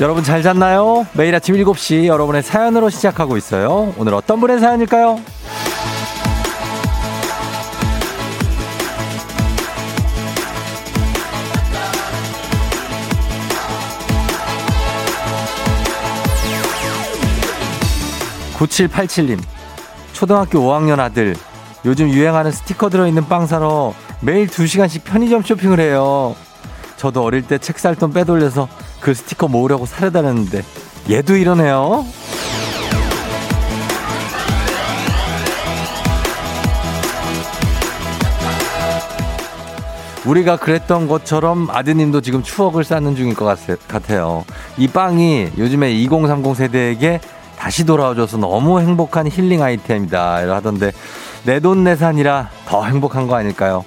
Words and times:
여러분 0.00 0.22
잘 0.22 0.42
잤나요? 0.42 1.06
매일 1.12 1.34
아침 1.34 1.56
7시 1.56 2.06
여러분의 2.06 2.42
사연으로 2.42 2.88
시작하고 2.88 3.36
있어요. 3.36 3.92
오늘 3.98 4.14
어떤 4.14 4.38
분의 4.40 4.60
사연일까요? 4.60 5.18
9787님, 18.56 19.40
초등학교 20.12 20.58
5학년 20.60 20.98
아들, 20.98 21.36
요즘 21.84 22.08
유행하는 22.08 22.50
스티커 22.50 22.88
들어있는 22.90 23.28
빵 23.28 23.46
사러 23.46 23.94
매일 24.20 24.48
2시간씩 24.48 25.04
편의점 25.04 25.42
쇼핑을 25.42 25.78
해요. 25.78 26.34
저도 26.96 27.22
어릴 27.22 27.42
때 27.42 27.58
책 27.58 27.78
살 27.78 27.94
돈 27.94 28.12
빼돌려서 28.12 28.68
그 29.00 29.14
스티커 29.14 29.48
모으려고 29.48 29.86
사려 29.86 30.10
다녔는데 30.10 30.62
얘도 31.10 31.36
이러네요. 31.36 32.04
우리가 40.26 40.56
그랬던 40.56 41.08
것처럼 41.08 41.68
아드님도 41.70 42.20
지금 42.20 42.42
추억을 42.42 42.84
쌓는 42.84 43.16
중일 43.16 43.34
것 43.34 43.46
같아요. 43.88 44.44
이 44.76 44.86
빵이 44.86 45.52
요즘에 45.56 45.92
2030 45.92 46.54
세대에게 46.54 47.20
다시 47.56 47.86
돌아와줘서 47.86 48.36
너무 48.36 48.80
행복한 48.80 49.26
힐링 49.26 49.62
아이템이다. 49.62 50.54
하던데 50.54 50.92
내 51.44 51.60
돈내산이라 51.60 52.50
더 52.66 52.84
행복한 52.84 53.26
거 53.26 53.36
아닐까요? 53.36 53.84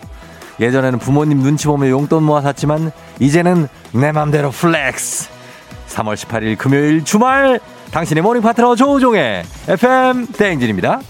예전에는 0.62 1.00
부모님 1.00 1.40
눈치 1.40 1.66
보며 1.68 1.90
용돈 1.90 2.24
모아 2.24 2.42
샀지만 2.42 2.92
이제는 3.20 3.68
내 3.94 4.12
맘대로 4.12 4.52
flex. 4.52 5.30
3월 5.90 6.14
18일 6.16 6.58
금요일 6.58 7.04
주말 7.04 7.60
당신의 7.92 8.24
morning 8.24 8.42
파트너 8.42 8.76
조우종의 8.76 9.44
FM 9.68 10.28
대행진입니다. 10.28 11.02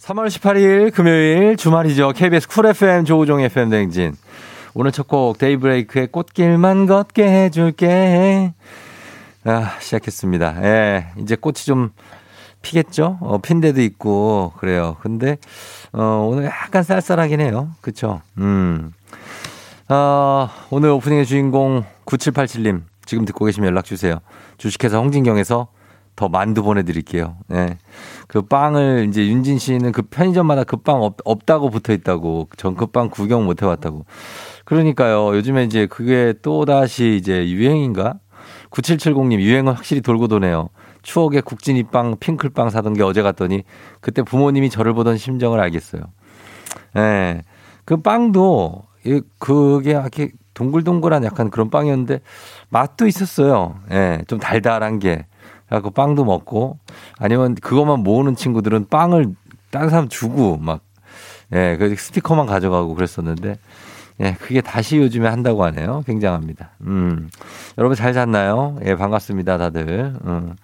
3월 0.00 0.28
18일 0.28 0.94
금요일 0.94 1.56
주말이죠. 1.56 2.12
KBS 2.14 2.48
쿨 2.48 2.66
FM 2.66 3.04
조우종 3.04 3.40
FM 3.40 3.68
대행진. 3.70 4.14
오늘 4.74 4.92
첫 4.92 5.08
곡 5.08 5.38
데이브레이크의 5.38 6.06
꽃길만 6.06 6.86
걷게 6.86 7.24
해줄게. 7.26 8.52
아, 9.44 9.72
시작했습니다. 9.80 10.56
예, 10.62 11.06
이제 11.18 11.34
꽃이 11.36 11.54
좀 11.56 11.90
피겠죠? 12.62 13.18
어, 13.20 13.38
핀 13.38 13.60
데도 13.60 13.80
있고, 13.82 14.52
그래요. 14.58 14.96
근데, 15.00 15.36
어, 15.92 16.26
오늘 16.30 16.44
약간 16.44 16.82
쌀쌀하긴 16.82 17.40
해요. 17.40 17.70
그쵸? 17.80 18.20
음. 18.38 18.92
어, 19.88 20.48
오늘 20.70 20.90
오프닝의 20.90 21.24
주인공 21.26 21.84
9787님, 22.04 22.82
지금 23.06 23.24
듣고 23.24 23.44
계시면 23.46 23.68
연락주세요. 23.70 24.18
주식회사 24.58 24.98
홍진경에서 24.98 25.68
더 26.16 26.28
만두 26.28 26.62
보내드릴게요. 26.64 27.36
네. 27.46 27.78
그 28.26 28.42
빵을 28.42 29.06
이제 29.08 29.24
윤진 29.28 29.58
씨는 29.58 29.92
그 29.92 30.02
편의점마다 30.02 30.64
그 30.64 30.76
빵 30.78 31.00
없다고 31.24 31.70
붙어 31.70 31.92
있다고. 31.92 32.48
전 32.56 32.74
그 32.74 32.86
빵 32.88 33.08
구경 33.08 33.44
못 33.44 33.62
해봤다고. 33.62 34.04
그러니까요. 34.64 35.34
요즘에 35.36 35.62
이제 35.64 35.86
그게 35.86 36.34
또 36.42 36.64
다시 36.64 37.16
이제 37.20 37.48
유행인가? 37.48 38.14
9770님 38.70 39.38
유행은 39.40 39.72
확실히 39.72 40.02
돌고 40.02 40.26
도네요. 40.26 40.70
추억의 41.02 41.42
국진이빵, 41.42 42.16
핑클빵 42.20 42.70
사던 42.70 42.94
게 42.94 43.02
어제 43.02 43.22
갔더니 43.22 43.64
그때 44.00 44.22
부모님이 44.22 44.70
저를 44.70 44.94
보던 44.94 45.16
심정을 45.16 45.60
알겠어요. 45.60 46.02
예. 46.96 47.00
네. 47.00 47.42
그 47.84 47.98
빵도 47.98 48.84
그게 49.38 49.90
이렇게 49.90 50.30
동글동글한 50.54 51.24
약간 51.24 51.50
그런 51.50 51.70
빵이었는데 51.70 52.20
맛도 52.68 53.06
있었어요. 53.06 53.80
예. 53.90 53.94
네. 53.94 54.24
좀 54.26 54.38
달달한 54.38 54.98
게. 54.98 55.26
그래갖고 55.66 55.90
빵도 55.90 56.24
먹고 56.24 56.78
아니면 57.18 57.54
그것만 57.54 58.00
모으는 58.00 58.36
친구들은 58.36 58.88
빵을 58.88 59.34
다른 59.70 59.90
사람 59.90 60.08
주고 60.08 60.56
막 60.56 60.80
예, 61.52 61.76
그 61.78 61.94
스티커만 61.94 62.46
가져가고 62.46 62.94
그랬었는데 62.94 63.56
예, 64.20 64.34
그게 64.40 64.60
다시 64.60 64.98
요즘에 64.98 65.28
한다고 65.28 65.64
하네요. 65.64 66.02
굉장합니다. 66.06 66.70
음. 66.82 67.30
여러분 67.76 67.96
잘 67.96 68.12
잤나요? 68.12 68.78
예, 68.84 68.96
반갑습니다, 68.96 69.58
다들. 69.58 70.14
음. 70.24 70.56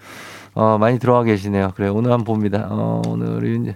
어, 0.54 0.78
많이 0.78 0.98
들어와 0.98 1.22
계시네요. 1.24 1.72
그래, 1.74 1.88
오늘 1.88 2.12
한번 2.12 2.24
봅니다. 2.24 2.68
어, 2.70 3.02
오늘 3.06 3.74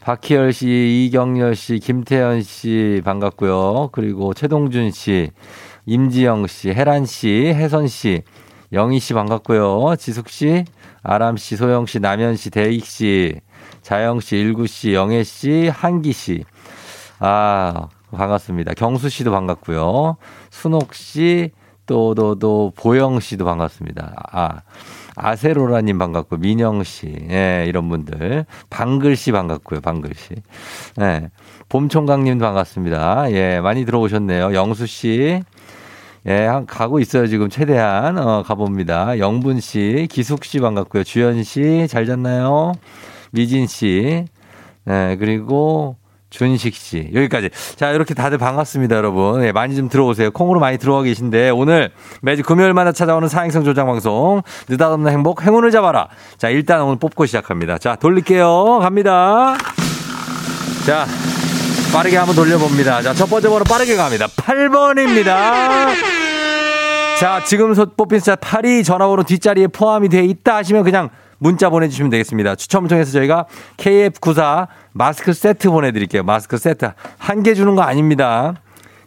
박희열 0.00 0.52
씨, 0.52 1.06
이경열 1.06 1.54
씨, 1.56 1.78
김태현 1.78 2.42
씨 2.42 3.00
반갑고요. 3.04 3.88
그리고 3.92 4.34
최동준 4.34 4.90
씨, 4.90 5.30
임지영 5.86 6.46
씨, 6.46 6.70
혜란 6.70 7.06
씨, 7.06 7.52
혜선 7.54 7.88
씨, 7.88 8.22
영희 8.72 8.98
씨 9.00 9.14
반갑고요. 9.14 9.96
지숙 9.96 10.28
씨, 10.28 10.64
아람 11.02 11.38
씨, 11.38 11.56
소영 11.56 11.86
씨, 11.86 12.00
남현 12.00 12.36
씨, 12.36 12.50
대익 12.50 12.84
씨, 12.84 13.40
자영 13.80 14.20
씨, 14.20 14.36
일구 14.36 14.66
씨, 14.66 14.92
영애 14.92 15.24
씨, 15.24 15.68
한기 15.68 16.12
씨. 16.12 16.44
아, 17.18 17.88
반갑습니다. 18.14 18.74
경수 18.74 19.08
씨도 19.08 19.30
반갑고요. 19.30 20.16
순옥 20.50 20.94
씨, 20.94 21.50
또, 21.86 22.14
또, 22.14 22.38
또, 22.38 22.72
보영 22.76 23.20
씨도 23.20 23.44
반갑습니다. 23.44 24.14
아, 24.32 24.60
아세로라님 25.16 25.98
반갑고, 25.98 26.38
민영 26.38 26.82
씨, 26.82 27.14
예, 27.30 27.66
이런 27.68 27.88
분들. 27.88 28.46
방글 28.70 29.16
씨 29.16 29.32
반갑고요, 29.32 29.80
방글 29.80 30.12
씨. 30.14 30.34
예, 31.00 31.30
봄총각님도 31.68 32.44
반갑습니다. 32.44 33.30
예, 33.32 33.60
많이 33.60 33.84
들어오셨네요. 33.84 34.54
영수 34.54 34.86
씨. 34.86 35.42
예, 36.26 36.48
가고 36.66 37.00
있어요, 37.00 37.26
지금 37.26 37.50
최대한. 37.50 38.16
어, 38.18 38.42
가봅니다. 38.42 39.18
영분 39.18 39.60
씨, 39.60 40.08
기숙 40.10 40.44
씨 40.44 40.58
반갑고요. 40.60 41.04
주연 41.04 41.42
씨, 41.42 41.86
잘 41.88 42.06
잤나요? 42.06 42.72
미진 43.30 43.66
씨. 43.66 44.24
예, 44.88 45.16
그리고 45.18 45.96
준식 46.34 46.74
씨. 46.74 47.10
여기까지. 47.14 47.50
자, 47.76 47.90
이렇게 47.90 48.12
다들 48.12 48.38
반갑습니다, 48.38 48.96
여러분. 48.96 49.40
네, 49.40 49.52
많이 49.52 49.76
좀 49.76 49.88
들어오세요. 49.88 50.32
콩으로 50.32 50.58
많이 50.58 50.78
들어와 50.78 51.02
계신데, 51.02 51.50
오늘 51.50 51.92
매주 52.22 52.42
금요일마다 52.42 52.90
찾아오는 52.90 53.28
사행성 53.28 53.62
조장 53.64 53.86
방송. 53.86 54.42
느닷없는 54.68 55.12
행복, 55.12 55.42
행운을 55.42 55.70
잡아라. 55.70 56.08
자, 56.36 56.48
일단 56.48 56.82
오늘 56.82 56.96
뽑고 56.96 57.26
시작합니다. 57.26 57.78
자, 57.78 57.94
돌릴게요. 57.94 58.80
갑니다. 58.80 59.56
자, 60.84 61.06
빠르게 61.92 62.16
한번 62.16 62.34
돌려봅니다. 62.34 63.02
자, 63.02 63.14
첫 63.14 63.26
번째 63.30 63.48
번호 63.48 63.64
빠르게 63.64 63.94
갑니다. 63.94 64.26
8번입니다. 64.26 65.92
자, 67.20 67.44
지금 67.44 67.72
뽑힌 67.96 68.18
숫자 68.18 68.34
8이 68.34 68.84
전화번호 68.84 69.22
뒷자리에 69.22 69.68
포함이 69.68 70.08
되어 70.08 70.22
있다 70.22 70.56
하시면 70.56 70.82
그냥 70.82 71.10
문자 71.44 71.68
보내주시면 71.68 72.08
되겠습니다. 72.08 72.54
추첨을 72.54 72.88
통해서 72.88 73.12
저희가 73.12 73.44
KF94 73.76 74.66
마스크 74.92 75.34
세트 75.34 75.68
보내드릴게요. 75.68 76.22
마스크 76.22 76.56
세트. 76.56 76.92
한 77.18 77.42
개 77.42 77.52
주는 77.52 77.74
거 77.74 77.82
아닙니다. 77.82 78.54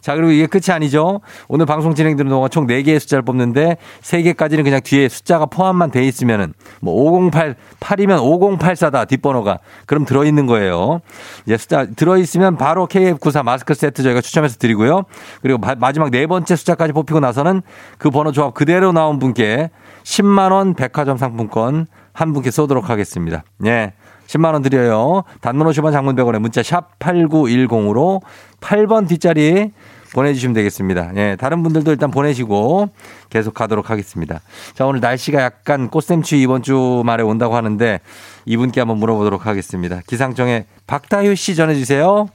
자, 0.00 0.14
그리고 0.14 0.30
이게 0.30 0.46
끝이 0.46 0.72
아니죠. 0.72 1.20
오늘 1.48 1.66
방송 1.66 1.94
진행되는 1.94 2.30
동안 2.30 2.50
총 2.50 2.66
4개의 2.66 2.98
숫자를 2.98 3.22
뽑는데 3.22 3.76
3개까지는 4.00 4.64
그냥 4.64 4.80
뒤에 4.82 5.08
숫자가 5.08 5.46
포함만 5.46 5.90
돼 5.90 6.04
있으면은 6.04 6.54
뭐 6.80 6.94
508, 6.94 7.56
8이면 7.80 8.58
5084다, 8.58 9.06
뒷번호가. 9.08 9.58
그럼 9.86 10.04
들어있는 10.04 10.46
거예요. 10.46 11.00
이제 11.46 11.56
숫자 11.56 11.86
들어있으면 11.86 12.56
바로 12.56 12.86
KF94 12.86 13.42
마스크 13.42 13.74
세트 13.74 14.02
저희가 14.02 14.20
추첨해서 14.20 14.56
드리고요. 14.58 15.04
그리고 15.42 15.58
마지막 15.78 16.10
네 16.10 16.26
번째 16.26 16.56
숫자까지 16.56 16.92
뽑히고 16.92 17.20
나서는 17.20 17.62
그 17.98 18.10
번호 18.10 18.32
조합 18.32 18.54
그대로 18.54 18.92
나온 18.92 19.18
분께 19.18 19.70
10만원 20.04 20.76
백화점 20.76 21.16
상품권 21.16 21.86
한 22.12 22.32
분께 22.32 22.50
쏘도록 22.50 22.90
하겠습니다. 22.90 23.44
예. 23.66 23.92
10만 24.28 24.52
원 24.52 24.62
드려요. 24.62 25.24
단문 25.40 25.66
50원 25.66 25.90
장문 25.90 26.14
100원에 26.14 26.38
문자 26.38 26.62
샵 26.62 26.98
8910으로 26.98 28.20
8번 28.60 29.08
뒷자리 29.08 29.72
보내주시면 30.14 30.54
되겠습니다. 30.54 31.12
예, 31.16 31.36
다른 31.38 31.62
분들도 31.62 31.90
일단 31.90 32.10
보내시고 32.10 32.88
계속 33.30 33.54
가도록 33.54 33.90
하겠습니다. 33.90 34.40
자, 34.74 34.86
오늘 34.86 35.00
날씨가 35.00 35.42
약간 35.42 35.88
꽃샘추위 35.88 36.42
이번 36.42 36.62
주 36.62 37.02
말에 37.04 37.22
온다고 37.22 37.56
하는데 37.56 38.00
이분께 38.46 38.80
한번 38.80 38.98
물어보도록 38.98 39.46
하겠습니다. 39.46 40.00
기상청에 40.06 40.66
박다효 40.86 41.34
씨 41.34 41.54
전해주세요. 41.54 42.28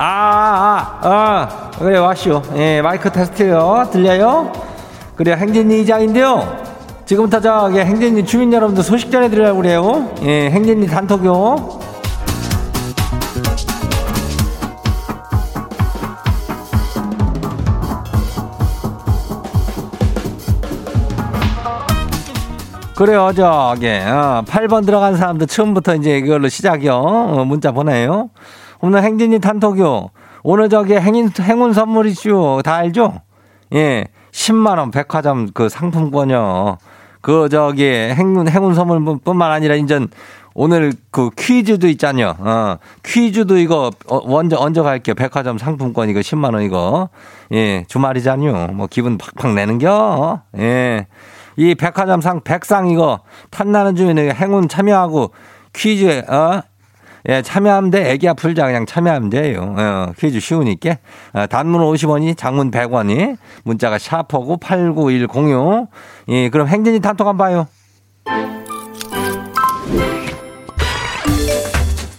아, 0.00 1.00
아, 1.02 1.08
아, 1.08 1.67
그래, 1.78 1.96
와시오. 1.98 2.42
예, 2.56 2.82
마이크 2.82 3.10
테스트요. 3.10 3.88
들려요? 3.92 4.52
그래, 5.14 5.36
행진이 5.36 5.82
이장인데요. 5.82 6.66
지금부터 7.06 7.40
저기 7.40 7.78
행진이 7.78 8.24
주민 8.26 8.52
여러분들 8.52 8.82
소식 8.82 9.12
전해드리려고 9.12 9.58
그래요. 9.58 10.10
예, 10.22 10.50
행진이 10.50 10.88
단톡요. 10.88 11.78
그래요, 22.96 23.30
저기, 23.36 23.86
어, 23.88 24.42
8번 24.44 24.84
들어간 24.84 25.16
사람들 25.16 25.46
처음부터 25.46 25.94
이제 25.94 26.18
이걸로 26.18 26.48
시작이요. 26.48 26.92
어, 26.96 27.44
문자 27.44 27.70
보내요. 27.70 28.30
오늘 28.80 29.04
행진이 29.04 29.38
단톡요. 29.38 30.10
오늘 30.42 30.68
저기 30.68 30.94
행인, 30.94 31.30
행운 31.40 31.72
선물이슈. 31.72 32.62
다 32.64 32.76
알죠? 32.76 33.20
예. 33.74 34.06
10만원 34.32 34.92
백화점 34.92 35.50
그 35.52 35.68
상품권이요. 35.68 36.78
그 37.20 37.48
저기 37.48 37.84
행운, 37.84 38.48
행운 38.48 38.74
선물뿐만 38.74 39.50
아니라 39.50 39.74
인전 39.74 40.08
오늘 40.54 40.92
그 41.10 41.30
퀴즈도 41.36 41.88
있잖요. 41.88 42.34
어, 42.38 42.78
퀴즈도 43.04 43.58
이거 43.58 43.90
어, 44.06 44.26
먼저 44.26 44.56
얹어 44.56 44.82
갈게요. 44.82 45.14
백화점 45.14 45.58
상품권 45.58 46.08
이거 46.08 46.20
10만 46.20 46.54
원 46.54 46.62
이거. 46.62 47.10
예, 47.52 47.84
주말이잖요. 47.86 48.68
뭐 48.74 48.88
기분 48.90 49.18
팍팍 49.18 49.54
내는겨. 49.54 50.42
예. 50.58 51.06
이 51.56 51.74
백화점 51.74 52.20
상 52.20 52.40
백상 52.42 52.88
이거 52.88 53.20
탐나는 53.50 53.96
주에는 53.96 54.34
행운 54.34 54.68
참여하고 54.68 55.32
퀴즈에 55.72 56.20
어 56.28 56.62
예, 57.28 57.42
참여하면 57.42 57.90
돼. 57.90 58.10
애기 58.10 58.26
아플자 58.26 58.64
그냥 58.64 58.86
참여하면 58.86 59.28
돼요. 59.28 59.74
어, 59.76 60.12
퀴즈 60.18 60.40
쉬우니까. 60.40 60.96
어, 61.34 61.46
단문 61.46 61.82
50원이, 61.82 62.38
장문 62.38 62.70
100원이, 62.70 63.36
문자가 63.64 63.98
샤퍼고 63.98 64.56
89106. 64.56 65.88
예, 66.28 66.48
그럼 66.48 66.68
행진이 66.68 67.00
단톡 67.00 67.26
한번 67.26 67.46
봐요. 67.46 67.66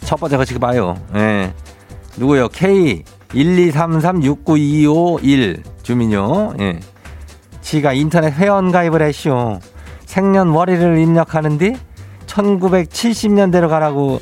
첫 0.05 0.19
번째 0.19 0.37
거 0.37 0.45
지금 0.45 0.59
봐요. 0.59 0.95
예. 1.15 1.53
누구요? 2.17 2.49
K 2.49 3.03
123369251 3.29 5.63
주민요. 5.81 6.53
예. 6.59 6.79
지가 7.61 7.93
인터넷 7.93 8.31
회원 8.33 8.71
가입을 8.71 9.01
했쇼. 9.01 9.59
생년월일을 10.05 10.99
입력하는데 10.99 11.75
1970년대로 12.25 13.69
가라고 13.69 14.19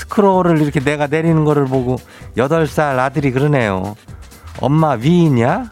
스크롤을 0.00 0.62
이렇게 0.62 0.80
내가 0.80 1.06
내리는 1.06 1.44
거를 1.44 1.66
보고 1.66 1.96
8살 2.36 2.98
아들이 2.98 3.30
그러네요. 3.32 3.96
엄마 4.60 4.92
위인이야? 4.92 5.70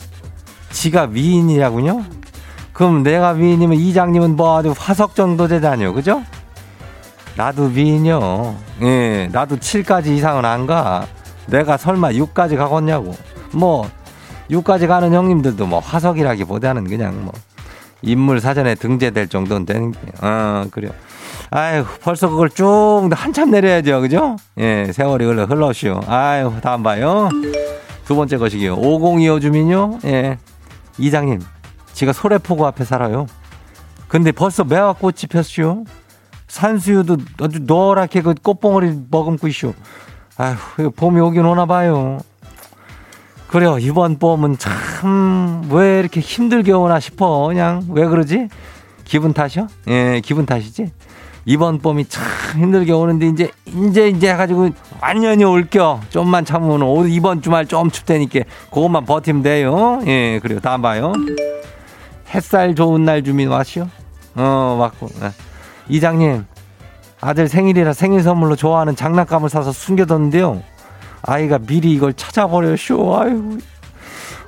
지가 0.70 1.08
위인이라군요? 1.10 2.04
그럼 2.72 3.02
내가 3.02 3.30
위인이면 3.30 3.78
이장님은 3.78 4.36
뭐 4.36 4.58
아주 4.58 4.74
화석 4.76 5.14
정도 5.14 5.48
되다뇨. 5.48 5.92
그죠? 5.94 6.22
나도 7.36 7.64
위인이요. 7.64 8.56
예, 8.82 9.28
나도 9.32 9.56
7까지 9.56 10.08
이상은 10.08 10.44
안 10.44 10.66
가. 10.66 11.06
내가 11.46 11.76
설마 11.76 12.10
6까지 12.10 12.56
가겠냐고. 12.56 13.14
뭐, 13.52 13.88
6까지 14.50 14.86
가는 14.86 15.12
형님들도 15.12 15.66
뭐 15.66 15.78
화석이라기보다는 15.78 16.84
그냥 16.84 17.24
뭐 17.24 17.32
인물 18.02 18.40
사전에 18.40 18.74
등재될 18.74 19.28
정도는 19.28 19.64
되는 19.66 19.92
게, 19.92 19.98
어, 20.20 20.64
그래요. 20.70 20.92
아유, 21.50 21.84
벌써 22.02 22.28
그걸 22.28 22.50
쭉 22.50 23.08
한참 23.12 23.50
내려야죠. 23.50 24.00
그죠? 24.00 24.36
예, 24.58 24.90
세월이 24.92 25.24
흘러, 25.24 25.44
흘러시오. 25.44 26.00
아유, 26.06 26.52
다음 26.62 26.82
봐요. 26.82 27.28
두 28.04 28.16
번째 28.16 28.36
것이기요. 28.36 28.74
5025 28.74 29.40
주민요. 29.40 29.98
예. 30.04 30.38
이장님, 30.98 31.40
제가 31.92 32.12
소래포구 32.12 32.66
앞에 32.66 32.84
살아요. 32.84 33.26
근데 34.08 34.32
벌써 34.32 34.64
매화꽃이 34.64 35.26
폈슈. 35.30 35.84
산수유도 36.48 37.18
아주 37.42 37.58
노랗게 37.60 38.22
그 38.22 38.34
꽃봉오리 38.34 39.02
머금고 39.10 39.48
있슈. 39.48 39.74
아휴, 40.38 40.90
봄이 40.90 41.20
오긴 41.20 41.44
오나 41.44 41.66
봐요. 41.66 42.18
그래요. 43.48 43.78
이번 43.78 44.18
봄은 44.18 44.58
참 44.58 45.48
왜 45.70 45.98
이렇게 46.00 46.20
힘들게 46.20 46.72
오나 46.72 47.00
싶어. 47.00 47.46
그냥 47.48 47.84
왜 47.90 48.06
그러지? 48.06 48.48
기분 49.04 49.32
탓이요? 49.32 49.68
예, 49.88 50.20
기분 50.24 50.46
탓이지. 50.46 50.92
이번 51.48 51.78
봄이 51.78 52.04
참 52.10 52.26
힘들게 52.60 52.92
오는데 52.92 53.26
이제 53.28 53.50
이제 53.64 54.08
이제 54.08 54.32
해가지고 54.32 54.68
완전히 55.00 55.44
올겨. 55.44 55.98
좀만 56.10 56.44
참으면 56.44 56.82
오늘 56.82 57.10
이번 57.10 57.40
주말 57.40 57.64
좀 57.64 57.90
춥다니까 57.90 58.40
그것만 58.68 59.06
버티면 59.06 59.42
돼요. 59.42 60.02
예, 60.06 60.40
그래요. 60.42 60.60
다음 60.60 60.82
봐요. 60.82 61.14
햇살 62.34 62.74
좋은 62.74 63.06
날 63.06 63.24
주민 63.24 63.48
왔시오. 63.48 63.88
어, 64.34 64.76
왔고. 64.78 65.08
네. 65.22 65.30
이장님, 65.88 66.44
아들 67.22 67.48
생일이라 67.48 67.94
생일 67.94 68.22
선물로 68.22 68.54
좋아하는 68.54 68.94
장난감을 68.94 69.48
사서 69.48 69.72
숨겨뒀는데요. 69.72 70.62
아이가 71.22 71.56
미리 71.56 71.94
이걸 71.94 72.12
찾아버려쇼. 72.12 73.16
아유. 73.18 73.56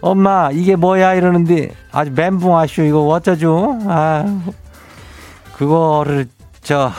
엄마, 0.03 0.51
이게 0.53 0.77
뭐야? 0.77 1.15
이러는데 1.15 1.71
아주 1.93 2.13
멘붕하쇼. 2.15 2.83
이거 2.83 3.07
어쩌죠? 3.07 3.79
아유. 3.89 4.39
그거를, 5.57 6.29
저, 6.71 6.93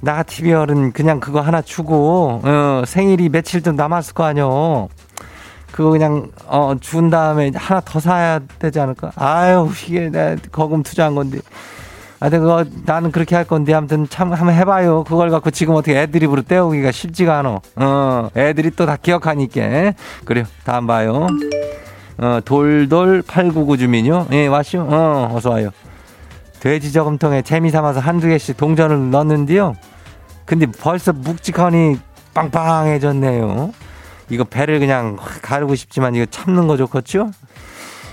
나 0.00 0.14
같으면은 0.14 0.90
그냥 0.90 1.20
그거 1.20 1.40
하나 1.40 1.62
주고, 1.62 2.40
어, 2.42 2.82
생일이 2.84 3.28
며칠 3.28 3.62
좀 3.62 3.76
남았을 3.76 4.12
거 4.14 4.24
아니요. 4.24 4.88
그거 5.70 5.90
그냥, 5.90 6.32
어, 6.46 6.74
준 6.80 7.10
다음에 7.10 7.52
하나 7.54 7.80
더 7.80 8.00
사야 8.00 8.40
되지 8.58 8.80
않을까? 8.80 9.12
아유, 9.14 9.70
이게 9.86 10.10
내 10.10 10.34
거금 10.50 10.82
투자한 10.82 11.14
건데. 11.14 11.38
아, 12.18 12.28
근데 12.28 12.40
그거 12.40 12.64
나는 12.86 13.12
그렇게 13.12 13.36
할 13.36 13.44
건데 13.44 13.72
아무튼 13.72 14.08
참 14.10 14.32
한번 14.32 14.52
해봐요. 14.56 15.04
그걸 15.04 15.30
갖고 15.30 15.52
지금 15.52 15.76
어떻게 15.76 16.00
애드립으로 16.00 16.42
때우기가 16.42 16.90
쉽지가 16.90 17.38
않아. 17.38 17.60
어, 17.76 18.30
애들이 18.36 18.72
또 18.72 18.84
다 18.84 18.96
기억하니까. 18.96 19.92
그래요. 20.24 20.44
다음 20.64 20.88
봐요. 20.88 21.28
어, 22.18 22.40
돌돌 22.44 23.22
899 23.22 23.76
주민요. 23.76 24.26
예, 24.32 24.48
왔쇼. 24.48 24.80
어, 24.80 25.30
어서 25.36 25.50
와요. 25.50 25.70
돼지 26.62 26.92
저금통에 26.92 27.42
재미 27.42 27.70
삼아서 27.70 27.98
한두 27.98 28.28
개씩 28.28 28.56
동전을 28.56 29.10
넣었는데요. 29.10 29.74
근데 30.44 30.66
벌써 30.66 31.12
묵직하니 31.12 31.98
빵빵해졌네요. 32.34 33.72
이거 34.30 34.44
배를 34.44 34.78
그냥 34.78 35.18
가르고 35.42 35.74
싶지만 35.74 36.14
이거 36.14 36.24
참는 36.24 36.68
거 36.68 36.76
좋겠죠? 36.76 37.32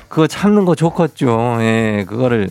그거 0.08 0.26
참는 0.26 0.66
거 0.66 0.74
좋겠죠. 0.74 1.58
예, 1.60 2.06
그거를 2.08 2.50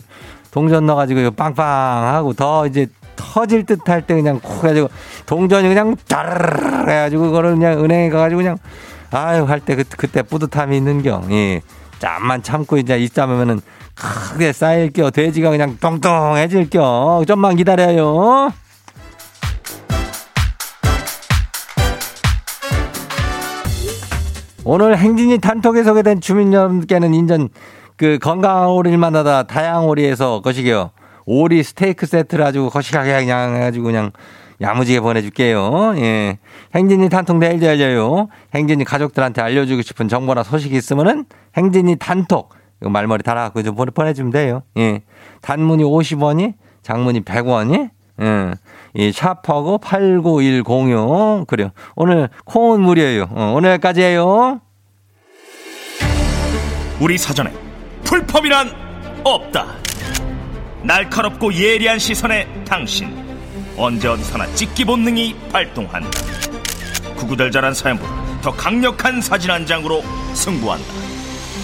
동전 0.51 0.85
넣어가지고 0.85 1.19
이거 1.19 1.31
빵빵하고 1.31 2.31
더 2.31 2.65
이제 2.65 2.87
터질 3.17 3.65
듯 3.65 3.81
할 3.89 4.01
때 4.01 4.15
그냥 4.15 4.39
콕 4.41 4.63
해가지고 4.63 4.87
동전이 5.25 5.67
그냥 5.67 5.97
따르르 6.07 6.89
해가지고 6.89 7.23
그거를 7.23 7.55
그냥 7.55 7.83
은행에 7.83 8.09
가가지고 8.09 8.37
그냥 8.37 8.57
아유 9.11 9.43
할 9.43 9.59
때 9.59 9.75
그, 9.75 9.83
그때 9.83 10.21
뿌듯함이 10.21 10.77
있는겨. 10.77 11.23
예. 11.31 11.61
잠만 11.99 12.41
참고 12.41 12.77
이제 12.77 12.97
있자면은 12.97 13.59
크게 13.99 14.53
쌓일 14.53 14.91
겨. 14.91 15.11
돼지가 15.11 15.49
그냥 15.49 15.77
똥똥해질 15.79 16.69
겨. 16.69 17.23
좀만 17.27 17.57
기다려요. 17.57 18.51
오늘 24.63 24.97
행진이 24.97 25.39
단톡에 25.39 25.83
소개된 25.83 26.21
주민 26.21 26.53
여러분께는 26.53 27.13
인전 27.13 27.49
그 27.97 28.19
건강한 28.21 28.67
오리를 28.69 28.97
만나다 28.97 29.43
다양한 29.43 29.83
오리에서 29.83 30.41
거시기요. 30.41 30.91
오리 31.25 31.63
스테이크 31.63 32.05
세트를 32.05 32.45
아주 32.45 32.69
거시하게 32.71 33.19
그냥 33.19 33.55
해가지고 33.55 33.85
그냥 33.85 34.11
야무지게 34.61 34.99
보내줄게요. 34.99 35.93
예. 35.97 36.37
행진이 36.75 37.09
단톡 37.09 37.37
내일 37.37 37.61
열려요. 37.61 38.27
행진이 38.53 38.83
가족들한테 38.83 39.41
알려주고 39.41 39.81
싶은 39.81 40.07
정보나 40.07 40.43
소식이 40.43 40.75
있으면은 40.75 41.25
행진이 41.57 41.95
단톡. 41.95 42.58
이거 42.81 42.89
말머리 42.89 43.23
달아갖고 43.23 43.63
좀 43.63 43.75
보내주면 43.75 44.31
돼요. 44.31 44.63
예. 44.77 45.01
단문이 45.41 45.83
50원이, 45.83 46.53
장문이 46.81 47.21
100원이, 47.21 47.89
예. 48.21 48.53
이 48.93 49.11
샤퍼고 49.11 49.79
89106. 49.79 51.45
그래요. 51.47 51.71
오늘 51.95 52.29
콩은 52.45 52.81
무료예요. 52.81 53.29
어, 53.31 53.53
오늘까지예요. 53.55 54.61
우리 56.99 57.17
사전에 57.17 57.51
풀펌이란 58.03 58.71
없다. 59.23 59.65
날카롭고 60.83 61.53
예리한 61.53 61.99
시선에 61.99 62.47
당신 62.65 63.13
언제 63.77 64.07
어디서나 64.07 64.47
찍기 64.55 64.85
본능이 64.85 65.35
발동한다. 65.51 66.09
구구절절한 67.15 67.73
사연보다 67.73 68.41
더 68.41 68.51
강력한 68.51 69.21
사진 69.21 69.51
한 69.51 69.65
장으로 69.65 70.01
승부한다. 70.33 70.85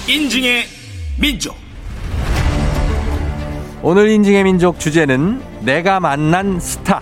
인증의 0.08 0.75
민족. 1.18 1.56
오늘 3.82 4.10
인증의 4.10 4.44
민족 4.44 4.80
주제는 4.80 5.42
내가 5.62 6.00
만난 6.00 6.60
스타. 6.60 7.02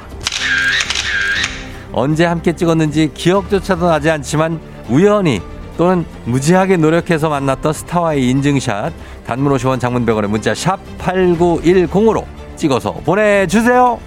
언제 1.92 2.26
함께 2.26 2.54
찍었는지 2.54 3.12
기억조차도 3.14 3.88
나지 3.88 4.10
않지만 4.10 4.60
우연히 4.90 5.42
또는 5.78 6.06
무지하게 6.26 6.78
노력해서 6.78 7.30
만났던 7.30 7.74
스타와의 7.74 8.30
인증샷 8.30 8.94
단문 9.26 9.54
50원 9.54 9.80
장문 9.80 10.06
100원의 10.06 10.28
문자 10.28 10.54
샵 10.54 10.80
8910으로 11.00 12.26
찍어서 12.56 12.94
보내주세요. 12.94 14.00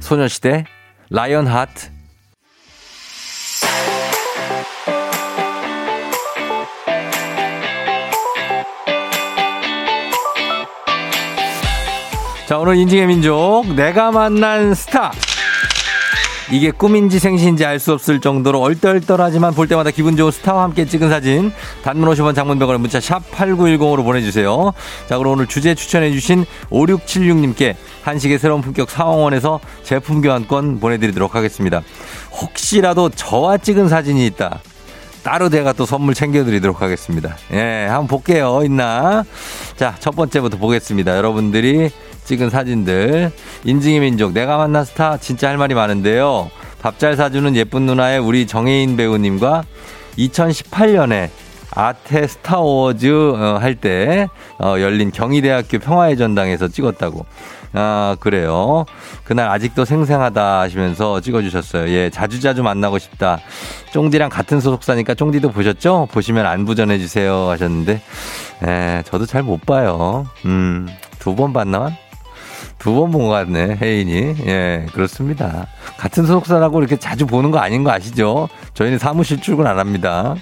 소녀시대 0.00 0.64
라이언 1.10 1.46
하트 1.46 1.99
자, 12.50 12.58
오늘 12.58 12.74
인증의 12.78 13.06
민족, 13.06 13.62
내가 13.76 14.10
만난 14.10 14.74
스타. 14.74 15.12
이게 16.50 16.72
꿈인지 16.72 17.20
생신인지 17.20 17.64
알 17.64 17.78
수 17.78 17.92
없을 17.92 18.20
정도로 18.20 18.60
얼떨떨하지만 18.60 19.54
볼 19.54 19.68
때마다 19.68 19.92
기분 19.92 20.16
좋은 20.16 20.32
스타와 20.32 20.64
함께 20.64 20.84
찍은 20.84 21.10
사진 21.10 21.52
단문 21.84 22.08
50원 22.10 22.34
장문병원에 22.34 22.80
문자 22.80 22.98
샵 22.98 23.22
8910으로 23.30 24.02
보내주세요. 24.02 24.72
자 25.06 25.16
그럼 25.16 25.34
오늘 25.34 25.46
주제 25.46 25.76
추천해 25.76 26.10
주신 26.10 26.44
5676님께 26.70 27.76
한식의 28.02 28.40
새로운 28.40 28.62
품격 28.62 28.90
사원에서 28.90 29.60
제품 29.84 30.20
교환권 30.20 30.80
보내드리도록 30.80 31.36
하겠습니다. 31.36 31.82
혹시라도 32.32 33.10
저와 33.10 33.58
찍은 33.58 33.88
사진이 33.88 34.26
있다. 34.26 34.58
따로 35.22 35.50
제가 35.50 35.72
또 35.74 35.86
선물 35.86 36.14
챙겨드리도록 36.14 36.82
하겠습니다. 36.82 37.36
예, 37.52 37.86
한번 37.88 38.06
볼게요. 38.06 38.62
있나? 38.64 39.24
자, 39.76 39.94
첫 40.00 40.16
번째부터 40.16 40.56
보겠습니다. 40.56 41.16
여러분들이 41.16 41.90
찍은 42.30 42.48
사진들. 42.48 43.32
인증의 43.64 43.98
민족, 43.98 44.30
내가 44.32 44.56
만난 44.56 44.84
스타 44.84 45.16
진짜 45.16 45.48
할 45.48 45.56
말이 45.56 45.74
많은데요. 45.74 46.48
밥 46.80 46.96
잘 47.00 47.16
사주는 47.16 47.56
예쁜 47.56 47.86
누나의 47.86 48.20
우리 48.20 48.46
정해인 48.46 48.96
배우님과 48.96 49.64
2018년에 50.16 51.28
아태 51.74 52.26
스타 52.28 52.60
어워즈 52.60 53.32
어, 53.34 53.58
할때 53.60 54.28
어, 54.60 54.76
열린 54.78 55.10
경희대학교 55.10 55.80
평화의 55.80 56.16
전당에서 56.16 56.68
찍었다고. 56.68 57.26
아, 57.72 58.16
그래요. 58.20 58.84
그날 59.24 59.48
아직도 59.48 59.84
생생하다 59.84 60.60
하시면서 60.60 61.20
찍어주셨어요. 61.20 61.88
예, 61.90 62.10
자주자주 62.10 62.62
만나고 62.62 62.98
싶다. 62.98 63.40
쫑디랑 63.92 64.28
같은 64.30 64.60
소속사니까 64.60 65.14
쫑디도 65.14 65.50
보셨죠? 65.50 66.08
보시면 66.12 66.46
안부 66.46 66.74
전해주세요 66.76 67.48
하셨는데, 67.50 68.00
예, 68.66 69.02
저도 69.04 69.26
잘 69.26 69.42
못 69.42 69.64
봐요. 69.66 70.26
음, 70.46 70.88
두 71.20 71.34
번 71.36 71.52
봤나? 71.52 71.92
두 72.80 72.94
번 72.94 73.10
본 73.12 73.22
것 73.28 73.28
같네, 73.28 73.76
혜인이. 73.80 74.36
예, 74.46 74.86
그렇습니다. 74.92 75.66
같은 75.98 76.24
소속사라고 76.26 76.80
이렇게 76.80 76.96
자주 76.96 77.26
보는 77.26 77.50
거 77.50 77.58
아닌 77.58 77.84
거 77.84 77.92
아시죠? 77.92 78.48
저희는 78.74 78.98
사무실 78.98 79.40
출근 79.40 79.66
안 79.66 79.78
합니다. 79.78 80.34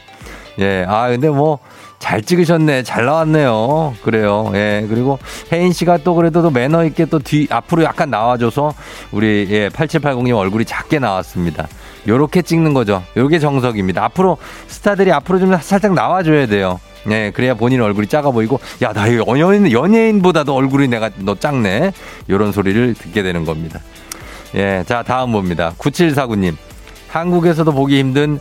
예, 0.60 0.84
아, 0.88 1.08
근데 1.08 1.28
뭐, 1.28 1.58
잘 1.98 2.22
찍으셨네. 2.22 2.84
잘 2.84 3.06
나왔네요. 3.06 3.94
그래요. 4.02 4.50
예. 4.54 4.86
그리고 4.88 5.18
혜인 5.52 5.72
씨가 5.72 5.98
또 5.98 6.14
그래도 6.14 6.42
또 6.42 6.50
매너 6.50 6.84
있게 6.84 7.06
또 7.06 7.18
뒤, 7.18 7.48
앞으로 7.50 7.82
약간 7.82 8.08
나와줘서 8.10 8.72
우리, 9.10 9.46
예, 9.50 9.68
8780님 9.68 10.36
얼굴이 10.36 10.64
작게 10.64 11.00
나왔습니다. 11.00 11.66
요렇게 12.06 12.42
찍는 12.42 12.72
거죠. 12.72 13.02
요게 13.16 13.40
정석입니다. 13.40 14.04
앞으로 14.04 14.38
스타들이 14.68 15.10
앞으로 15.12 15.40
좀 15.40 15.56
살짝 15.60 15.92
나와줘야 15.94 16.46
돼요. 16.46 16.78
예, 17.10 17.30
그래야 17.34 17.54
본인 17.54 17.80
얼굴이 17.80 18.06
작아 18.06 18.30
보이고, 18.30 18.60
야, 18.82 18.92
나 18.92 19.06
연예인, 19.14 19.70
연예인보다도 19.70 20.54
얼굴이 20.54 20.88
내가 20.88 21.10
너 21.18 21.34
작네. 21.34 21.92
요런 22.28 22.52
소리를 22.52 22.94
듣게 22.94 23.22
되는 23.22 23.44
겁니다. 23.44 23.80
예, 24.54 24.84
자, 24.86 25.02
다음 25.02 25.32
봅니다. 25.32 25.72
9749님. 25.78 26.56
한국에서도 27.08 27.72
보기 27.72 27.98
힘든 27.98 28.38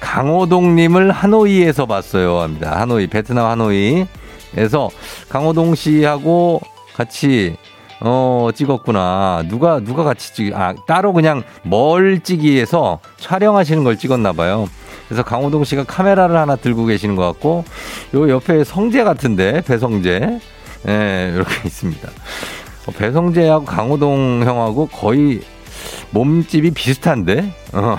강호동님을 0.00 1.12
하노이에서 1.12 1.86
봤어요. 1.86 2.40
합니다. 2.40 2.80
하노이, 2.80 3.06
베트남 3.06 3.46
하노이에서 3.46 4.90
강호동 5.28 5.74
씨하고 5.74 6.60
같이 6.94 7.56
어, 8.04 8.48
찍었구나. 8.52 9.44
누가, 9.48 9.78
누가 9.78 10.02
같이 10.02 10.34
찍, 10.34 10.56
아, 10.56 10.74
따로 10.88 11.12
그냥 11.12 11.44
멀찍이에서 11.62 12.98
촬영하시는 13.18 13.84
걸 13.84 13.96
찍었나 13.96 14.32
봐요. 14.32 14.68
그래서 15.12 15.24
강호동 15.24 15.64
씨가 15.64 15.84
카메라를 15.84 16.38
하나 16.38 16.56
들고 16.56 16.86
계시는 16.86 17.16
것 17.16 17.26
같고, 17.26 17.66
요 18.14 18.30
옆에 18.30 18.64
성재 18.64 19.04
같은데, 19.04 19.60
배성재. 19.60 20.40
예, 20.88 21.32
이렇게 21.34 21.54
있습니다. 21.68 22.08
어, 22.86 22.92
배성재하고 22.92 23.66
강호동 23.66 24.42
형하고 24.42 24.86
거의 24.86 25.42
몸집이 26.12 26.70
비슷한데? 26.70 27.52
어. 27.74 27.96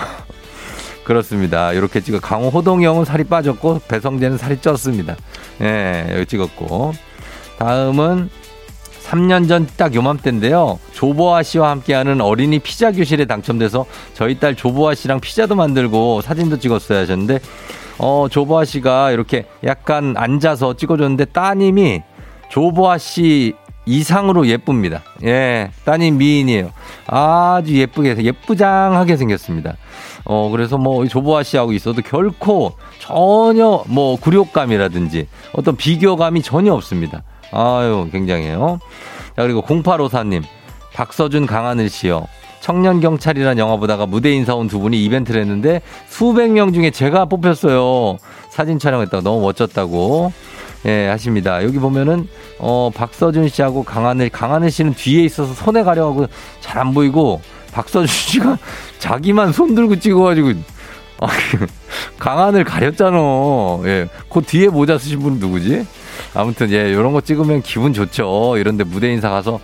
그렇습니다. 1.04 1.72
이렇게 1.72 2.00
찍어 2.00 2.18
강호 2.18 2.48
호동이 2.48 2.84
형은 2.84 3.04
살이 3.04 3.22
빠졌고 3.22 3.82
배성재는 3.86 4.36
살이 4.36 4.56
쪘습니다. 4.56 5.14
예, 5.60 6.06
여기 6.14 6.26
찍었고. 6.26 6.94
다음은 7.60 8.28
3년 9.04 9.48
전 9.48 9.66
딱 9.76 9.94
요맘때인데요. 9.94 10.78
조보아 10.92 11.42
씨와 11.42 11.70
함께하는 11.70 12.20
어린이 12.20 12.58
피자 12.58 12.90
교실에 12.92 13.24
당첨돼서 13.26 13.84
저희 14.14 14.38
딸 14.38 14.54
조보아 14.54 14.94
씨랑 14.94 15.20
피자도 15.20 15.54
만들고 15.56 16.20
사진도 16.22 16.58
찍었어야 16.58 17.00
하셨는데 17.00 17.40
어, 17.98 18.26
조보아 18.30 18.64
씨가 18.64 19.10
이렇게 19.12 19.44
약간 19.64 20.14
앉아서 20.16 20.74
찍어줬는데 20.76 21.26
따님이 21.26 22.02
조보아 22.50 22.98
씨 22.98 23.54
이상으로 23.86 24.46
예쁩니다. 24.48 25.02
예, 25.24 25.70
따님 25.84 26.16
미인이에요. 26.16 26.70
아주 27.06 27.76
예쁘게, 27.78 28.16
예쁘장하게 28.22 29.18
생겼습니다. 29.18 29.76
어, 30.24 30.48
그래서 30.50 30.78
뭐 30.78 31.06
조보아 31.06 31.42
씨하고 31.42 31.72
있어도 31.72 32.00
결코 32.00 32.72
전혀 32.98 33.84
뭐 33.88 34.16
굴욕감이라든지 34.16 35.26
어떤 35.52 35.76
비교감이 35.76 36.40
전혀 36.40 36.72
없습니다. 36.72 37.22
아유, 37.52 38.08
굉장해요. 38.10 38.78
자, 39.36 39.42
그리고 39.42 39.62
0854님, 39.62 40.42
박서준 40.94 41.46
강하늘 41.46 41.88
씨요. 41.88 42.26
청년 42.60 43.00
경찰이란 43.00 43.58
영화 43.58 43.76
보다가 43.76 44.06
무대 44.06 44.32
인사 44.32 44.54
온 44.54 44.68
두 44.68 44.78
분이 44.80 45.02
이벤트를 45.04 45.40
했는데 45.42 45.82
수백 46.08 46.50
명 46.50 46.72
중에 46.72 46.90
제가 46.90 47.26
뽑혔어요. 47.26 48.16
사진 48.48 48.78
촬영했다고 48.78 49.22
너무 49.22 49.42
멋졌다고. 49.42 50.32
예, 50.86 51.08
하십니다. 51.08 51.64
여기 51.64 51.78
보면은, 51.78 52.28
어, 52.58 52.90
박서준 52.94 53.48
씨하고 53.48 53.84
강하늘, 53.84 54.28
강하늘 54.28 54.70
씨는 54.70 54.92
뒤에 54.94 55.24
있어서 55.24 55.54
손에 55.54 55.82
가려고 55.82 56.26
잘 56.60 56.78
안 56.78 56.92
보이고, 56.92 57.40
박서준 57.72 58.06
씨가 58.06 58.58
자기만 58.98 59.52
손 59.52 59.74
들고 59.74 59.98
찍어 59.98 60.20
가지고, 60.22 60.50
아, 61.20 61.28
강하늘 62.18 62.64
가렸잖아. 62.64 63.16
예. 63.84 64.08
그 64.28 64.42
뒤에 64.42 64.68
모자 64.68 64.98
쓰신 64.98 65.20
분은 65.20 65.38
누구지? 65.38 65.86
아무튼, 66.34 66.70
예, 66.70 66.92
요런 66.92 67.12
거 67.12 67.20
찍으면 67.20 67.62
기분 67.62 67.92
좋죠. 67.92 68.56
이런데 68.58 68.84
무대 68.84 69.12
인사 69.12 69.30
가서, 69.30 69.60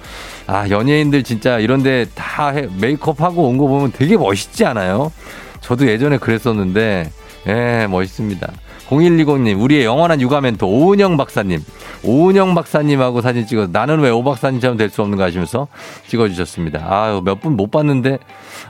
아, 0.47 0.69
연예인들 0.69 1.23
진짜 1.23 1.59
이런데 1.59 2.07
다 2.15 2.49
해, 2.51 2.67
메이크업하고 2.81 3.49
온 3.49 3.59
거 3.59 3.67
보면 3.67 3.93
되게 3.93 4.17
멋있지 4.17 4.65
않아요? 4.65 5.13
저도 5.61 5.87
예전에 5.89 6.19
그랬었는데, 6.19 7.11
예, 7.49 7.87
멋있습니다. 7.91 8.51
0120님, 8.89 9.61
우리의 9.63 9.85
영원한 9.85 10.21
육아 10.21 10.41
멘토, 10.41 10.67
오은영 10.67 11.17
박사님. 11.17 11.65
오은영 12.03 12.57
박사님하고 12.57 13.21
사진 13.21 13.47
찍어 13.47 13.69
나는 13.71 14.01
왜 14.01 14.11
오 14.11 14.25
박사님처럼 14.25 14.77
될 14.77 14.91
수 14.91 15.03
없는가 15.03 15.25
하시면서 15.25 15.69
찍어주셨습니다. 16.09 16.85
아유, 16.89 17.23
몇 17.25 17.41
분 17.41 17.57
못 17.57 17.71
봤는데, 17.71 18.19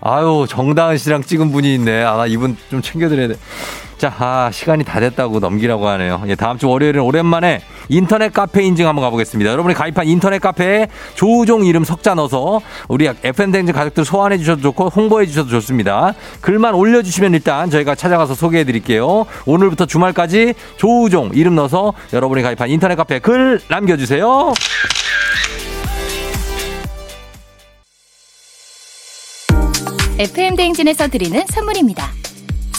아유, 0.02 0.44
정다은 0.46 0.98
씨랑 0.98 1.22
찍은 1.22 1.52
분이 1.52 1.74
있네. 1.76 2.02
아, 2.04 2.16
나 2.16 2.26
이분 2.26 2.54
좀 2.70 2.82
챙겨드려야 2.82 3.28
돼. 3.28 3.34
자, 4.00 4.10
아, 4.18 4.50
시간이 4.50 4.82
다 4.82 4.98
됐다고 4.98 5.40
넘기라고 5.40 5.86
하네요. 5.88 6.22
예, 6.26 6.34
다음 6.34 6.56
주 6.56 6.70
월요일은 6.70 7.02
오랜만에 7.02 7.60
인터넷 7.90 8.32
카페 8.32 8.62
인증 8.62 8.88
한번 8.88 9.04
가보겠습니다. 9.04 9.50
여러분이 9.50 9.74
가입한 9.74 10.06
인터넷 10.06 10.38
카페에 10.38 10.88
조우종 11.14 11.66
이름 11.66 11.84
석자 11.84 12.14
넣어서 12.14 12.62
우리 12.88 13.06
FM댕진 13.22 13.74
가족들 13.74 14.06
소환해 14.06 14.38
주셔도 14.38 14.62
좋고 14.62 14.88
홍보해 14.88 15.26
주셔도 15.26 15.50
좋습니다. 15.50 16.14
글만 16.40 16.72
올려주시면 16.72 17.34
일단 17.34 17.68
저희가 17.68 17.94
찾아가서 17.94 18.34
소개해 18.34 18.64
드릴게요. 18.64 19.26
오늘부터 19.44 19.84
주말까지 19.84 20.54
조우종 20.78 21.32
이름 21.34 21.54
넣어서 21.56 21.92
여러분이 22.14 22.40
가입한 22.40 22.70
인터넷 22.70 22.96
카페에 22.96 23.18
글 23.18 23.60
남겨주세요. 23.68 24.54
FM 30.18 30.56
대행진에서 30.56 31.08
드리는 31.08 31.44
선물입니다. 31.50 32.29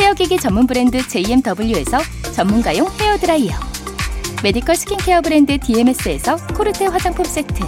hair기기 0.00 0.38
전문 0.38 0.66
브랜드 0.66 1.06
JMW에서 1.06 1.98
전문가용 2.32 2.90
헤어드라이어 2.90 3.52
medical 4.42 4.74
skincare 4.74 5.20
브랜드 5.20 5.58
DMS에서 5.58 6.38
코르테 6.54 6.86
화장품 6.86 7.26
세트 7.26 7.60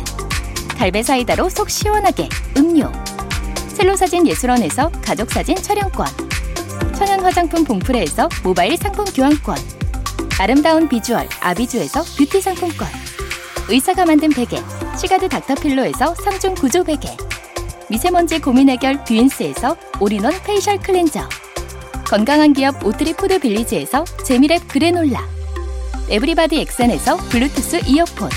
갈배 0.78 1.02
사이다로 1.02 1.50
속 1.50 1.68
시원하게 1.68 2.30
음료 2.56 2.90
셀로사진 3.68 4.26
예술원에서 4.26 4.90
가족사진 5.02 5.56
촬영권 5.56 6.06
천연 6.94 7.20
화장품 7.20 7.64
봉프레에서 7.64 8.30
모바일 8.42 8.78
상품 8.78 9.04
교환권 9.04 9.54
아름다운 10.40 10.88
비주얼 10.88 11.28
아비주에서 11.38 12.02
뷰티 12.16 12.40
상품권 12.40 12.88
의사가 13.68 14.06
만든 14.06 14.30
베개 14.30 14.56
시가드 14.98 15.28
닥터필로에서 15.28 16.14
3중 16.14 16.58
구조 16.58 16.82
베개 16.82 17.14
미세먼지 17.90 18.40
고민 18.40 18.70
해결 18.70 19.04
뷰인스에서 19.04 19.76
all-in-one 20.00 20.32
facial 20.44 20.78
cleanser 20.78 21.28
건강한 22.12 22.52
기업 22.52 22.84
오트리 22.84 23.14
푸드 23.14 23.38
빌리지에서 23.38 24.04
재미랩 24.04 24.68
그래놀라. 24.68 25.26
everybody 26.10 26.60
엑센에서 26.60 27.16
블루투스 27.16 27.80
이어폰. 27.86 28.28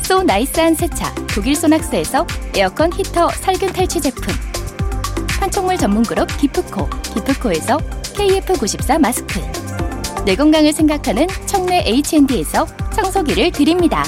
so 0.00 0.22
nice한 0.22 0.76
세차 0.76 1.12
독일 1.26 1.56
소낙스에서 1.56 2.24
에어컨 2.54 2.92
히터 2.92 3.30
살균 3.30 3.72
탈취 3.72 4.00
제품. 4.00 4.32
판촉물 5.40 5.76
전문 5.76 6.04
그룹 6.04 6.28
기프코 6.36 6.88
기프코에서 7.12 7.78
KF94 7.78 9.00
마스크. 9.00 9.40
내 10.24 10.36
건강을 10.36 10.72
생각하는 10.72 11.26
청내 11.46 11.82
H&D에서 11.86 12.64
청소기를 12.94 13.50
드립니다. 13.50 14.04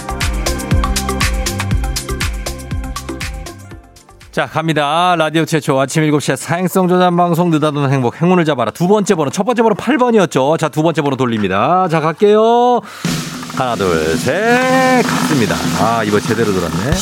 자, 4.32 4.46
갑니다. 4.46 5.14
라디오 5.18 5.44
최초 5.44 5.78
아침 5.78 6.04
7시에 6.04 6.36
사행성 6.36 6.88
조단 6.88 7.14
방송 7.18 7.50
느다던 7.50 7.92
행복 7.92 8.22
행운을 8.22 8.46
잡아라. 8.46 8.70
두 8.70 8.88
번째 8.88 9.14
번호, 9.14 9.30
첫 9.30 9.42
번째 9.42 9.60
번호 9.60 9.76
8번이었죠. 9.76 10.58
자, 10.58 10.70
두 10.70 10.82
번째 10.82 11.02
번호 11.02 11.16
돌립니다. 11.16 11.86
자, 11.90 12.00
갈게요. 12.00 12.80
하나, 13.58 13.76
둘, 13.76 14.16
셋. 14.16 15.02
갔습니다. 15.02 15.54
아, 15.82 16.02
이번 16.02 16.22
제대로 16.22 16.50
돌았네. 16.50 16.92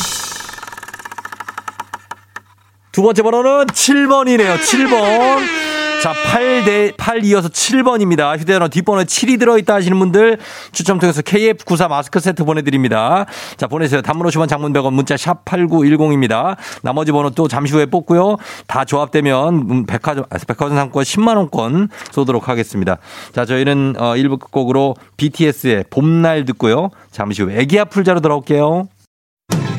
두 2.90 3.02
번째 3.02 3.22
번호는 3.22 3.66
7번이네요. 3.66 4.58
7번. 4.58 5.79
자, 6.02 6.14
8대, 6.14 6.96
8 6.96 7.24
이어서 7.26 7.48
7번입니다. 7.48 8.38
휴대전화 8.38 8.68
뒷번호에 8.68 9.04
7이 9.04 9.38
들어있다 9.38 9.74
하시는 9.74 9.98
분들 9.98 10.38
추첨 10.72 10.98
통해서 10.98 11.20
KF94 11.20 11.88
마스크 11.88 12.20
세트 12.20 12.44
보내드립니다. 12.44 13.26
자, 13.58 13.66
보내세요. 13.66 14.00
단문 14.00 14.26
50원 14.26 14.48
장문 14.48 14.72
100원 14.72 14.94
문자 14.94 15.18
샵 15.18 15.44
8910입니다. 15.44 16.56
나머지 16.82 17.12
번호 17.12 17.28
또 17.30 17.48
잠시 17.48 17.74
후에 17.74 17.84
뽑고요. 17.84 18.38
다 18.66 18.86
조합되면 18.86 19.84
백화점, 19.86 20.24
아, 20.30 20.38
백화점 20.46 20.76
상권 20.76 21.04
10만원권 21.04 21.90
쏘도록 22.12 22.48
하겠습니다. 22.48 22.96
자, 23.34 23.44
저희는 23.44 23.96
어, 23.98 24.14
1부 24.14 24.40
곡으로 24.50 24.94
BTS의 25.18 25.84
봄날 25.90 26.46
듣고요. 26.46 26.88
잠시 27.10 27.42
후에 27.42 27.58
애기야 27.60 27.84
풀자로 27.84 28.20
돌아올게요. 28.20 28.88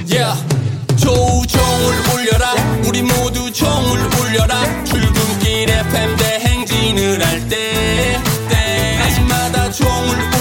Yeah. 0.08 0.46
조우종을 0.98 1.94
울려라 2.14 2.54
우리 2.88 3.02
모두 3.02 3.52
종을 3.52 4.00
울려라 4.20 4.56
대행진을 6.92 7.26
할 7.26 7.48
때 7.48 8.18
때마다 8.50 9.72
종을 9.72 10.41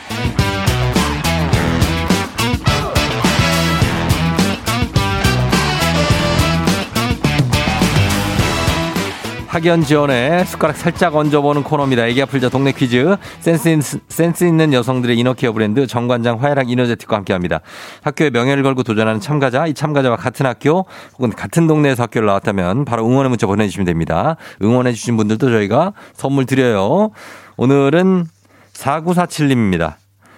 학연 9.51 9.83
지원에 9.83 10.45
숟가락 10.45 10.77
살짝 10.77 11.13
얹어보는 11.13 11.63
코너입니다. 11.63 12.07
애기 12.07 12.21
아플 12.21 12.39
자 12.39 12.47
동네 12.47 12.71
퀴즈. 12.71 13.17
센스, 13.41 13.67
있, 13.67 13.81
센스 14.07 14.45
있는 14.45 14.71
여성들의 14.71 15.19
이너케어 15.19 15.51
브랜드 15.51 15.85
정관장 15.87 16.41
화해락 16.41 16.69
이너제틱과 16.69 17.17
함께합니다. 17.17 17.59
학교의 18.01 18.31
명예를 18.31 18.63
걸고 18.63 18.83
도전하는 18.83 19.19
참가자, 19.19 19.67
이 19.67 19.73
참가자와 19.73 20.15
같은 20.15 20.45
학교 20.45 20.85
혹은 21.17 21.31
같은 21.31 21.67
동네에서 21.67 22.03
학교를 22.03 22.27
나왔다면 22.27 22.85
바로 22.85 23.05
응원의 23.05 23.29
문자 23.29 23.45
보내주시면 23.45 23.83
됩니다. 23.85 24.37
응원해주신 24.61 25.17
분들도 25.17 25.51
저희가 25.51 25.91
선물 26.13 26.45
드려요. 26.45 27.11
오늘은 27.57 28.27
4947님입니다. 28.71 29.95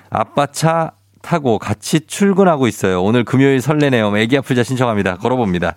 아빠 0.10 0.48
차 0.48 0.94
타고 1.24 1.58
같이 1.58 2.02
출근하고 2.06 2.68
있어요. 2.68 3.02
오늘 3.02 3.24
금요일 3.24 3.62
설레네요. 3.62 4.16
애기 4.18 4.38
아플자 4.38 4.62
신청합니다. 4.62 5.16
걸어봅니다. 5.16 5.74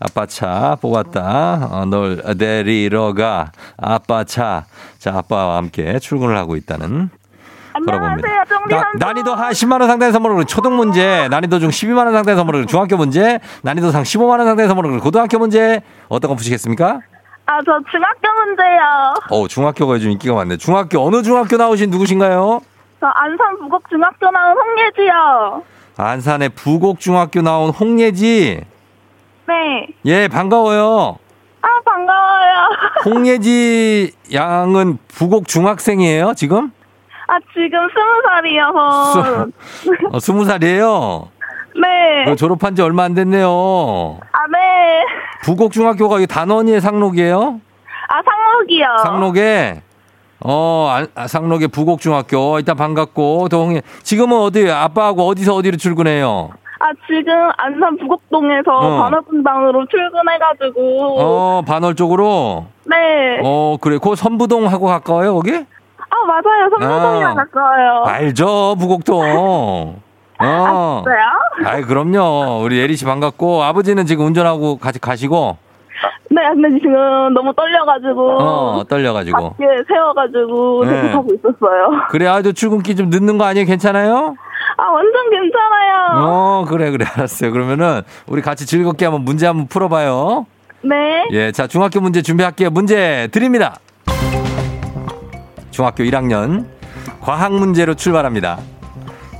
아빠 0.00 0.24
차 0.26 0.76
뽑았다. 0.80 1.68
어, 1.70 1.84
널 1.84 2.22
데리러 2.38 3.12
가. 3.12 3.52
아빠 3.76 4.24
차. 4.24 4.64
자, 4.98 5.18
아빠와 5.18 5.58
함께 5.58 5.98
출근을 5.98 6.36
하고 6.36 6.56
있다는. 6.56 7.10
걸어봅니다. 7.74 8.28
나. 8.70 8.90
난이도 8.98 9.34
하 9.34 9.50
10만 9.50 9.80
원 9.80 9.86
상당의 9.86 10.12
선물을 10.14 10.46
초등 10.46 10.76
문제, 10.76 11.28
난이도 11.30 11.58
중 11.58 11.68
12만 11.68 11.98
원 12.06 12.12
상당의 12.14 12.36
선물을 12.36 12.66
중학교 12.66 12.96
문제, 12.96 13.38
난이도 13.62 13.90
상 13.90 14.02
15만 14.02 14.30
원 14.38 14.46
상당의 14.46 14.66
선물을 14.68 14.98
고등학교 15.00 15.38
문제 15.38 15.82
어떤 16.08 16.30
거 16.30 16.36
푸시겠습니까? 16.36 17.00
아, 17.44 17.58
저 17.66 17.78
중학교 17.90 18.44
문제요. 18.46 19.14
어, 19.28 19.46
중학교가 19.46 19.94
요즘 19.96 20.10
인기가 20.12 20.34
많네. 20.34 20.56
중학교 20.56 21.06
어느 21.06 21.22
중학교 21.22 21.58
나오신 21.58 21.90
누구신가요? 21.90 22.62
저 23.06 23.10
안산 23.14 23.58
부곡중학교 23.60 24.30
나온 24.32 24.56
홍예지요. 24.58 25.62
안산의 25.96 26.48
부곡중학교 26.50 27.40
나온 27.40 27.70
홍예지. 27.70 28.64
네. 29.46 29.86
예, 30.04 30.26
반가워요. 30.26 31.16
아, 31.62 31.68
반가워요. 31.84 32.68
홍예지 33.06 34.12
양은 34.32 34.98
부곡 35.06 35.46
중학생이에요, 35.46 36.34
지금? 36.34 36.72
아, 37.28 37.38
지금 37.54 37.78
스무 37.94 38.22
살이어서. 38.26 39.46
어, 40.10 40.18
스무 40.18 40.44
살이에요. 40.44 41.28
네. 41.80 42.30
어, 42.30 42.34
졸업한 42.34 42.74
지 42.74 42.82
얼마 42.82 43.04
안 43.04 43.14
됐네요. 43.14 44.18
아, 44.32 44.38
네. 44.50 45.04
부곡 45.44 45.70
중학교가 45.70 46.18
이 46.18 46.26
단원이에요, 46.26 46.80
상록이에요? 46.80 47.60
아, 48.08 48.22
상록이요. 48.24 48.86
상록에 49.04 49.82
어, 50.44 50.88
아, 50.90 51.06
아, 51.14 51.26
상록의 51.26 51.68
부곡 51.68 52.00
중학교. 52.00 52.58
일단 52.58 52.76
반갑고 52.76 53.48
또 53.50 53.64
홍예. 53.66 53.82
지금은 54.02 54.38
어디 54.38 54.70
아빠하고 54.70 55.26
어디서 55.26 55.54
어디로 55.54 55.76
출근해요? 55.76 56.50
아, 56.78 56.90
지금 57.06 57.32
안산 57.56 57.96
부곡동에서 57.98 58.70
어. 58.70 59.02
반환분당으로 59.02 59.86
출근해가지고. 59.86 61.20
어, 61.20 61.62
반월 61.66 61.94
쪽으로. 61.94 62.66
네. 62.84 63.40
어, 63.42 63.76
그래. 63.80 63.98
그 64.02 64.14
선부동하고 64.14 64.86
가까워요, 64.86 65.34
거기? 65.34 65.52
아, 65.54 66.16
맞아요. 66.26 66.70
선무동이랑 66.78 67.30
아. 67.32 67.34
가까워요. 67.34 68.04
알죠, 68.04 68.76
부곡동. 68.78 69.22
어. 69.36 70.02
아, 70.38 71.02
진짜요? 71.02 71.70
아이, 71.72 71.82
그럼요. 71.82 72.60
우리 72.62 72.78
예리 72.78 72.94
씨 72.94 73.06
반갑고, 73.06 73.62
아버지는 73.62 74.04
지금 74.04 74.26
운전하고 74.26 74.76
같이 74.76 74.98
가시고, 74.98 75.56
네, 76.36 76.42
근데 76.52 76.68
지금 76.78 76.92
너무 77.32 77.54
떨려가지고. 77.54 78.42
어, 78.42 78.84
떨려가지고. 78.84 79.38
밖에 79.56 79.64
세워가지고 79.88 80.84
네. 80.84 80.90
대기하고 81.02 81.28
있었어요. 81.32 81.90
그래, 82.10 82.26
아주 82.26 82.52
출근길 82.52 82.94
좀 82.94 83.08
늦는 83.08 83.38
거 83.38 83.44
아니에요? 83.44 83.64
괜찮아요? 83.66 84.34
아, 84.76 84.82
완전 84.90 85.30
괜찮아요. 85.30 86.26
어, 86.28 86.64
그래, 86.68 86.90
그래. 86.90 87.06
알았어요. 87.16 87.52
그러면은, 87.52 88.02
우리 88.26 88.42
같이 88.42 88.66
즐겁게 88.66 89.06
한번 89.06 89.24
문제 89.24 89.46
한번 89.46 89.66
풀어봐요. 89.66 90.44
네. 90.82 91.26
예, 91.32 91.52
자, 91.52 91.66
중학교 91.66 92.00
문제 92.00 92.20
준비할게요. 92.20 92.68
문제 92.68 93.28
드립니다. 93.32 93.76
중학교 95.70 96.04
1학년. 96.04 96.66
과학 97.22 97.54
문제로 97.54 97.94
출발합니다. 97.94 98.58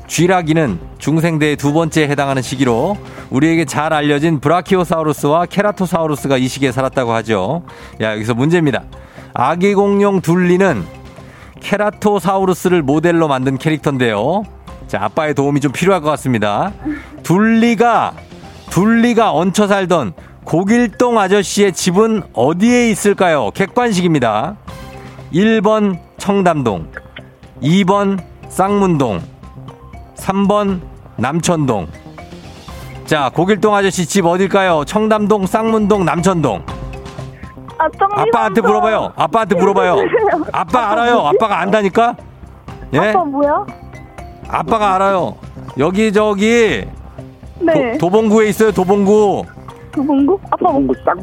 쥐라기는 0.06 0.78
중생대의 0.98 1.56
두 1.56 1.72
번째에 1.72 2.08
해당하는 2.08 2.42
시기로 2.42 2.96
우리에게 3.30 3.64
잘 3.64 3.92
알려진 3.92 4.40
브라키오사우루스와 4.40 5.46
케라토사우루스가 5.46 6.36
이 6.38 6.48
시기에 6.48 6.72
살았다고 6.72 7.12
하죠. 7.14 7.62
야, 8.00 8.12
여기서 8.12 8.34
문제입니다. 8.34 8.84
아기 9.34 9.74
공룡 9.74 10.20
둘리는 10.20 10.84
케라토사우루스를 11.60 12.82
모델로 12.82 13.28
만든 13.28 13.58
캐릭터인데요. 13.58 14.44
자, 14.86 15.02
아빠의 15.02 15.34
도움이 15.34 15.60
좀 15.60 15.72
필요할 15.72 16.00
것 16.00 16.10
같습니다. 16.10 16.72
둘리가, 17.22 18.14
둘리가 18.70 19.32
얹혀 19.32 19.66
살던 19.66 20.12
고길동 20.44 21.18
아저씨의 21.18 21.72
집은 21.72 22.22
어디에 22.32 22.88
있을까요? 22.90 23.50
객관식입니다. 23.52 24.56
1번 25.32 25.98
청담동, 26.18 26.92
2번 27.60 28.20
쌍문동, 28.48 29.20
3번 30.16 30.80
남천동. 31.16 31.86
자, 33.04 33.30
고길동 33.32 33.74
아저씨 33.74 34.04
집 34.06 34.26
어딜까요? 34.26 34.84
청담동, 34.84 35.46
쌍문동, 35.46 36.04
남천동. 36.04 36.64
아, 37.78 37.88
아빠한테 38.22 38.60
물어봐요. 38.62 39.12
아빠한테 39.16 39.54
물어봐요. 39.54 39.96
아빠 40.52 40.90
알아요. 40.92 41.18
아빠가 41.20 41.60
안다니까? 41.60 42.16
예? 42.94 42.98
아빠 42.98 43.24
뭐야? 43.24 43.66
아빠가 44.48 44.94
알아요. 44.94 45.36
여기 45.78 46.12
저기 46.12 46.84
네. 47.60 47.98
도, 47.98 48.08
봉구에 48.08 48.48
있어요. 48.48 48.72
도봉구. 48.72 49.44
도봉구? 49.92 50.40
아빠 50.50 50.72
뭐? 50.72 50.94
쌍. 51.04 51.16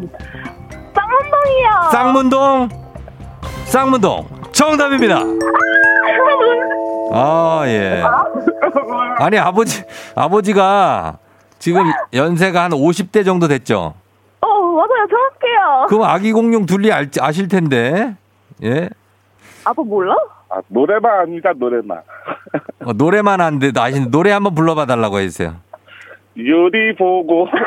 쌍문동이요. 0.96 1.92
쌍문동. 1.92 2.70
쌍문동. 3.66 4.28
정답입니다. 4.52 5.20
아, 7.12 7.64
예. 7.66 8.04
아니, 9.18 9.38
아버지, 9.38 9.84
아버지가 10.16 11.18
지금 11.60 11.84
연세가 12.14 12.64
한 12.64 12.72
50대 12.72 13.26
정도 13.26 13.48
됐죠? 13.48 13.94
어, 14.42 14.48
맞아요. 14.48 15.08
정확해요. 15.10 15.86
그럼 15.88 16.04
아기 16.04 16.32
공룡 16.32 16.66
둘리 16.66 16.92
알, 16.92 17.10
아실 17.20 17.48
텐데. 17.48 18.16
예? 18.64 18.90
아빠 19.64 19.82
몰라? 19.82 20.16
아, 20.50 20.60
노래만 20.68 21.20
아니다, 21.22 21.52
노래만. 21.56 22.02
어, 22.86 22.94
노래만 22.94 23.42
안 23.42 23.60
돼도 23.60 23.82
아시는 23.82 24.12
노래 24.12 24.32
한번 24.32 24.56
불러봐 24.56 24.86
달라고 24.86 25.20
해주세요. 25.20 25.56
유리 26.38 26.96
보고. 26.96 27.48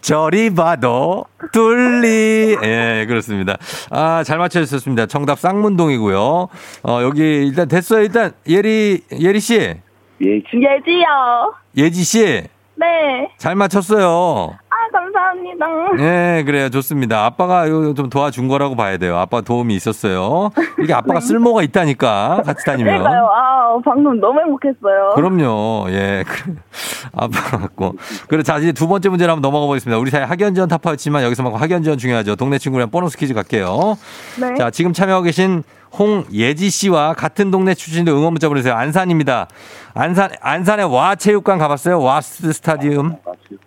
저리 0.00 0.54
봐도 0.54 1.24
둘리. 1.52 2.56
예, 2.62 3.04
그렇습니다. 3.08 3.56
아, 3.90 4.22
잘 4.24 4.38
맞춰주셨습니다. 4.38 5.06
정답 5.06 5.38
쌍문동이고요. 5.38 6.48
어, 6.82 6.98
여기 7.02 7.46
일단 7.46 7.68
됐어요. 7.68 8.02
일단 8.02 8.32
예리, 8.48 9.00
예리 9.20 9.40
씨. 9.40 9.58
예, 9.58 9.80
예지요. 10.20 11.54
예지 11.76 12.02
씨. 12.02 12.42
네. 12.76 12.86
잘 13.38 13.54
맞췄어요. 13.54 14.58
아, 15.60 15.66
감사합니다. 15.66 16.04
예, 16.38 16.42
그래요. 16.44 16.68
좋습니다. 16.70 17.24
아빠가 17.24 17.66
이거 17.66 17.94
좀 17.94 18.08
도와준 18.10 18.48
거라고 18.48 18.76
봐야 18.76 18.96
돼요. 18.98 19.16
아빠 19.18 19.40
도움이 19.40 19.74
있었어요. 19.74 20.50
이게 20.82 20.92
아빠가 20.92 21.18
쓸모가 21.20 21.62
있다니까. 21.62 22.42
같이 22.44 22.64
다니면. 22.64 22.98
그러니까요. 22.98 23.26
아, 23.26 23.78
방금 23.84 24.20
너무 24.20 24.40
행복했어요. 24.40 25.12
그럼요. 25.14 25.86
예. 25.90 26.24
그, 26.26 26.54
아빠 27.14 27.40
같고. 27.58 27.94
그래, 28.28 28.42
자, 28.42 28.58
이제 28.58 28.72
두 28.72 28.88
번째 28.88 29.08
문제로 29.08 29.32
한번 29.32 29.42
넘어가 29.48 29.66
보겠습니다. 29.66 29.98
우리 29.98 30.10
사회 30.10 30.22
학연지원 30.24 30.68
타파였지만 30.68 31.22
여기서만큼 31.24 31.60
학연지원 31.60 31.98
중요하죠. 31.98 32.36
동네 32.36 32.58
친구랑 32.58 32.90
보너스 32.90 33.16
퀴즈 33.16 33.34
갈게요. 33.34 33.96
네. 34.40 34.54
자, 34.56 34.70
지금 34.70 34.92
참여하고 34.92 35.24
계신 35.24 35.62
홍예지 35.98 36.68
씨와 36.68 37.14
같은 37.14 37.50
동네 37.50 37.72
출신도 37.72 38.12
응원 38.14 38.32
문자 38.34 38.48
보내세요. 38.48 38.74
안산입니다. 38.74 39.48
안산, 39.94 40.30
안산의 40.42 40.92
와 40.92 41.14
체육관 41.14 41.58
가봤어요? 41.58 42.00
와 42.02 42.20
스 42.20 42.60
타디움? 42.60 43.16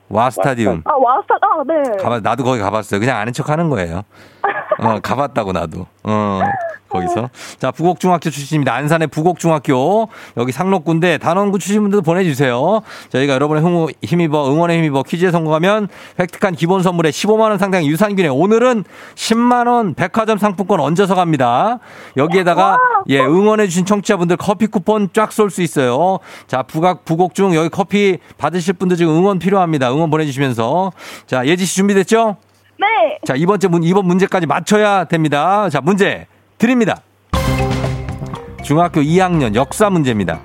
와 0.10 0.30
스타디움. 0.30 0.82
아, 0.86 0.94
와스타, 0.96 1.36
아, 1.42 1.64
네. 1.66 1.98
가봤, 2.02 2.22
나도 2.22 2.44
거기 2.44 2.60
가봤어요. 2.60 3.00
그냥 3.00 3.18
아는 3.18 3.34
척 3.34 3.50
하는 3.50 3.70
거예요. 3.70 4.04
어, 4.80 5.00
가봤다고 5.02 5.52
나도. 5.52 5.86
어, 6.04 6.40
거기서. 6.90 7.30
자, 7.60 7.70
부곡중학교 7.72 8.30
출신입니다. 8.32 8.74
안산의 8.74 9.10
부곡중학교. 9.10 10.10
여기 10.38 10.52
상록군데 10.52 11.20
단원구 11.20 11.60
출신분들도 11.60 12.02
보내주세요. 12.02 12.82
저희가 13.10 13.34
여러분의 13.34 13.62
흥, 13.62 13.88
힘입어, 14.02 14.50
응원에 14.52 14.78
힘입어 14.78 15.04
퀴즈에 15.04 15.30
성공하면 15.32 15.88
획득한 16.20 16.56
기본 16.56 16.82
선물에 16.82 17.12
15만원 17.12 17.60
상당 17.60 17.86
유산균에 17.86 18.30
오늘은 18.30 18.86
10만원 19.16 19.96
백화점 19.96 20.38
상품권 20.40 20.80
얹어서 20.80 21.14
갑니다. 21.14 21.80
여기에다가, 22.18 22.80
예, 23.10 23.20
응원해주신 23.20 23.86
청취자분들 23.86 24.38
커피 24.38 24.66
쿠폰 24.68 25.10
쫙 25.14 25.32
쏠 25.32 25.52
수 25.52 25.62
있어요. 25.62 26.20
자, 26.48 26.64
부각, 26.64 27.06
부곡중 27.06 27.54
여기 27.54 27.70
커피 27.70 28.18
받으실 28.38 28.74
분들 28.74 28.98
지금 28.98 29.14
응원 29.16 29.38
필요합니다. 29.40 29.92
응원 29.92 30.10
보내주시면서. 30.10 30.92
자, 31.28 31.46
예지씨 31.46 31.76
준비됐죠? 31.76 32.38
네. 32.80 33.20
자, 33.26 33.36
이번 33.36 33.60
째 33.60 33.68
문, 33.68 33.84
이번 33.84 34.06
문제까지 34.06 34.48
맞춰야 34.48 35.04
됩니다. 35.04 35.70
자, 35.70 35.82
문제 35.82 36.28
드립니다. 36.58 37.02
중학교 38.64 39.02
2학년 39.02 39.56
역사 39.56 39.90
문제입니다. 39.90 40.40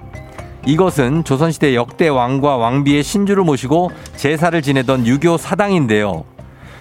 이것은 0.66 1.24
조선시대 1.24 1.74
역대 1.74 2.08
왕과 2.08 2.56
왕비의 2.56 3.02
신주를 3.02 3.44
모시고 3.44 3.90
제사를 4.16 4.60
지내던 4.60 5.06
유교 5.06 5.36
사당인데요. 5.36 6.24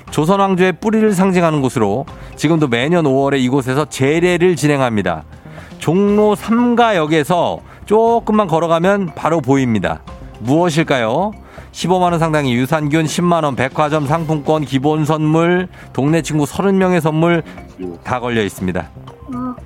조선 0.09 0.39
왕조의 0.39 0.73
뿌리를 0.73 1.11
상징하는 1.11 1.61
곳으로 1.61 2.05
지금도 2.35 2.67
매년 2.67 3.05
5월에 3.05 3.39
이곳에서 3.41 3.85
제례를 3.85 4.55
진행합니다. 4.55 5.23
종로 5.79 6.35
3가역에서 6.35 7.59
조금만 7.85 8.47
걸어가면 8.47 9.13
바로 9.15 9.41
보입니다. 9.41 10.01
무엇일까요? 10.39 11.31
15만원 11.73 12.19
상당의 12.19 12.53
유산균, 12.53 13.05
10만원 13.05 13.57
백화점 13.57 14.05
상품권, 14.05 14.63
기본 14.63 15.05
선물, 15.05 15.67
동네 15.91 16.21
친구 16.21 16.45
30명의 16.45 17.01
선물 17.01 17.43
다 18.03 18.19
걸려 18.19 18.41
있습니다. 18.43 18.87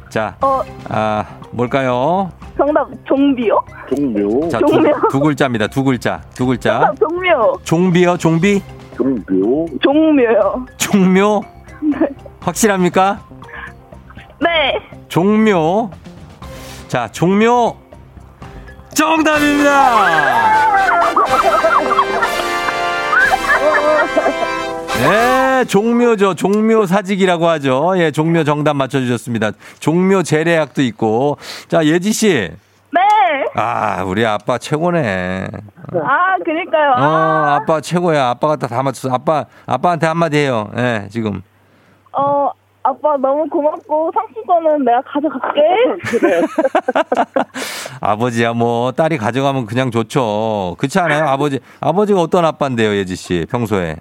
자, 0.09 0.35
어, 0.41 0.61
아, 0.87 1.25
뭘까요? 1.51 2.31
정답, 2.57 2.87
종비요? 3.05 3.59
종묘. 3.89 4.47
자, 4.49 4.59
두, 4.59 4.67
종묘. 4.67 4.91
두 5.11 5.19
글자입니다. 5.19 5.67
두 5.67 5.83
글자. 5.83 6.21
두 6.33 6.45
글자. 6.45 6.79
정답, 6.79 6.95
종묘. 6.99 7.53
종비요, 7.63 8.17
종비? 8.17 8.61
종묘. 8.95 9.65
종묘요. 9.81 10.65
종묘? 10.77 11.41
확실합니까? 12.39 13.19
네. 14.39 14.79
종묘. 15.09 15.91
자, 16.87 17.09
종묘. 17.11 17.75
정답입니다! 18.97 20.17
네, 25.03 25.65
종묘죠. 25.65 26.33
종묘 26.33 26.87
사직이라고 26.87 27.47
하죠. 27.47 27.93
예, 27.97 28.09
종묘 28.09 28.43
정답 28.43 28.75
맞춰주셨습니다. 28.75 29.51
종묘 29.79 30.23
재래약도 30.23 30.81
있고. 30.81 31.37
자, 31.67 31.85
예지씨. 31.85 32.49
네. 32.91 33.01
아, 33.55 34.03
우리 34.03 34.25
아빠 34.25 34.57
최고네. 34.57 35.45
아, 36.03 36.37
그니까요. 36.43 36.91
어, 36.97 37.03
아, 37.03 37.55
아빠 37.61 37.79
최고야. 37.79 38.29
아빠가 38.29 38.55
다, 38.55 38.65
다 38.65 38.81
맞췄어. 38.81 39.13
아빠, 39.13 39.45
아빠한테 39.67 40.07
한마디 40.07 40.37
해요. 40.37 40.71
예, 40.75 41.07
지금. 41.11 41.43
어, 42.13 42.49
아빠 42.87 43.17
너무 43.17 43.47
고맙고 43.49 44.11
상품권은 44.13 44.85
내가 44.85 45.01
가져갈게. 45.01 45.61
아버지야, 47.99 48.53
뭐, 48.53 48.91
딸이 48.91 49.17
가져가면 49.17 49.65
그냥 49.65 49.91
좋죠. 49.91 50.75
그렇지 50.77 50.99
않아요? 50.99 51.25
아버지, 51.25 51.59
아버지가 51.81 52.21
어떤 52.21 52.45
아빠인데요, 52.45 52.95
예지 52.95 53.15
씨, 53.15 53.45
평소에? 53.49 53.97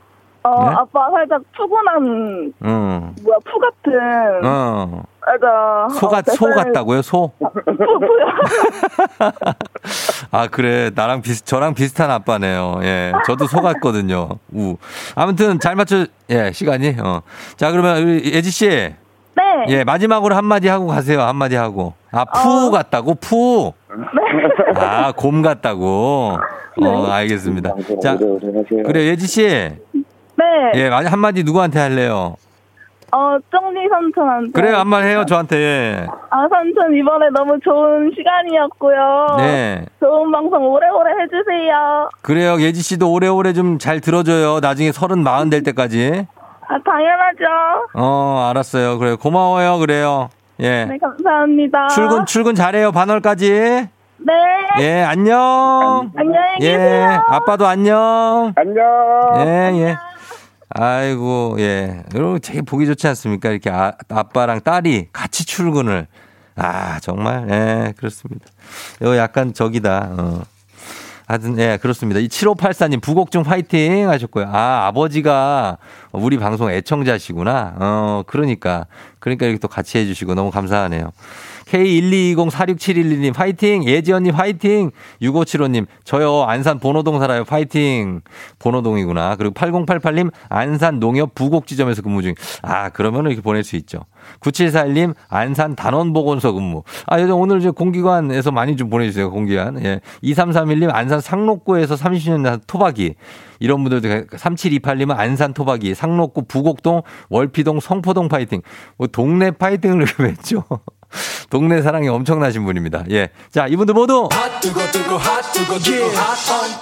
어, 0.47 0.71
네? 0.71 0.77
아빠 0.77 1.11
살짝 1.11 1.43
푸근한 1.57 2.53
응. 2.65 3.15
뭐야 3.23 3.39
푸 3.45 3.59
같은. 3.59 4.45
어. 4.45 5.03
맞아. 5.27 5.89
소 5.99 6.09
같, 6.09 6.29
어, 6.29 6.33
소 6.33 6.47
같다고요, 6.47 7.03
소? 7.03 7.33
푸, 7.41 7.51
푸요. 7.75 8.27
아, 10.31 10.47
그래. 10.47 10.93
나랑 10.95 11.23
비슷, 11.23 11.45
저랑 11.45 11.75
비슷한 11.75 12.13
아빠네요. 12.13 12.79
예. 12.83 13.13
저도 13.27 13.47
소 13.49 13.61
같거든요. 13.61 14.29
우. 14.55 14.77
아무튼 15.17 15.59
잘 15.59 15.75
맞춰, 15.75 16.07
예, 16.31 16.53
시간이. 16.53 16.97
어. 17.03 17.23
자, 17.57 17.73
그러면 17.73 18.03
우리 18.05 18.33
예지씨. 18.35 18.69
네. 18.69 19.65
예, 19.69 19.85
마지막으로 19.85 20.37
한마디 20.37 20.69
하고 20.69 20.87
가세요. 20.87 21.23
한마디 21.23 21.57
하고. 21.57 21.95
아, 22.13 22.25
푸 22.25 22.69
어. 22.69 22.71
같다고? 22.71 23.17
푸. 23.17 23.73
아, 24.77 25.13
곰 25.17 25.43
같다고. 25.43 26.39
어, 26.83 27.07
알겠습니다. 27.07 27.75
자, 28.03 28.15
오래오래 28.15 28.59
하세요. 28.59 28.83
그래, 28.85 29.07
예지씨. 29.07 29.73
네. 30.37 30.73
예, 30.75 30.91
마- 30.91 31.05
한마디 31.05 31.43
누구한테 31.45 31.79
할래요? 31.81 32.37
어, 33.13 33.37
정리 33.51 33.89
삼촌한테. 33.89 34.51
그래요, 34.53 34.77
한 34.79 34.89
말 34.89 35.05
해요, 35.05 35.25
저한테. 35.27 35.57
예. 35.57 36.07
아, 36.29 36.47
삼촌 36.51 36.95
이번에 36.95 37.27
너무 37.33 37.59
좋은 37.61 38.11
시간이었고요. 38.15 39.37
네. 39.39 39.87
좋은 40.01 40.31
방송 40.33 40.63
오래오래 40.69 41.13
해주세요. 41.23 42.11
그래요, 42.23 42.61
예지씨도 42.61 43.11
오래오래 43.11 43.53
좀 43.53 43.79
잘 43.79 44.01
들어줘요. 44.01 44.61
나중에 44.61 44.93
서른 44.93 45.23
마흔 45.23 45.49
될 45.51 45.63
때까지. 45.63 46.27
아, 46.69 46.79
당연하죠. 46.85 47.89
어, 47.95 48.49
알았어요. 48.51 48.99
그래요. 48.99 49.17
고마워요. 49.17 49.79
그래요. 49.79 50.29
예. 50.61 50.85
네, 50.87 50.99
감사합니다. 50.99 51.89
출근, 51.89 52.27
출근 52.27 52.55
잘해요. 52.57 52.91
반월까지. 52.91 53.89
네. 54.19 54.33
예, 54.81 55.03
안녕. 55.03 56.11
안녕히 56.17 56.37
예, 56.63 56.73
계세요. 56.73 57.23
아빠도 57.29 57.67
안녕. 57.67 58.53
안녕. 58.57 58.85
예, 59.47 59.73
예. 59.81 59.97
아이고, 60.69 61.57
예. 61.59 62.03
여러분 62.15 62.41
되게 62.41 62.61
보기 62.63 62.87
좋지 62.87 63.07
않습니까? 63.09 63.51
이렇게 63.51 63.71
아, 63.71 63.93
아빠랑 64.09 64.63
딸이 64.63 65.09
같이 65.13 65.47
출근을. 65.47 66.07
아, 66.57 66.99
정말, 67.01 67.49
예, 67.51 67.93
그렇습니다. 67.97 68.47
이거 69.01 69.17
약간 69.17 69.53
저기다, 69.53 70.11
어. 70.19 70.43
하여튼, 71.27 71.59
예, 71.59 71.77
그렇습니다. 71.81 72.21
이 72.21 72.29
7584님, 72.29 73.03
부곡중 73.03 73.43
화이팅 73.43 74.09
하셨고요. 74.09 74.47
아, 74.47 74.87
아버지가 74.87 75.77
우리 76.13 76.39
방송 76.39 76.71
애청자시구나. 76.71 77.75
어, 77.79 78.23
그러니까. 78.27 78.87
그러니까 79.19 79.47
이렇게 79.47 79.59
또 79.59 79.67
같이 79.67 79.99
해주시고 79.99 80.35
너무 80.35 80.53
감사하네요. 80.53 81.11
K122046711님 81.67 83.35
화이팅! 83.35 83.85
예지언님 83.85 84.35
화이팅! 84.35 84.91
6575님 85.21 85.87
저요 86.05 86.45
안산 86.45 86.79
본호동 86.79 87.19
살아요 87.19 87.45
화이팅! 87.47 88.21
본호동이구나. 88.59 89.37
그리고 89.37 89.55
8088님 89.55 90.31
안산 90.49 91.01
농협 91.01 91.35
부곡지점에서 91.35 92.03
근무 92.03 92.23
중. 92.23 92.35
아 92.63 92.91
그러면 92.91 93.27
이렇게 93.27 93.41
보낼 93.41 93.65
수 93.65 93.77
있죠. 93.77 94.05
9741님 94.41 95.15
안산 95.29 95.77
단원보건소 95.77 96.55
근무. 96.55 96.83
아 97.07 97.21
요즘 97.21 97.35
오늘 97.35 97.59
이제 97.59 97.71
공기관에서 97.71 98.53
많이 98.53 98.77
좀 98.77 98.89
보내주세요 98.89 99.31
공기관. 99.31 99.85
예. 99.85 100.01
2331님 100.23 100.95
안산 100.95 101.21
상록구에서 101.21 101.97
30년 101.97 102.61
토박이. 102.67 103.15
이런 103.59 103.83
분들도 103.83 104.37
3728님은 104.37 105.17
안산 105.17 105.55
토박이, 105.55 105.95
상록구 105.95 106.45
부곡동, 106.47 107.03
월피동, 107.31 107.81
성포동 107.81 108.29
파이팅. 108.29 108.61
뭐 108.99 109.07
동네 109.07 109.51
파이팅을 109.51 110.07
맺죠. 110.21 110.65
동네 111.51 111.81
사랑이 111.83 112.09
엄청나신 112.09 112.65
분입니다. 112.65 113.05
예. 113.11 113.29
자, 113.51 113.67
이분들 113.67 113.95
모두 113.95 114.29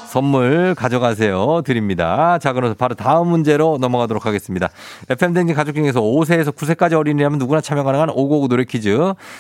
선물 0.08 0.74
가져가세요. 0.74 1.62
드립니다. 1.64 2.38
자, 2.38 2.52
그럼 2.52 2.74
바로 2.76 2.94
다음 2.94 3.28
문제로 3.28 3.78
넘어가도록 3.80 4.26
하겠습니다. 4.26 4.68
FM댕진 5.08 5.54
가족 5.54 5.74
중에서 5.74 6.00
5세에서 6.00 6.54
9세까지 6.54 6.94
어린이라면 6.94 7.38
누구나 7.38 7.60
참여 7.60 7.82
가능한 7.84 8.10
559 8.10 8.48
노래 8.48 8.64
퀴즈. 8.64 8.96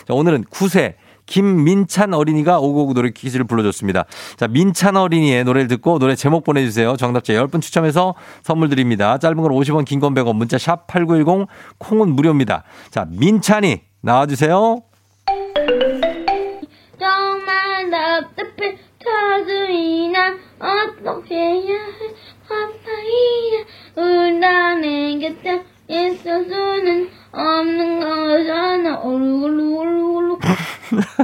자, 0.06 0.14
오늘은 0.14 0.44
9세 0.44 0.94
김민찬 1.26 2.12
어린이가 2.12 2.58
559 2.60 2.92
노래 2.94 3.10
퀴즈를 3.10 3.46
불러줬습니다. 3.46 4.04
자, 4.36 4.46
민찬 4.46 4.96
어린이의 4.96 5.44
노래를 5.44 5.68
듣고 5.68 5.98
노래 5.98 6.14
제목 6.16 6.44
보내주세요. 6.44 6.96
정답자 6.98 7.32
10분 7.32 7.62
추첨해서 7.62 8.14
선물 8.42 8.68
드립니다. 8.68 9.16
짧은 9.16 9.36
건 9.38 9.50
50원, 9.52 9.86
긴 9.86 10.00
건 10.00 10.12
100원, 10.14 10.36
문자 10.36 10.58
샵 10.58 10.86
8910, 10.86 11.48
콩은 11.78 12.10
무료입니다. 12.10 12.64
자, 12.90 13.06
민찬이 13.08 13.80
나와주세요. 14.04 14.82
정말 16.98 17.90
답답해. 17.90 18.76
난 20.12 20.38
어떻게 20.58 21.34
해야 21.34 21.74
해 21.74 22.14
아파이야. 22.48 23.64
우나 23.96 24.74
내 24.74 25.18
곁에 25.18 25.64
있을 25.88 26.44
수는 26.44 27.08
없는 27.32 28.00
거잖아. 28.00 28.98
오르골루골루골루 29.00 30.38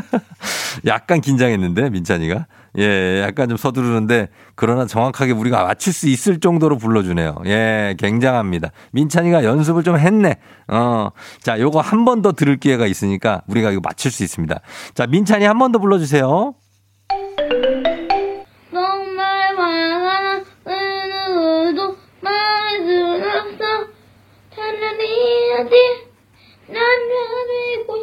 약간 0.87 1.21
긴장했는데 1.21 1.91
민찬이가 1.91 2.47
예 2.79 3.23
약간 3.23 3.49
좀 3.49 3.57
서두르는데 3.57 4.29
그러나 4.55 4.87
정확하게 4.87 5.33
우리가 5.33 5.65
맞출 5.65 5.93
수 5.93 6.09
있을 6.09 6.39
정도로 6.41 6.79
불러주네요. 6.79 7.37
예 7.47 7.97
굉장합니다. 7.99 8.71
민찬이가 8.93 9.45
연습을 9.45 9.83
좀 9.83 9.99
했네. 9.99 10.37
어 10.69 11.11
자 11.43 11.59
요거 11.61 11.81
한 11.81 12.05
번 12.05 12.23
더 12.23 12.33
들을 12.33 12.57
기회가 12.57 12.87
있으니까 12.87 13.43
우리가 13.49 13.71
이거 13.71 13.81
맞출 13.83 14.11
수 14.11 14.23
있습니다. 14.23 14.61
자 14.95 15.07
민찬이 15.07 15.45
한 15.45 15.59
번 15.59 15.73
더 15.73 15.79
불러주세요. 15.79 16.55
난 26.69 26.77
변하고 27.09 27.97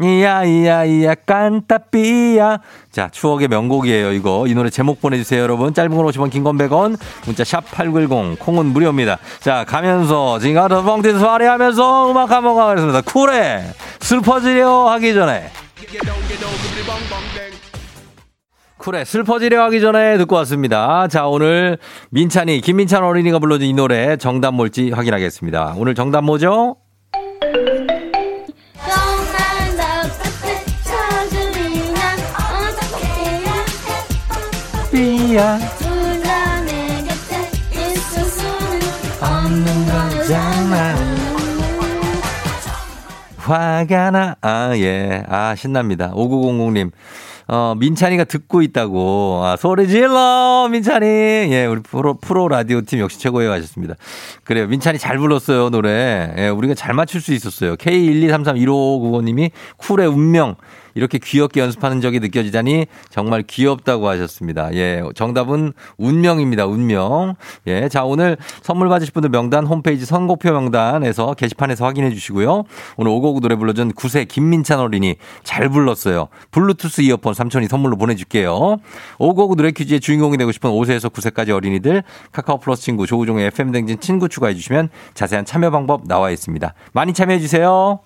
이야 0.00 0.44
이야 0.44 0.84
이야 0.84 1.14
깐따삐야. 1.26 2.58
자 2.92 3.08
추억의 3.10 3.48
명곡이에요 3.48 4.12
이거. 4.12 4.44
이 4.46 4.54
노래 4.54 4.70
제목 4.70 5.00
보내주세요 5.00 5.42
여러분. 5.42 5.74
짧은 5.74 5.90
건 5.96 6.06
50원 6.06 6.30
긴 6.30 6.44
건 6.44 6.56
100원. 6.56 6.96
문자 7.26 7.42
샵 7.42 7.68
8910 7.72 8.38
콩은 8.38 8.66
무료입니다. 8.66 9.18
자 9.40 9.64
가면서 9.64 10.38
지금 10.38 10.54
가서 10.54 10.82
뻥튀 10.82 11.18
소리 11.18 11.44
하면서 11.46 12.10
음악 12.10 12.30
한번 12.30 12.54
가겠습니다. 12.54 13.00
쿨해. 13.02 13.64
슬퍼지려 13.98 14.88
하기 14.90 15.14
전에. 15.14 15.50
쿨해. 18.78 19.04
슬퍼지려 19.04 19.64
하기 19.64 19.80
전에 19.80 20.16
듣고 20.18 20.36
왔습니다. 20.36 21.08
자 21.08 21.26
오늘 21.26 21.76
민찬이 22.10 22.60
김민찬 22.60 23.02
어린이가 23.02 23.40
불러준 23.40 23.66
이 23.66 23.72
노래 23.72 24.16
정답 24.16 24.54
뭘지 24.54 24.92
확인하겠습니다. 24.92 25.74
오늘 25.76 25.96
정답 25.96 26.22
뭐죠? 26.22 26.76
거잖아 40.28 40.96
화가 43.36 44.10
나. 44.10 44.36
아, 44.42 44.76
예. 44.76 45.22
아, 45.28 45.54
신납니다. 45.54 46.12
5900님. 46.12 46.90
어, 47.46 47.74
민찬이가 47.78 48.24
듣고 48.24 48.60
있다고. 48.60 49.42
아, 49.42 49.56
소리 49.56 49.88
질러! 49.88 50.68
민찬이! 50.70 51.06
예, 51.06 51.64
우리 51.64 51.80
프로, 51.80 52.18
프로 52.18 52.48
라디오 52.48 52.82
팀 52.82 52.98
역시 52.98 53.18
최고예요. 53.18 53.50
하셨습니다. 53.52 53.94
그래요. 54.44 54.66
민찬이 54.66 54.98
잘 54.98 55.16
불렀어요, 55.16 55.70
노래. 55.70 56.34
예, 56.36 56.48
우리가 56.48 56.74
잘 56.74 56.92
맞출 56.92 57.22
수 57.22 57.32
있었어요. 57.32 57.76
K123315595님이 57.76 59.50
쿨의 59.78 60.08
운명. 60.08 60.56
이렇게 60.94 61.18
귀엽게 61.18 61.60
연습하는 61.60 62.00
적이 62.00 62.20
느껴지다니 62.20 62.86
정말 63.10 63.42
귀엽다고 63.42 64.08
하셨습니다. 64.08 64.72
예, 64.74 65.02
정답은 65.14 65.72
운명입니다. 65.96 66.66
운명. 66.66 67.34
예, 67.66 67.88
자 67.88 68.04
오늘 68.04 68.36
선물 68.62 68.88
받으실 68.88 69.12
분들 69.12 69.30
명단 69.30 69.66
홈페이지 69.66 70.04
선곡표 70.04 70.52
명단에서 70.52 71.34
게시판에서 71.34 71.84
확인해 71.84 72.10
주시고요. 72.10 72.64
오늘 72.96 73.12
오곡 73.12 73.40
노래 73.40 73.56
불러준 73.56 73.92
구세 73.92 74.24
김민찬 74.24 74.80
어린이 74.80 75.16
잘 75.42 75.68
불렀어요. 75.68 76.28
블루투스 76.50 77.02
이어폰 77.02 77.34
삼촌이 77.34 77.68
선물로 77.68 77.96
보내줄게요. 77.96 78.78
오곡 79.18 79.56
노래 79.56 79.70
퀴즈의 79.70 80.00
주인공이 80.00 80.36
되고 80.36 80.52
싶은 80.52 80.70
5세에서 80.70 81.12
9세까지 81.12 81.50
어린이들 81.50 82.02
카카오 82.32 82.58
플러스 82.58 82.82
친구 82.82 83.06
조우종의 83.06 83.46
FM 83.48 83.72
댕진 83.72 84.00
친구 84.00 84.28
추가해 84.28 84.54
주시면 84.54 84.88
자세한 85.14 85.44
참여 85.44 85.70
방법 85.70 86.06
나와 86.06 86.30
있습니다. 86.30 86.74
많이 86.92 87.12
참여해 87.12 87.40
주세요. 87.40 88.00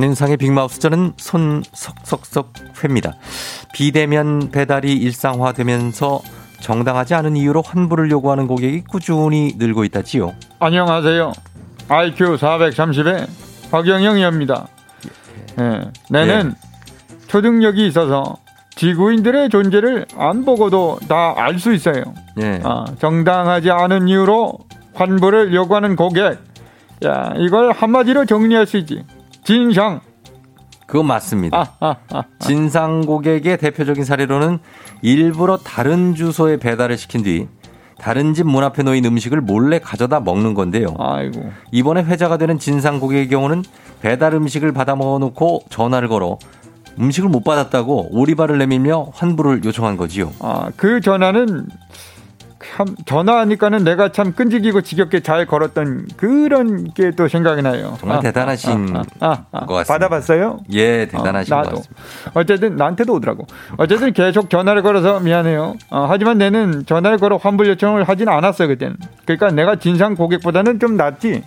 안윤상의 0.00 0.36
빅마우스 0.36 0.78
저는 0.78 1.14
손석석석 1.16 2.52
회입니다. 2.84 3.14
비대면 3.72 4.50
배달이 4.50 4.92
일상화되면서 4.92 6.20
정당하지 6.60 7.14
않은 7.14 7.34
이유로 7.34 7.62
환불을 7.62 8.10
요구하는 8.10 8.46
고객이 8.46 8.84
꾸준히 8.84 9.54
늘고 9.56 9.84
있다지요. 9.84 10.34
안녕하세요. 10.58 11.32
IQ 11.88 12.36
430의 12.36 13.26
박영영이옵니다. 13.70 14.68
예, 15.60 15.90
나는 16.10 16.52
초등력이 17.28 17.86
있어서 17.86 18.36
지구인들의 18.74 19.48
존재를 19.48 20.04
안 20.18 20.44
보고도 20.44 20.98
다 21.08 21.32
알 21.38 21.58
수 21.58 21.72
있어요. 21.72 22.02
예. 22.42 22.60
아, 22.64 22.84
정당하지 22.98 23.70
않은 23.70 24.08
이유로 24.08 24.58
환불을 24.92 25.54
요구하는 25.54 25.96
고객. 25.96 26.38
야, 27.06 27.32
이걸 27.38 27.72
한마디로 27.72 28.26
정리할 28.26 28.66
수 28.66 28.76
있지. 28.76 29.02
진상. 29.56 30.00
그건 30.88 31.06
맞습니다. 31.06 31.56
아, 31.56 31.66
아, 31.80 31.96
아. 32.12 32.22
진상 32.40 33.02
고객의 33.02 33.58
대표적인 33.58 34.04
사례로는 34.04 34.58
일부러 35.02 35.56
다른 35.56 36.16
주소에 36.16 36.56
배달을 36.58 36.96
시킨 36.98 37.22
뒤 37.22 37.46
다른 37.98 38.34
집 38.34 38.44
문 38.44 38.64
앞에 38.64 38.82
놓인 38.82 39.04
음식을 39.04 39.40
몰래 39.40 39.78
가져다 39.78 40.18
먹는 40.18 40.54
건데요. 40.54 40.94
아이고. 40.98 41.48
이번에 41.70 42.02
회자가 42.02 42.38
되는 42.38 42.58
진상 42.58 42.98
고객의 42.98 43.28
경우는 43.28 43.62
배달 44.00 44.34
음식을 44.34 44.72
받아 44.72 44.96
먹어놓고 44.96 45.62
전화를 45.70 46.08
걸어 46.08 46.38
음식을 46.98 47.28
못 47.30 47.44
받았다고 47.44 48.08
오리발을 48.18 48.58
내밀며 48.58 49.10
환불을 49.14 49.64
요청한 49.64 49.96
거지요. 49.96 50.32
아, 50.40 50.70
그 50.76 51.00
전화는 51.00 51.66
참 52.76 52.86
전화하니까는 53.06 53.84
내가 53.84 54.12
참 54.12 54.34
끈질기고 54.34 54.82
지겹게 54.82 55.20
잘 55.20 55.46
걸었던 55.46 56.08
그런 56.18 56.92
게 56.92 57.06
또 57.16 57.26
생각이 57.28 57.62
나요. 57.62 57.96
정말 57.98 58.20
대단하신 58.20 58.94
아, 58.94 59.02
아, 59.20 59.44
아. 59.50 59.60
것 59.64 59.74
같습니다. 59.74 59.94
받아봤어요? 59.94 60.58
예, 60.72 61.06
대단하신 61.06 61.54
어, 61.54 61.62
것 61.62 61.68
나도. 61.70 61.82
어쨌든 62.34 62.76
나한테도 62.76 63.14
오더라고. 63.14 63.46
어쨌든 63.78 64.12
계속 64.12 64.50
전화를 64.50 64.82
걸어서 64.82 65.20
미안해요. 65.20 65.76
어, 65.88 66.06
하지만 66.10 66.36
내는 66.36 66.84
전화를 66.84 67.16
걸어 67.16 67.38
환불 67.38 67.68
요청을 67.68 68.04
하진 68.04 68.28
않았어요 68.28 68.68
그때는. 68.68 68.96
그러니까 69.24 69.50
내가 69.52 69.76
진상 69.76 70.14
고객보다는 70.14 70.78
좀 70.78 70.96
낫지. 70.98 71.42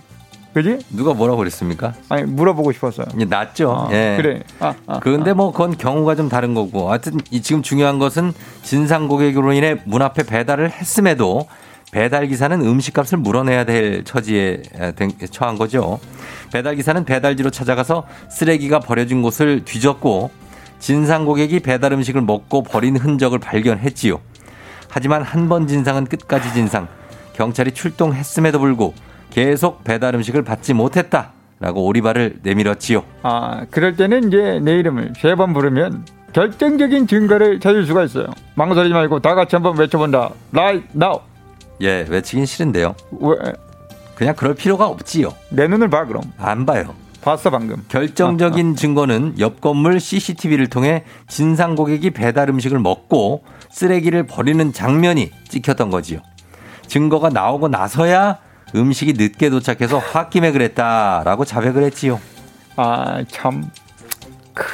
그지? 0.52 0.78
누가 0.90 1.14
뭐라고 1.14 1.38
그랬습니까? 1.38 1.94
아니 2.08 2.24
물어보고 2.24 2.72
싶었어요. 2.72 3.06
예, 3.20 3.24
낫죠. 3.24 3.70
아, 3.72 3.88
예. 3.92 4.16
그래. 4.20 4.42
아, 4.58 4.74
아, 4.86 4.98
그런데 5.00 5.32
뭐 5.32 5.52
그건 5.52 5.76
경우가 5.76 6.16
좀 6.16 6.28
다른 6.28 6.54
거고. 6.54 6.90
하여튼 6.90 7.18
이 7.30 7.40
지금 7.40 7.62
중요한 7.62 7.98
것은 8.00 8.32
진상 8.62 9.06
고객으로 9.06 9.52
인해 9.52 9.76
문 9.84 10.02
앞에 10.02 10.24
배달을 10.24 10.70
했음에도 10.72 11.46
배달 11.92 12.26
기사는 12.26 12.60
음식값을 12.60 13.18
물어내야 13.18 13.64
될 13.64 14.04
처지에 14.04 14.62
된- 14.96 15.12
처한 15.30 15.56
거죠. 15.56 15.98
배달 16.52 16.74
기사는 16.76 17.04
배달지로 17.04 17.50
찾아가서 17.50 18.04
쓰레기가 18.30 18.80
버려진 18.80 19.22
곳을 19.22 19.64
뒤졌고 19.64 20.30
진상 20.80 21.24
고객이 21.26 21.60
배달 21.60 21.92
음식을 21.92 22.22
먹고 22.22 22.62
버린 22.64 22.96
흔적을 22.96 23.38
발견했지요. 23.38 24.18
하지만 24.88 25.22
한 25.22 25.48
번 25.48 25.68
진상은 25.68 26.06
끝까지 26.06 26.52
진상. 26.54 26.88
경찰이 27.34 27.72
출동했음에도 27.72 28.58
불구 28.58 28.92
계속 29.30 29.84
배달 29.84 30.14
음식을 30.14 30.42
받지 30.42 30.74
못했다 30.74 31.32
라고 31.60 31.84
오리발을 31.86 32.40
내밀었지요. 32.42 33.02
아, 33.22 33.64
그럴 33.70 33.96
때는 33.96 34.28
이제 34.28 34.60
내 34.62 34.78
이름을 34.78 35.12
세 35.18 35.34
번 35.34 35.52
부르면 35.52 36.06
결정적인 36.32 37.06
증거를 37.06 37.60
찾을 37.60 37.84
수가 37.86 38.04
있어요. 38.04 38.26
망설이지 38.54 38.92
말고 38.94 39.20
다 39.20 39.34
같이 39.34 39.56
한번 39.56 39.76
외쳐본다. 39.76 40.30
Right 40.52 40.88
now. 40.94 41.20
예, 41.82 42.06
외치긴 42.08 42.46
싫은데요. 42.46 42.94
왜? 43.20 43.34
그냥 44.14 44.34
그럴 44.36 44.54
필요가 44.54 44.86
없지요. 44.86 45.34
내 45.50 45.66
눈을 45.66 45.88
봐 45.90 46.04
그럼. 46.04 46.22
안 46.38 46.66
봐요. 46.66 46.94
봤어 47.22 47.50
방금. 47.50 47.84
결정적인 47.88 48.76
증거는 48.76 49.34
옆 49.40 49.60
건물 49.60 49.98
CCTV를 50.00 50.68
통해 50.68 51.04
진상 51.28 51.74
고객이 51.74 52.10
배달 52.10 52.48
음식을 52.48 52.78
먹고 52.78 53.42
쓰레기를 53.70 54.24
버리는 54.26 54.72
장면이 54.72 55.30
찍혔던 55.48 55.90
거지요. 55.90 56.20
증거가 56.86 57.28
나오고 57.28 57.68
나서야 57.68 58.38
음식이 58.74 59.14
늦게 59.14 59.50
도착해서 59.50 59.98
홧김에 59.98 60.52
그랬다라고 60.52 61.44
자백을 61.44 61.82
했지요. 61.84 62.20
아, 62.76 63.24
참. 63.28 63.70
크, 64.54 64.64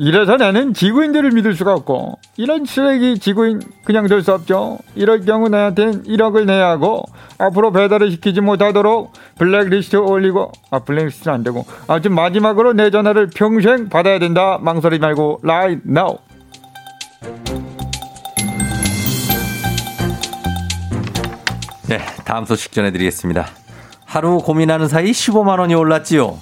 이래서 0.00 0.36
나는 0.36 0.74
지구인들을 0.74 1.32
믿을 1.32 1.54
수가 1.54 1.72
없고 1.74 2.20
이런 2.36 2.64
쓰레기 2.64 3.18
지구인 3.18 3.60
그냥 3.84 4.06
될수 4.06 4.32
없죠. 4.32 4.78
이럴 4.94 5.24
경우 5.24 5.48
나한텐 5.48 6.04
1억을 6.04 6.46
내야 6.46 6.68
하고 6.68 7.02
앞으로 7.38 7.72
배달을 7.72 8.12
시키지 8.12 8.40
못하도록 8.40 9.12
블랙리스트 9.38 9.96
올리고 9.96 10.52
아 10.70 10.78
블랙리스트는 10.78 11.34
안 11.34 11.42
되고 11.42 11.66
아무튼 11.88 12.14
마지막으로 12.14 12.74
내 12.74 12.90
전화를 12.90 13.30
평생 13.34 13.88
받아야 13.88 14.20
된다. 14.20 14.58
망설이지 14.60 15.00
말고 15.00 15.40
right 15.42 15.82
now. 15.88 16.18
네, 21.88 21.98
다음 22.24 22.44
소식 22.44 22.72
전해드리겠습니다. 22.72 23.46
하루 24.04 24.38
고민하는 24.38 24.88
사이 24.88 25.10
15만 25.10 25.58
원이 25.58 25.74
올랐지요. 25.74 26.38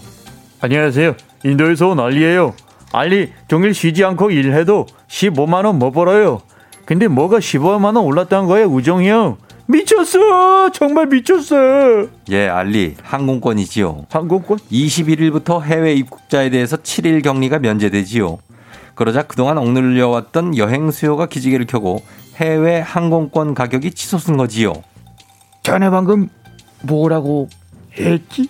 안녕하세요. 0.61 1.15
인도에서 1.45 1.89
온 1.89 2.01
알리예요. 2.01 2.55
알리 2.93 3.33
종일 3.49 3.75
쉬지 3.75 4.05
않고 4.05 4.31
일해도 4.31 4.87
15만 5.09 5.65
원 5.65 5.77
못 5.79 5.93
벌어요. 5.93 6.41
근데 6.85 7.09
뭐가 7.09 7.39
15만 7.39 7.85
원 7.85 7.97
올랐다는 7.99 8.47
거예요, 8.47 8.67
우정이 8.67 9.09
형? 9.09 9.37
미쳤어! 9.67 10.71
정말 10.73 11.07
미쳤어! 11.07 12.07
예, 12.31 12.49
알리 12.49 12.95
항공권이지요. 13.03 14.07
항공권? 14.11 14.59
21일부터 14.71 15.63
해외 15.63 15.95
입국자에 15.95 16.51
대해서 16.51 16.77
7일 16.77 17.23
격리가 17.25 17.59
면제되지요. 17.59 18.39
그러자 18.95 19.23
그동안 19.25 19.59
억눌려왔던 19.59 20.57
여행 20.57 20.91
수요가 20.93 21.27
기지개를 21.27 21.67
켜고 21.67 22.03
해외 22.37 22.79
항공권 22.81 23.55
가격이 23.55 23.91
치솟은 23.91 24.37
거지요. 24.37 24.73
자네 25.67 25.91
방금 25.91 26.29
뭐라고 26.83 27.49
했지? 27.99 28.49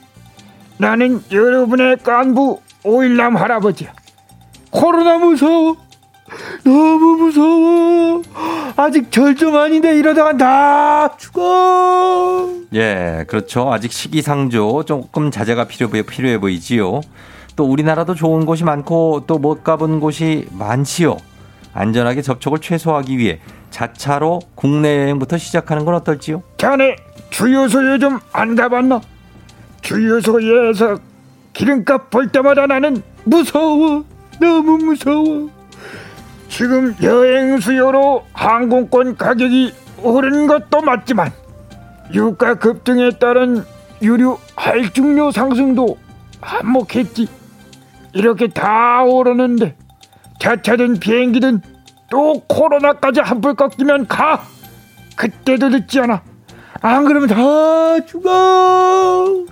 나는 0.76 1.22
여러분의 1.32 1.96
깐부 2.02 2.60
오일남 2.84 3.36
할아버지야. 3.36 3.90
코로나 4.68 5.16
무서워. 5.16 5.76
너무 6.62 7.16
무서워. 7.16 8.22
아직 8.76 9.10
절정 9.10 9.56
아닌데 9.56 9.98
이러다가 9.98 10.36
다 10.36 11.16
죽어. 11.16 12.50
예, 12.74 13.24
그렇죠. 13.26 13.72
아직 13.72 13.92
시기상조 13.92 14.82
조금 14.84 15.30
자제가 15.30 15.64
필요, 15.68 15.88
필요해 15.88 16.36
보이지요. 16.38 17.00
또 17.56 17.64
우리나라도 17.64 18.14
좋은 18.14 18.44
곳이 18.44 18.62
많고 18.62 19.24
또 19.26 19.38
못 19.38 19.64
가본 19.64 20.00
곳이 20.00 20.48
많지요. 20.52 21.16
안전하게 21.72 22.20
접촉을 22.20 22.58
최소화하기 22.58 23.16
위해 23.16 23.40
자차로 23.70 24.40
국내 24.54 24.98
여행부터 24.98 25.38
시작하는 25.38 25.86
건 25.86 25.94
어떨지요? 25.94 26.42
자네 26.58 26.96
주유소 27.36 27.86
요즘 27.86 28.18
안 28.32 28.54
가봤나? 28.54 28.98
주유소에서 29.82 30.96
기름값 31.52 32.08
볼 32.08 32.28
때마다 32.28 32.66
나는 32.66 33.02
무서워. 33.24 34.06
너무 34.40 34.78
무서워. 34.78 35.50
지금 36.48 36.96
여행 37.02 37.60
수요로 37.60 38.24
항공권 38.32 39.18
가격이 39.18 39.74
오른 40.02 40.46
것도 40.46 40.80
맞지만 40.80 41.30
유가 42.14 42.54
급등에 42.54 43.10
따른 43.20 43.62
유류 44.00 44.38
할증료 44.56 45.30
상승도 45.30 45.98
한몫했지. 46.40 47.28
이렇게 48.14 48.48
다 48.48 49.02
오르는데 49.04 49.76
자차든 50.40 51.00
비행기든 51.00 51.60
또 52.10 52.40
코로나까지 52.48 53.20
한풀 53.20 53.56
꺾이면 53.56 54.06
가. 54.06 54.42
그때도 55.16 55.68
늦지 55.68 56.00
않아. 56.00 56.22
안 56.82 57.04
그러면 57.04 57.28
다 57.28 58.04
죽어. 58.06 59.46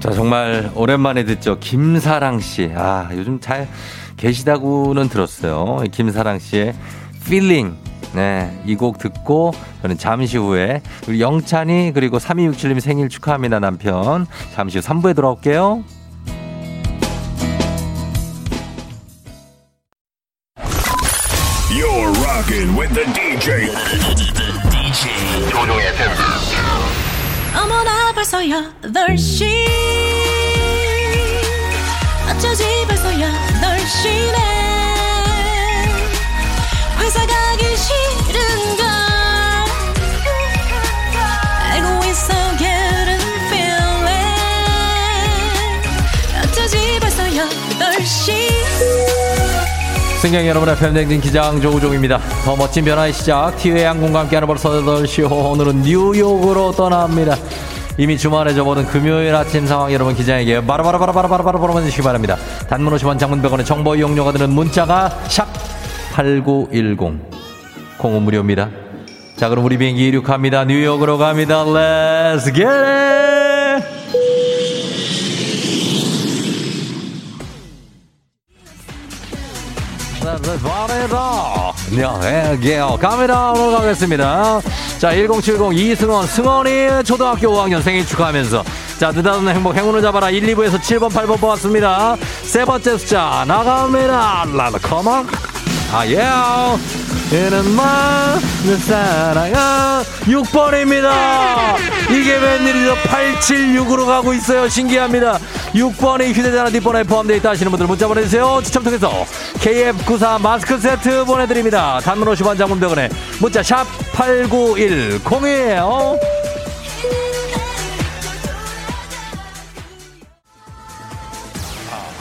자, 0.00 0.12
정말 0.12 0.70
오랜만에 0.74 1.24
듣죠. 1.24 1.58
김사랑 1.58 2.40
씨. 2.40 2.70
아, 2.74 3.08
요즘 3.12 3.40
잘 3.40 3.68
계시다고는 4.16 5.08
들었어요. 5.08 5.82
김사랑 5.90 6.38
씨의 6.38 6.74
Feeling. 7.22 7.76
네, 8.14 8.58
이 8.64 8.74
곡 8.74 8.96
듣고 8.98 9.52
저는 9.82 9.98
잠시 9.98 10.38
후에 10.38 10.80
우리 11.08 11.20
영찬이 11.20 11.92
그리고 11.94 12.16
3267님 12.18 12.80
생일 12.80 13.08
축하합니다, 13.08 13.58
남편. 13.58 14.26
잠시 14.54 14.78
후 14.78 14.84
3부에 14.84 15.14
돌아올게요. 15.14 15.84
벌써 28.48 28.64
8시 28.82 29.44
어쩌지 32.30 32.64
벌써 32.86 33.10
8시네. 33.10 34.36
회사 36.98 37.26
가기 37.26 37.76
싫은걸. 37.76 38.86
알고 41.72 42.04
있어 42.06 42.32
getting 42.56 43.22
feeling. 43.48 44.32
어쩌지 46.42 46.98
벌써 47.00 47.24
8시 47.24 48.48
승경 50.22 50.46
여러분의 50.46 50.76
팬댕진 50.78 51.20
기장 51.20 51.60
조우종입니다. 51.60 52.18
더 52.46 52.56
멋진 52.56 52.86
변화의 52.86 53.12
시작, 53.12 53.58
티웨이 53.58 53.84
항공과 53.84 54.20
함께하는 54.20 54.48
벌써 54.48 54.70
8시. 54.70 55.30
오늘은 55.30 55.82
뉴욕으로 55.82 56.72
떠납니다. 56.72 57.36
이미 57.98 58.16
주말에 58.16 58.54
접어든 58.54 58.86
금요일 58.86 59.34
아침 59.34 59.66
상황 59.66 59.92
여러분 59.92 60.14
기장에게 60.14 60.64
바로바로바로바로바로 60.64 61.58
보내주시기 61.58 62.02
바랍니다. 62.02 62.36
단문 62.68 62.94
50원 62.94 63.18
장문 63.18 63.42
100원의 63.42 63.66
정보 63.66 63.96
이용료가 63.96 64.30
드는 64.30 64.50
문자가 64.50 65.10
샵8910 66.14 67.18
공은 67.98 68.22
무료입니다. 68.22 68.70
자 69.36 69.48
그럼 69.48 69.64
우리 69.64 69.78
비행기 69.78 70.06
이륙합니다. 70.06 70.64
뉴욕으로 70.64 71.18
갑니다. 71.18 71.64
Let's 71.64 72.44
get 72.54 72.68
it! 72.68 73.18
바래라 80.62 81.57
네, 81.90 82.58
예, 82.64 82.78
갑니다. 83.00 83.52
오늘 83.52 83.78
가겠습니다. 83.78 84.60
자, 84.98 85.10
1070 85.14 85.72
이승원, 85.72 86.26
승원이 86.26 87.04
초등학교 87.04 87.48
5학년 87.48 87.82
생일 87.82 88.06
축하하면서 88.06 88.64
자, 88.98 89.10
느닷없는 89.12 89.54
행복, 89.54 89.74
행운을 89.74 90.02
잡아라. 90.02 90.28
1, 90.30 90.54
2부에서 90.54 90.78
7번, 90.80 91.10
8번 91.10 91.40
뽑았습니다. 91.40 92.16
세 92.42 92.64
번째 92.64 92.98
숫자 92.98 93.44
나갑니다. 93.46 94.46
라라, 94.54 94.78
컴온. 94.82 95.26
아, 95.92 96.06
예. 96.06 96.18
얘는 97.30 97.74
마내 97.74 98.76
사랑아 98.86 100.02
6번입니다. 100.24 101.76
이게 102.10 102.36
웬일이죠? 102.36 102.94
876으로 102.94 104.06
가고 104.06 104.32
있어요. 104.32 104.68
신기합니다. 104.68 105.38
6번이 105.72 106.34
휴대전화 106.34 106.70
뒷번호에 106.70 107.02
포함되어 107.04 107.36
있다 107.36 107.50
하시는 107.50 107.70
분들 107.70 107.86
문자 107.86 108.08
보내주세요. 108.08 108.60
추첨 108.64 108.82
통해서 108.82 109.24
KF94 109.54 110.40
마스크 110.40 110.78
세트 110.78 111.24
보내드립니다. 111.24 112.00
단문 112.00 112.28
50원 112.28 112.56
장문병원에 112.56 113.08
문자 113.40 113.62
샵 113.62 113.84
8910이에요. 114.12 116.18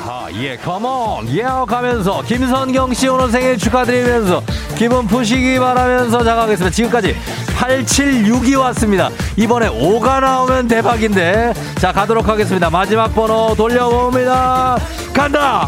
아, 0.09 0.29
예, 0.35 0.55
컴온! 0.55 1.27
예, 1.35 1.43
가면서, 1.43 2.21
김선경 2.21 2.93
씨 2.93 3.09
오늘 3.09 3.29
생일 3.29 3.57
축하드리면서, 3.57 4.41
기분 4.77 5.07
푸시기 5.07 5.57
바라면서 5.59 6.23
자가겠습니다. 6.23 6.73
지금까지 6.73 7.15
876이 7.57 8.59
왔습니다. 8.59 9.09
이번에 9.35 9.67
5가 9.69 10.21
나오면 10.21 10.67
대박인데, 10.67 11.53
자, 11.79 11.91
가도록 11.91 12.27
하겠습니다. 12.29 12.69
마지막 12.69 13.13
번호 13.15 13.55
돌려봅니다. 13.55 14.77
간다! 15.13 15.67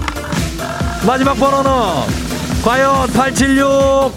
마지막 1.08 1.34
번호는, 1.34 1.72
과연 2.64 3.08
876, 3.12 4.14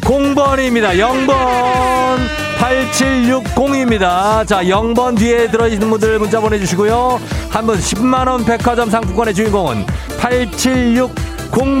0번입니다. 0.00 0.94
0번. 0.98 2.18
8760입니다. 2.58 4.46
자, 4.46 4.62
0번 4.62 5.16
뒤에 5.18 5.50
들어있는 5.50 5.88
분들 5.90 6.18
문자 6.18 6.40
보내주시고요. 6.40 7.20
한 7.50 7.66
분 7.66 7.78
10만원 7.78 8.46
백화점 8.46 8.88
상품권의 8.90 9.34
주인공은 9.34 9.84
8760 10.18 11.29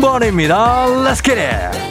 번입니다. 0.00 0.86
Let's 0.86 1.22
get 1.22 1.38
it! 1.40 1.90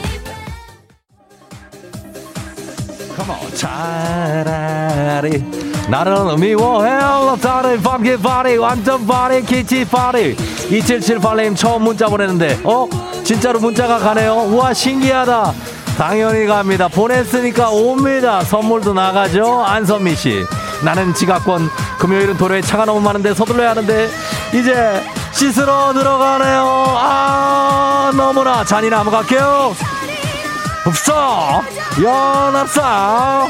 차라리 3.54 5.44
나를 5.88 6.38
미워해. 6.38 6.98
다른 7.42 7.82
밤기 7.82 8.16
파리 8.16 8.56
완전 8.56 9.06
파리 9.06 9.42
키티 9.44 9.84
파리. 9.84 10.34
2778님 10.36 11.56
처음 11.56 11.82
문자 11.82 12.06
보내는데 12.06 12.60
어? 12.64 12.88
진짜로 13.24 13.60
문자가 13.60 13.98
가네요? 13.98 14.46
우와 14.48 14.72
신기하다. 14.72 15.52
당연히 15.98 16.46
갑니다. 16.46 16.88
보냈으니까 16.88 17.70
옵니다. 17.70 18.40
선물도 18.42 18.94
나가죠 18.94 19.62
안선미씨. 19.62 20.44
나는 20.84 21.12
지각권 21.12 21.68
금요일은 21.98 22.38
도로에 22.38 22.62
차가 22.62 22.86
너무 22.86 23.00
많은데 23.00 23.34
서둘러야 23.34 23.70
하는데 23.70 24.08
이제 24.54 25.02
씻으러 25.32 25.92
들어가네요. 25.92 26.84
아 26.98 28.10
너무나 28.14 28.64
잔인함 28.64 29.10
갈게요 29.10 29.74
없어 30.86 31.62
연합사. 32.02 33.46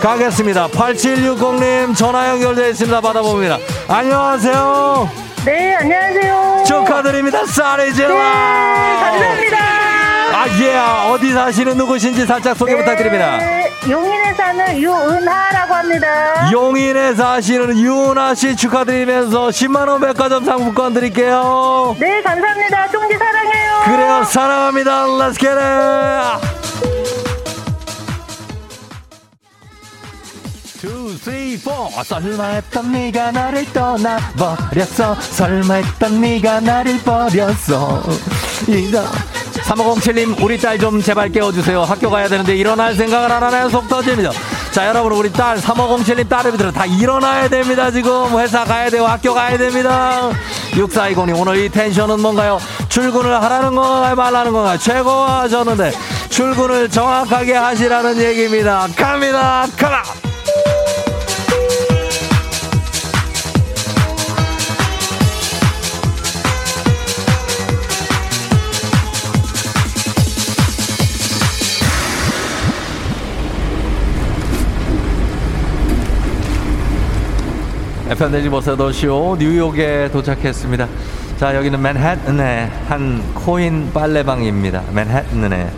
가겠습니다. 0.00 0.68
8760님 0.68 1.96
전화 1.96 2.28
연결되어 2.28 2.68
있습니다. 2.68 3.00
받아봅니다. 3.00 3.58
안녕하세요. 3.88 5.10
네, 5.46 5.74
안녕하세요. 5.76 6.64
축하드립니다. 6.66 7.46
쌀이 7.46 7.94
질러 7.94 8.14
네, 8.14 8.20
감사합니다. 9.00 9.75
아예 10.46 10.76
어디 11.10 11.32
사시는 11.32 11.76
누구신지 11.76 12.24
살짝 12.24 12.56
소개 12.56 12.76
부탁드립니다 12.76 13.36
네, 13.38 13.68
용인에 13.90 14.32
사는 14.34 14.78
유은하라고 14.78 15.74
합니다. 15.74 16.50
용인에 16.52 17.14
사시는 17.14 17.76
유은아 17.76 18.34
씨 18.36 18.54
축하드리면서 18.54 19.48
10만원 19.48 20.00
백화점 20.00 20.44
상품권 20.44 20.94
드릴게요 20.94 21.96
네, 21.98 22.22
감사합니다. 22.22 22.88
쫑지 22.92 23.16
사랑해요. 23.18 23.72
그래요 23.86 24.24
사랑합니다 24.24 25.06
Let's 25.06 25.38
get 25.38 25.48
it 25.58 26.56
Two, 30.80 31.08
three, 31.18 31.54
four. 31.54 31.90
설마 32.04 32.44
했던 32.44 32.92
네가 32.92 33.32
나를 33.32 33.64
떠나버렸어 33.72 35.14
설마 35.20 35.74
했던 35.74 36.20
네가 36.20 36.60
나를 36.60 36.98
버렸어 37.02 38.02
이거 38.68 39.02
3507님 39.66 40.40
우리 40.42 40.58
딸 40.58 40.78
좀 40.78 41.02
제발 41.02 41.30
깨워주세요. 41.30 41.82
학교 41.82 42.08
가야 42.10 42.28
되는데 42.28 42.54
일어날 42.54 42.94
생각을 42.94 43.32
안 43.32 43.42
하나요. 43.42 43.68
속 43.68 43.88
터집니다. 43.88 44.30
자 44.70 44.86
여러분 44.86 45.12
우리 45.12 45.32
딸 45.32 45.56
3507님 45.56 46.28
딸애들 46.28 46.72
다 46.72 46.84
일어나야 46.86 47.48
됩니다 47.48 47.90
지금. 47.90 48.38
회사 48.38 48.64
가야 48.64 48.90
되고 48.90 49.06
학교 49.06 49.34
가야 49.34 49.56
됩니다. 49.56 50.30
6420님 50.72 51.40
오늘 51.40 51.56
이 51.56 51.68
텐션은 51.68 52.20
뭔가요? 52.20 52.58
출근을 52.88 53.42
하라는 53.42 53.74
건가요? 53.74 54.14
말라는 54.14 54.52
건가요? 54.52 54.78
최고하셨는데 54.78 55.92
출근을 56.28 56.88
정확하게 56.90 57.54
하시라는 57.54 58.18
얘기입니다. 58.20 58.86
갑니다. 58.96 59.66
가라 59.76 60.02
FM대지 78.08 78.48
버스더쇼 78.48 79.36
뉴욕에 79.40 80.08
도착했습니다. 80.12 80.86
자, 81.38 81.56
여기는 81.56 81.82
맨해튼의 81.82 82.70
한 82.86 83.34
코인 83.34 83.90
빨래방입니다. 83.92 84.82
맨해튼에. 84.92 85.68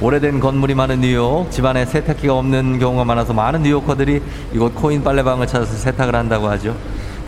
오래된 0.00 0.40
건물이 0.40 0.74
많은 0.74 1.02
뉴욕, 1.02 1.46
집안에 1.50 1.84
세탁기가 1.84 2.38
없는 2.38 2.78
경우가 2.78 3.04
많아서 3.04 3.34
많은 3.34 3.62
뉴요커들이 3.64 4.22
이곳 4.54 4.74
코인 4.74 5.04
빨래방을 5.04 5.46
찾아서 5.46 5.74
세탁을 5.76 6.14
한다고 6.14 6.48
하죠. 6.48 6.74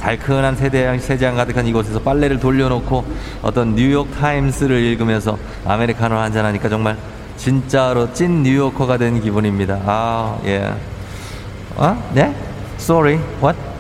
달큰한 0.01 0.57
세대양, 0.57 0.99
세제양 1.01 1.37
가득한 1.37 1.67
이곳에서 1.67 2.01
빨래를 2.01 2.41
돌려놓고 2.41 3.05
어떤 3.43 3.75
뉴욕 3.75 4.11
타임스를 4.19 4.79
읽으면서 4.79 5.37
아메리카노 5.67 6.17
한잔하니까 6.17 6.71
정말 6.71 6.97
진짜로 7.37 8.11
찐 8.15 8.43
뉴요커가 8.43 8.97
된 8.97 9.21
기분입니다. 9.21 9.81
아, 9.85 10.39
예. 10.47 10.73
어? 11.77 12.11
네? 12.15 12.35
Sorry. 12.79 13.19
What? 13.43 13.76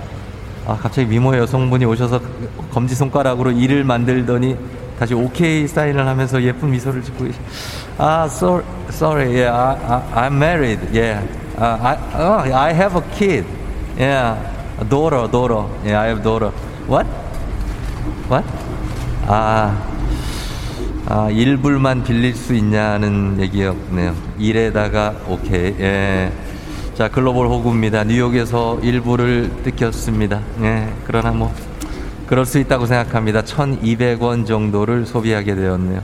아, 0.66 0.76
갑자기 0.76 1.06
미모 1.06 1.36
여성분이 1.36 1.84
오셔서 1.84 2.20
검지 2.72 2.94
손가락으로 2.96 3.52
일을 3.52 3.84
만들더니 3.84 4.56
다시 4.98 5.14
오케이 5.14 5.68
사인을 5.68 6.06
하면서 6.06 6.42
예쁜 6.42 6.70
미소를 6.70 7.02
짓고 7.02 7.24
계시. 7.24 7.38
아, 7.98 8.24
sorry, 8.28 8.64
sorry, 8.88 9.28
yeah, 9.28 9.52
I, 9.54 10.24
I, 10.24 10.28
I'm 10.28 10.38
married, 10.38 10.80
yeah. 10.92 11.22
Uh, 11.56 11.78
I, 11.80 11.96
oh, 12.14 12.52
I 12.52 12.72
have 12.72 12.96
a 12.96 13.02
kid, 13.16 13.46
yeah, 13.96 14.36
a 14.80 14.84
daughter, 14.84 15.28
daughter, 15.30 15.64
yeah, 15.84 16.00
I 16.00 16.08
have 16.08 16.22
daughter. 16.22 16.50
What? 16.88 17.06
What? 18.28 18.44
아, 19.28 19.76
아, 21.06 21.30
일불만 21.30 22.02
빌릴 22.02 22.34
수 22.34 22.54
있냐는 22.54 23.38
얘기였네요. 23.38 24.14
일에다가 24.38 25.14
오케이, 25.28 25.76
예. 25.78 26.32
자, 26.96 27.08
글로벌 27.08 27.46
호구입니다. 27.48 28.04
뉴욕에서 28.04 28.80
1불을 28.80 29.50
뜯겼습니다. 29.64 30.40
예, 30.62 30.88
그러나 31.04 31.30
뭐, 31.30 31.52
그럴 32.26 32.46
수 32.46 32.58
있다고 32.58 32.86
생각합니다. 32.86 33.42
1200원 33.42 34.46
정도를 34.46 35.04
소비하게 35.04 35.56
되었네요. 35.56 36.00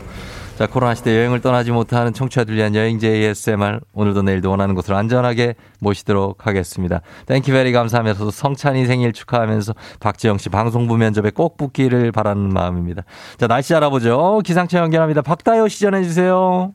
자, 0.58 0.66
코로나 0.66 0.94
시대 0.94 1.16
여행을 1.16 1.40
떠나지 1.40 1.70
못하는 1.70 2.12
청취자들 2.12 2.54
위한 2.54 2.74
여행제 2.74 3.08
ASMR. 3.08 3.80
오늘도 3.94 4.20
내일도 4.20 4.50
원하는 4.50 4.74
곳으로 4.74 4.98
안전하게 4.98 5.54
모시도록 5.80 6.46
하겠습니다. 6.46 7.00
thank 7.24 7.52
you 7.52 7.61
very 7.61 7.72
감사하면서 7.72 8.30
성찬이 8.30 8.84
생일 8.84 9.14
축하하면서 9.14 9.72
박지영 9.98 10.36
씨 10.36 10.50
방송부 10.50 10.98
면접에 10.98 11.30
꼭 11.30 11.56
붙기를 11.56 12.12
바라는 12.12 12.52
마음입니다. 12.52 13.04
자, 13.38 13.46
날씨 13.46 13.74
알아보죠. 13.74 14.42
기상청 14.44 14.82
연결합니다. 14.82 15.22
박다요 15.22 15.68
씨 15.68 15.80
전해주세요. 15.80 16.74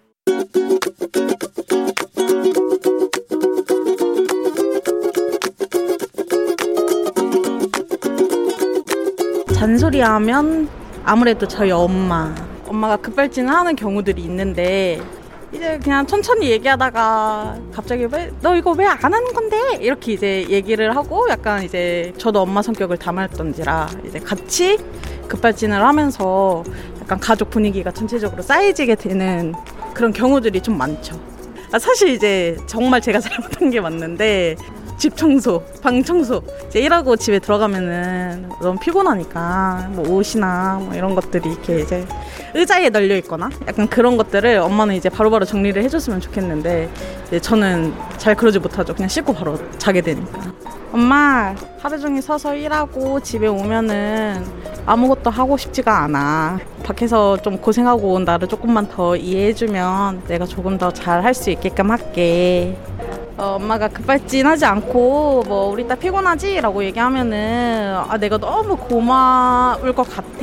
잔소리하면 9.61 10.67
아무래도 11.05 11.47
저희 11.47 11.69
엄마 11.69 12.33
엄마가 12.67 12.97
급발진을 12.97 13.53
하는 13.53 13.75
경우들이 13.75 14.19
있는데 14.23 14.99
이제 15.53 15.77
그냥 15.83 16.07
천천히 16.07 16.49
얘기하다가 16.49 17.57
갑자기 17.71 18.07
왜 18.11 18.31
너 18.41 18.55
이거 18.55 18.71
왜 18.71 18.87
안 18.87 18.97
하는 19.03 19.23
건데 19.33 19.75
이렇게 19.79 20.13
이제 20.13 20.47
얘기를 20.49 20.95
하고 20.95 21.27
약간 21.29 21.61
이제 21.63 22.11
저도 22.17 22.41
엄마 22.41 22.63
성격을 22.63 22.97
닮았던지라 22.97 23.89
이제 24.07 24.17
같이 24.17 24.79
급발진을 25.27 25.85
하면서 25.85 26.63
약간 26.99 27.19
가족 27.19 27.51
분위기가 27.51 27.91
전체적으로 27.91 28.41
쌓여지게 28.41 28.95
되는 28.95 29.53
그런 29.93 30.11
경우들이 30.11 30.61
좀 30.61 30.75
많죠. 30.75 31.19
아, 31.71 31.77
사실 31.77 32.09
이제 32.09 32.57
정말 32.65 32.99
제가 32.99 33.19
잘못한 33.21 33.69
게 33.69 33.79
맞는데 33.79 34.55
집 35.01 35.17
청소, 35.17 35.63
방 35.81 36.03
청소 36.03 36.43
이제 36.67 36.79
일하고 36.79 37.15
집에 37.15 37.39
들어가면은 37.39 38.49
너무 38.61 38.77
피곤하니까 38.79 39.89
뭐 39.93 40.07
옷이나 40.07 40.79
뭐 40.79 40.93
이런 40.93 41.15
것들이 41.15 41.49
이렇게 41.49 41.79
이제 41.79 42.05
의자에 42.53 42.89
널려 42.89 43.15
있거나 43.17 43.49
약간 43.67 43.87
그런 43.87 44.15
것들을 44.15 44.59
엄마는 44.59 44.93
이제 44.93 45.09
바로바로 45.09 45.43
정리를 45.45 45.81
해줬으면 45.81 46.21
좋겠는데 46.21 46.87
이제 47.25 47.39
저는 47.39 47.95
잘 48.19 48.35
그러지 48.35 48.59
못하죠. 48.59 48.93
그냥 48.93 49.09
씻고 49.09 49.33
바로 49.33 49.57
자게 49.79 50.01
되니까. 50.01 50.39
엄마 50.93 51.55
하루 51.79 51.99
종일 51.99 52.21
서서 52.21 52.53
일하고 52.53 53.19
집에 53.21 53.47
오면은 53.47 54.45
아무것도 54.85 55.31
하고 55.31 55.57
싶지가 55.57 56.03
않아. 56.03 56.59
밖에서 56.83 57.37
좀 57.37 57.57
고생하고 57.57 58.13
온 58.13 58.23
나를 58.23 58.47
조금만 58.47 58.87
더 58.87 59.15
이해해주면 59.15 60.25
내가 60.27 60.45
조금 60.45 60.77
더 60.77 60.91
잘 60.91 61.23
할 61.23 61.33
수 61.33 61.49
있게끔 61.49 61.89
할게. 61.89 62.77
어, 63.41 63.55
엄마가 63.55 63.87
급발진하지 63.87 64.65
않고 64.65 65.45
뭐 65.47 65.71
우리 65.71 65.87
딸 65.87 65.97
피곤하지라고 65.97 66.83
얘기하면은 66.83 67.95
아 68.07 68.15
내가 68.15 68.37
너무 68.37 68.77
고마울 68.77 69.93
것 69.95 70.03
같아. 70.03 70.37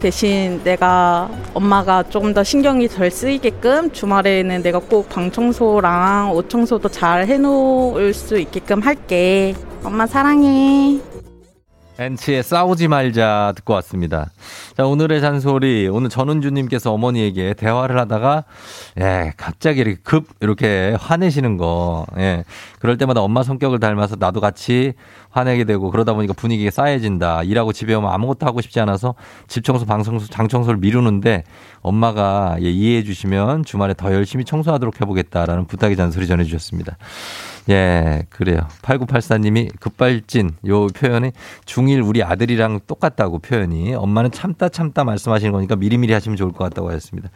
대신 0.00 0.60
내가 0.64 1.30
엄마가 1.54 2.02
조금 2.02 2.34
더 2.34 2.42
신경이 2.42 2.88
덜 2.88 3.08
쓰이게끔 3.08 3.92
주말에는 3.92 4.62
내가 4.62 4.80
꼭 4.80 5.08
방 5.08 5.30
청소랑 5.30 6.32
옷 6.32 6.50
청소도 6.50 6.88
잘 6.88 7.26
해놓을 7.28 8.12
수 8.14 8.36
있게끔 8.38 8.80
할게. 8.80 9.54
엄마 9.84 10.06
사랑해 10.08 10.98
엔치의 12.00 12.42
싸우지 12.42 12.88
말자 12.88 13.52
듣고 13.56 13.74
왔습니다. 13.74 14.30
자, 14.74 14.86
오늘의 14.86 15.20
잔소리. 15.20 15.86
오늘 15.86 16.08
전은주님께서 16.08 16.92
어머니에게 16.94 17.52
대화를 17.52 17.98
하다가, 17.98 18.44
예, 19.00 19.34
갑자기 19.36 19.80
이렇게 19.80 19.98
급, 20.02 20.28
이렇게 20.40 20.96
화내시는 20.98 21.58
거. 21.58 22.06
예. 22.16 22.44
그럴 22.78 22.96
때마다 22.96 23.20
엄마 23.20 23.42
성격을 23.42 23.80
닮아서 23.80 24.16
나도 24.18 24.40
같이 24.40 24.94
화내게 25.28 25.64
되고 25.64 25.90
그러다 25.90 26.14
보니까 26.14 26.32
분위기가 26.32 26.70
싸해진다. 26.70 27.42
일하고 27.42 27.74
집에 27.74 27.92
오면 27.92 28.10
아무것도 28.10 28.46
하고 28.46 28.62
싶지 28.62 28.80
않아서 28.80 29.14
집 29.46 29.62
청소, 29.62 29.84
방 29.84 30.02
청소, 30.02 30.26
장 30.26 30.48
청소를 30.48 30.80
미루는데 30.80 31.44
엄마가 31.82 32.56
예, 32.62 32.70
이해해 32.70 33.04
주시면 33.04 33.64
주말에 33.64 33.92
더 33.92 34.10
열심히 34.14 34.46
청소하도록 34.46 35.02
해보겠다라는 35.02 35.66
부탁의 35.66 35.96
잔소리 35.98 36.26
전해주셨습니다. 36.26 36.96
예, 37.68 38.22
그래요. 38.30 38.60
8984님이 38.82 39.70
급발진 39.78 40.52
요 40.66 40.86
표현이 40.86 41.32
중1 41.66 42.06
우리 42.06 42.22
아들이랑 42.22 42.80
똑같다고 42.86 43.38
표현이 43.38 43.94
엄마는 43.94 44.30
참다 44.30 44.70
참다 44.70 45.04
말씀하시는 45.04 45.52
거니까 45.52 45.76
미리미리 45.76 46.12
하시면 46.12 46.36
좋을 46.36 46.52
것 46.52 46.64
같다고 46.64 46.88
하셨습니다. 46.88 47.28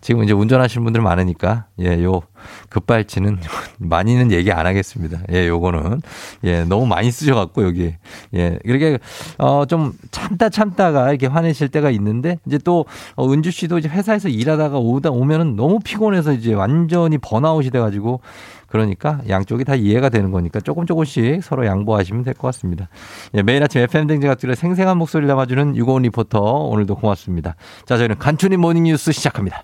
지금 0.00 0.24
이제 0.24 0.32
운전하시는 0.32 0.82
분들 0.84 1.02
많으니까 1.02 1.66
예, 1.80 2.02
요 2.02 2.22
급발진은 2.70 3.38
많이는 3.78 4.32
얘기 4.32 4.50
안 4.52 4.66
하겠습니다. 4.66 5.20
예, 5.32 5.46
요거는 5.46 6.00
예, 6.44 6.64
너무 6.64 6.86
많이 6.86 7.10
쓰셔 7.10 7.34
갖고 7.34 7.64
여기 7.64 7.94
예, 8.34 8.58
이렇게 8.64 8.98
어좀 9.38 9.92
참다 10.10 10.48
참다가 10.48 11.10
이렇게 11.10 11.26
화내실 11.26 11.68
때가 11.68 11.90
있는데 11.90 12.38
이제 12.46 12.58
또 12.58 12.86
어, 13.14 13.30
은주 13.30 13.50
씨도 13.50 13.78
이제 13.78 13.88
회사에서 13.88 14.28
일하다가 14.28 14.78
오다 14.78 15.10
오면은 15.10 15.56
너무 15.56 15.80
피곤해서 15.80 16.32
이제 16.32 16.54
완전히 16.54 17.18
번아웃이 17.18 17.70
돼 17.70 17.78
가지고 17.78 18.20
그러니까 18.66 19.20
양쪽이 19.28 19.64
다 19.64 19.74
이해가 19.74 20.08
되는 20.08 20.30
거니까 20.30 20.60
조금 20.60 20.86
조금씩 20.86 21.42
서로 21.42 21.66
양보하시면 21.66 22.24
될 22.24 22.34
것 22.34 22.48
같습니다. 22.48 22.88
예, 23.34 23.42
매일 23.42 23.62
아침 23.62 23.80
FM 23.82 24.06
대행진 24.06 24.26
가족들의 24.26 24.56
생생한 24.56 24.98
목소리를 24.98 25.28
담아주는 25.28 25.76
유고원 25.76 26.02
리포터 26.02 26.40
오늘도 26.40 26.96
고맙습니다. 26.96 27.54
자, 27.86 27.96
저희는 27.96 28.18
간추린 28.18 28.60
morning 28.60 28.84
뉴스 28.84 29.12
시작합니다. 29.12 29.62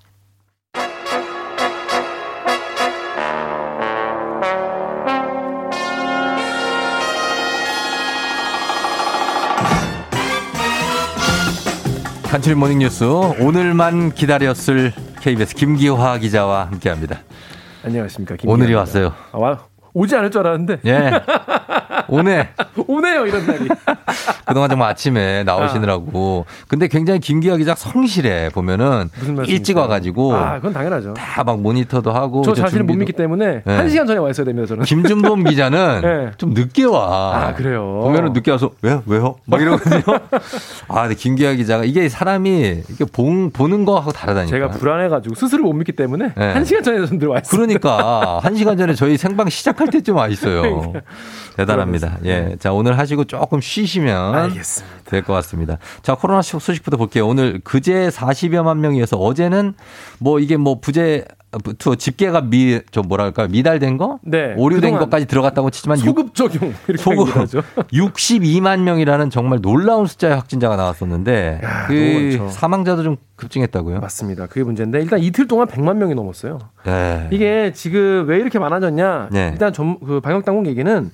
간추린 12.24 12.58
morning 12.58 12.78
뉴스 12.78 13.04
오늘만 13.04 14.12
기다렸을 14.14 14.92
KBS 15.20 15.54
김기화 15.54 16.18
기자와 16.18 16.66
함께합니다. 16.66 17.20
안녕하십니까. 17.84 18.36
오늘이 18.46 18.74
왔어요. 18.74 19.12
아, 19.32 19.38
와, 19.38 19.66
오지 19.94 20.16
않을 20.16 20.30
줄 20.30 20.40
알았는데. 20.46 20.80
예. 20.86 21.12
오네. 22.08 22.48
오네요, 22.88 23.26
이런 23.26 23.46
날이. 23.46 23.68
그동안 24.46 24.68
정말 24.70 24.90
아침에 24.90 25.44
나오시느라고. 25.44 26.46
근데 26.68 26.88
굉장히 26.88 27.20
김기화 27.20 27.56
기자 27.56 27.74
성실해. 27.74 28.50
보면은 28.50 29.08
일찍 29.46 29.76
와가지고. 29.76 30.34
아, 30.34 30.54
그건 30.56 30.72
당연하죠. 30.72 31.14
다 31.14 31.42
막 31.44 31.60
모니터도 31.60 32.12
하고. 32.12 32.42
저 32.42 32.54
자신을 32.54 32.84
못 32.84 32.94
믿기 32.94 33.12
때문에 33.12 33.62
네. 33.64 33.76
한 33.76 33.88
시간 33.90 34.06
전에 34.06 34.18
와 34.20 34.30
있어야 34.30 34.44
됩니다, 34.44 34.66
저는. 34.66 34.84
김준범 34.84 35.42
기자는 35.44 36.00
네. 36.02 36.30
좀 36.36 36.54
늦게 36.54 36.84
와. 36.84 37.48
아, 37.48 37.54
그래요? 37.54 38.00
보면은 38.02 38.32
늦게 38.32 38.50
와서 38.52 38.70
왜요? 38.82 39.02
왜요? 39.06 39.36
막 39.44 39.60
이러거든요. 39.60 40.02
아, 40.88 41.02
근데 41.02 41.14
김기화 41.16 41.54
기자가 41.54 41.84
이게 41.84 42.08
사람이 42.08 42.82
이게 42.90 43.04
본, 43.04 43.50
보는 43.50 43.84
거하고 43.84 44.12
다르다니까. 44.12 44.50
제가 44.50 44.68
불안해가지고 44.68 45.34
스스로 45.34 45.64
못 45.64 45.72
믿기 45.72 45.92
때문에 45.92 46.32
네. 46.36 46.52
한 46.52 46.64
시간 46.64 46.82
전에 46.82 47.04
전 47.06 47.18
들어와 47.18 47.38
있어요. 47.40 47.50
그러니까 47.50 48.38
한 48.42 48.54
시간 48.54 48.76
전에 48.78 48.94
저희 48.94 49.16
생방 49.16 49.48
시작 49.48 49.80
할 49.82 49.88
때쯤 49.90 50.16
와 50.16 50.28
있어요. 50.28 50.92
대단합니다. 51.56 52.18
예. 52.24 52.56
자, 52.58 52.72
오늘 52.72 52.98
하시고 52.98 53.24
조금 53.24 53.60
쉬시면. 53.60 54.34
될 55.04 55.22
것 55.22 55.32
같습니다. 55.34 55.78
자, 56.02 56.14
코로나 56.14 56.40
소식부터 56.42 56.96
볼게요. 56.96 57.28
오늘 57.28 57.60
그제 57.62 58.08
40여만 58.08 58.78
명이어서 58.78 59.16
어제는 59.18 59.74
뭐 60.18 60.38
이게 60.40 60.56
뭐 60.56 60.80
부재 60.80 61.24
투 61.78 61.96
집계가 61.96 62.40
미, 62.40 62.80
저 62.90 63.02
뭐랄까, 63.02 63.46
미달된 63.46 63.98
거? 63.98 64.18
네. 64.22 64.54
오류된 64.56 64.98
것까지 64.98 65.26
들어갔다고 65.26 65.70
치지만 65.70 65.98
소급 65.98 66.34
적용 66.34 66.72
이렇게 66.88 67.02
소급 67.02 67.28
얘기하죠. 67.28 67.62
62만 67.92 68.80
명이라는 68.80 69.30
정말 69.30 69.60
놀라운 69.60 70.06
숫자의 70.06 70.34
확진자가 70.34 70.76
나왔었는데 70.76 71.60
야, 71.62 71.86
그. 71.86 72.48
사망자도 72.50 73.02
좀 73.02 73.16
급증했다고요? 73.36 74.00
맞습니다. 74.00 74.46
그게 74.46 74.62
문제인데 74.62 75.00
일단 75.00 75.18
이틀 75.20 75.46
동안 75.46 75.66
100만 75.66 75.96
명이 75.96 76.14
넘었어요. 76.14 76.58
네. 76.84 77.28
이게 77.30 77.72
지금 77.74 78.24
왜 78.26 78.38
이렇게 78.38 78.58
많아졌냐? 78.58 79.28
네. 79.32 79.50
일단 79.52 79.72
전, 79.72 79.98
그 80.00 80.20
방역 80.20 80.44
당국 80.44 80.66
얘기는 80.66 81.10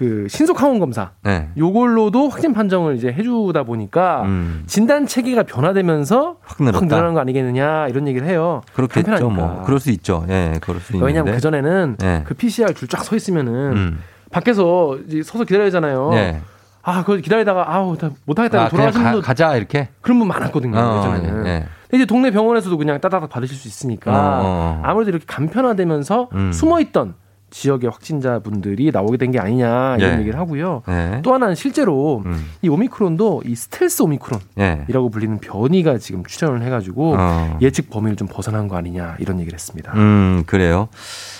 그 0.00 0.26
신속 0.30 0.62
항원 0.62 0.78
검사 0.78 1.10
네. 1.22 1.50
요걸로도 1.58 2.30
확진 2.30 2.54
판정을 2.54 2.96
이제 2.96 3.08
해주다 3.12 3.64
보니까 3.64 4.22
음. 4.22 4.62
진단 4.66 5.06
체계가 5.06 5.42
변화되면서 5.42 6.36
확 6.42 6.62
늘었다. 6.62 6.86
늘어난 6.86 7.12
거 7.12 7.20
아니겠느냐 7.20 7.88
이런 7.88 8.08
얘기를 8.08 8.26
해요. 8.26 8.62
그렇겠죠, 8.72 9.04
간편하니까. 9.10 9.54
뭐. 9.54 9.62
그럴 9.66 9.78
수 9.78 9.90
있죠. 9.90 10.24
예, 10.30 10.54
그럴 10.62 10.80
수 10.80 10.94
있는데. 10.94 11.06
왜냐하면 11.06 11.34
그 11.34 11.40
전에는 11.42 11.96
네. 11.98 12.22
그 12.26 12.32
PCR 12.32 12.72
줄 12.72 12.88
쫙 12.88 13.04
서 13.04 13.14
있으면은 13.14 13.52
음. 13.76 13.98
밖에서 14.32 14.96
이제 15.06 15.22
서서 15.22 15.44
기다리잖아요. 15.44 16.10
네. 16.14 16.40
아, 16.82 17.00
그걸 17.02 17.20
기다리다가 17.20 17.70
아우 17.70 17.98
다 17.98 18.08
못하겠다 18.24 18.58
아, 18.58 18.68
돌아가시는 18.70 19.04
가, 19.04 19.10
분도 19.12 19.26
가자 19.26 19.54
이렇게. 19.54 19.90
그런 20.00 20.18
분 20.18 20.28
많았거든요. 20.28 20.78
어, 20.78 20.98
예전에는. 20.98 21.46
예, 21.46 21.50
예. 21.50 21.66
이제 21.94 22.06
동네 22.06 22.30
병원에서도 22.30 22.74
그냥 22.78 22.98
따다닥 23.02 23.28
받으실 23.28 23.54
수 23.54 23.68
있으니까 23.68 24.12
어, 24.12 24.40
어. 24.44 24.82
아무래도 24.82 25.10
이렇게 25.10 25.26
간편화되면서 25.26 26.30
음. 26.32 26.52
숨어 26.54 26.80
있던 26.80 27.12
지역의 27.50 27.90
확진자분들이 27.90 28.90
나오게 28.92 29.16
된 29.16 29.30
게 29.30 29.38
아니냐 29.38 29.96
이런 29.98 30.14
예. 30.16 30.18
얘기를 30.20 30.38
하고요. 30.40 30.82
네. 30.88 31.20
또 31.22 31.32
하나는 31.34 31.54
실제로 31.54 32.22
음. 32.26 32.46
이 32.62 32.68
오미크론도 32.68 33.42
이 33.46 33.54
스텔스 33.54 34.02
오미크론이라고 34.02 34.46
예. 34.58 35.10
불리는 35.10 35.38
변이가 35.38 35.98
지금 35.98 36.24
출현을 36.24 36.62
해가지고 36.62 37.14
어. 37.16 37.58
예측 37.60 37.90
범위를 37.90 38.16
좀 38.16 38.26
벗어난 38.28 38.66
거 38.68 38.76
아니냐 38.76 39.16
이런 39.20 39.38
얘기를 39.40 39.54
했습니다. 39.56 39.92
음, 39.94 40.42
그래요. 40.46 40.88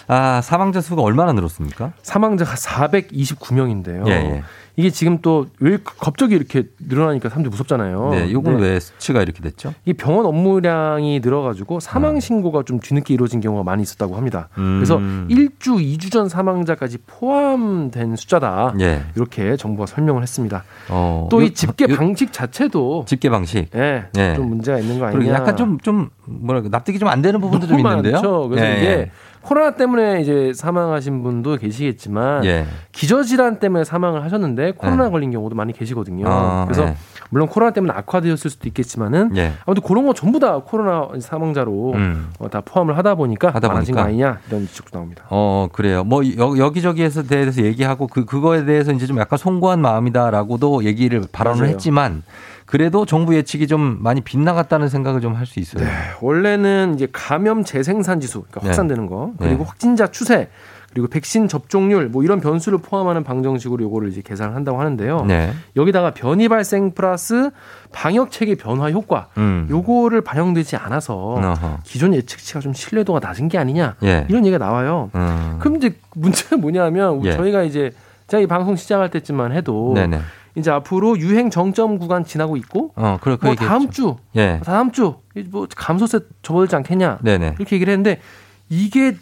아, 0.07 0.41
사망자 0.43 0.81
수가 0.81 1.03
얼마나 1.03 1.33
늘었습니까? 1.33 1.93
사망자가 2.03 2.55
429명인데요. 2.55 4.43
이게 4.81 4.91
지금 4.91 5.19
또 5.19 5.47
왜 5.61 5.79
갑자기 5.85 6.35
이렇게 6.35 6.65
늘어나니까 6.79 7.29
사람들이 7.29 7.51
무섭잖아요. 7.51 8.11
네, 8.13 8.33
요건 8.33 8.55
근데 8.55 8.69
왜 8.71 8.81
수치가 8.81 9.21
이렇게 9.23 9.43
됐죠? 9.43 9.75
이 9.85 9.93
병원 9.93 10.25
업무량이 10.27 11.21
늘어가지고 11.21 11.81
사망 11.81 12.19
신고가 12.21 12.63
좀 12.65 12.81
뒤늦게 12.81 13.13
이루어진 13.15 13.41
경우가 13.41 13.63
많이 13.63 13.83
있었다고 13.83 14.17
합니다. 14.17 14.49
음. 14.59 14.79
그래서 14.79 14.97
1주, 14.99 15.99
2주 15.99 16.11
전 16.11 16.29
사망자까지 16.29 16.99
포함된 17.07 18.17
숫자다. 18.17 18.75
예. 18.81 19.03
이렇게 19.17 19.57
정부가 19.57 19.87
설명을 19.87 20.23
했습니다. 20.23 20.65
어. 20.89 21.29
또 21.31 21.41
요- 21.41 21.45
이 21.47 21.53
집계 21.55 21.85
요- 21.89 21.97
방식 21.97 22.33
자체도 22.33 23.05
집계 23.07 23.29
방식. 23.31 23.69
예, 23.75 24.05
예. 24.17 24.35
좀 24.35 24.49
문제가 24.49 24.79
있는 24.79 24.99
거 24.99 25.07
아니냐. 25.07 25.33
약간 25.33 25.57
좀, 25.57 25.79
좀, 25.81 26.11
뭐랄까, 26.25 26.69
납득이 26.71 26.99
좀 26.99 27.09
안 27.11 27.23
되는 27.23 27.41
부분도 27.41 27.67
좀 27.67 27.79
있는데요. 27.79 28.13
많죠. 28.15 28.49
그래서 28.49 28.67
예, 28.67 28.77
이게 28.79 28.87
예. 28.87 29.11
코로나 29.43 29.73
때문에 29.73 30.21
이제 30.21 30.53
사망하신 30.55 31.23
분도 31.23 31.57
계시겠지만 31.57 32.45
예. 32.45 32.67
기저질환 32.93 33.59
때문에 33.59 33.85
사망을 33.85 34.23
하셨는데 34.25 34.73
코로나 34.73 35.05
네. 35.05 35.11
걸린 35.11 35.31
경우도 35.31 35.57
많이 35.57 35.73
계시거든요. 35.73 36.25
아, 36.29 36.65
그래서 36.67 36.85
예. 36.85 36.97
물론 37.31 37.49
코로나 37.49 37.73
때문에 37.73 37.93
악화되었을 37.95 38.51
수도 38.51 38.69
있겠지만은 38.69 39.37
예. 39.37 39.53
아무튼 39.65 39.83
그런 39.87 40.07
거 40.07 40.13
전부 40.13 40.41
다 40.41 40.59
코로나 40.59 41.09
사망자로 41.21 41.93
음. 41.95 42.31
어, 42.39 42.49
다 42.49 42.61
포함을 42.61 42.99
하다 42.99 43.15
보니까 43.15 43.51
하다 43.51 43.69
많아진 43.69 43.95
보니까. 43.95 44.03
거 44.03 44.09
아니냐 44.09 44.39
이런 44.49 44.67
지적도 44.67 44.99
나옵니다. 44.99 45.25
어, 45.31 45.69
그래요. 45.73 46.05
뭐, 46.05 46.23
여, 46.37 46.59
여기저기에서 46.59 47.23
대해서 47.23 47.63
얘기하고 47.63 48.09
그, 48.09 48.25
그거에 48.25 48.65
대해서 48.65 48.93
이제 48.93 49.07
좀 49.07 49.19
약간 49.19 49.39
송구한 49.39 49.81
마음이다라고도 49.81 50.85
얘기를 50.85 51.23
발언을 51.31 51.61
맞아요. 51.61 51.73
했지만 51.73 52.23
그래도 52.71 53.05
정부 53.05 53.35
예측이 53.35 53.67
좀 53.67 53.99
많이 54.01 54.21
빗나갔다는 54.21 54.89
생각을 54.89 55.21
좀 55.21 55.35
할 55.35 55.45
수 55.47 55.59
있어요. 55.59 55.85
원래는 56.21 56.95
이제 56.95 57.09
감염 57.13 57.65
재생산 57.65 58.21
지수, 58.21 58.43
그러니까 58.43 58.61
네. 58.61 58.67
확산되는 58.69 59.07
거, 59.07 59.33
그리고 59.39 59.59
네. 59.59 59.65
확진자 59.65 60.07
추세, 60.07 60.49
그리고 60.93 61.09
백신 61.09 61.49
접종률 61.49 62.09
뭐 62.09 62.23
이런 62.23 62.41
변수를 62.41 62.79
포함하는 62.79 63.25
방정식으로 63.25 63.83
요거를 63.85 64.09
이제 64.11 64.23
계산을 64.25 64.55
한다고 64.55 64.79
하는데요. 64.79 65.25
네. 65.25 65.53
여기다가 65.77 66.13
변이 66.13 66.49
발생 66.49 66.93
플러스 66.93 67.51
방역 67.93 68.31
체계 68.31 68.55
변화 68.55 68.91
효과 68.91 69.29
음. 69.39 69.67
요거를 69.71 70.21
반영되지 70.21 70.77
않아서 70.77 71.17
어허. 71.17 71.79
기존 71.85 72.15
예측치가 72.15 72.61
좀 72.61 72.73
신뢰도가 72.73 73.19
낮은 73.21 73.49
게 73.49 73.59
아니냐 73.59 73.97
예. 74.05 74.27
이런 74.29 74.45
얘기가 74.47 74.65
나와요. 74.65 75.11
음. 75.17 75.57
그럼 75.61 75.77
이제 75.77 75.97
문제는 76.15 76.61
뭐냐면 76.61 77.25
예. 77.25 77.33
저희가 77.33 77.63
이제 77.63 77.91
제가 78.27 78.41
이 78.41 78.47
방송 78.47 78.77
시작할 78.77 79.11
때쯤만 79.11 79.53
해도 79.53 79.93
네네. 79.95 80.21
이제 80.57 80.71
앞으로 80.71 81.19
유행 81.19 81.51
정점 81.51 81.99
구간 81.99 82.25
지나고 82.25 82.57
있고 82.57 82.93
어, 82.97 83.19
그래, 83.21 83.37
그 83.41 83.47
뭐. 83.47 83.55
다음 83.55 83.91
주 83.91 84.17
예. 84.37 84.61
다음 84.65 84.91
주 84.93 85.15
뭐 85.51 85.67
감소세 85.77 86.19
접어들지 86.43 86.75
않겠냐 86.77 87.19
네네. 87.23 87.55
이렇게 87.59 87.77
얘기를 87.77 87.93
했는데 87.93 88.21
이게 88.69 89.17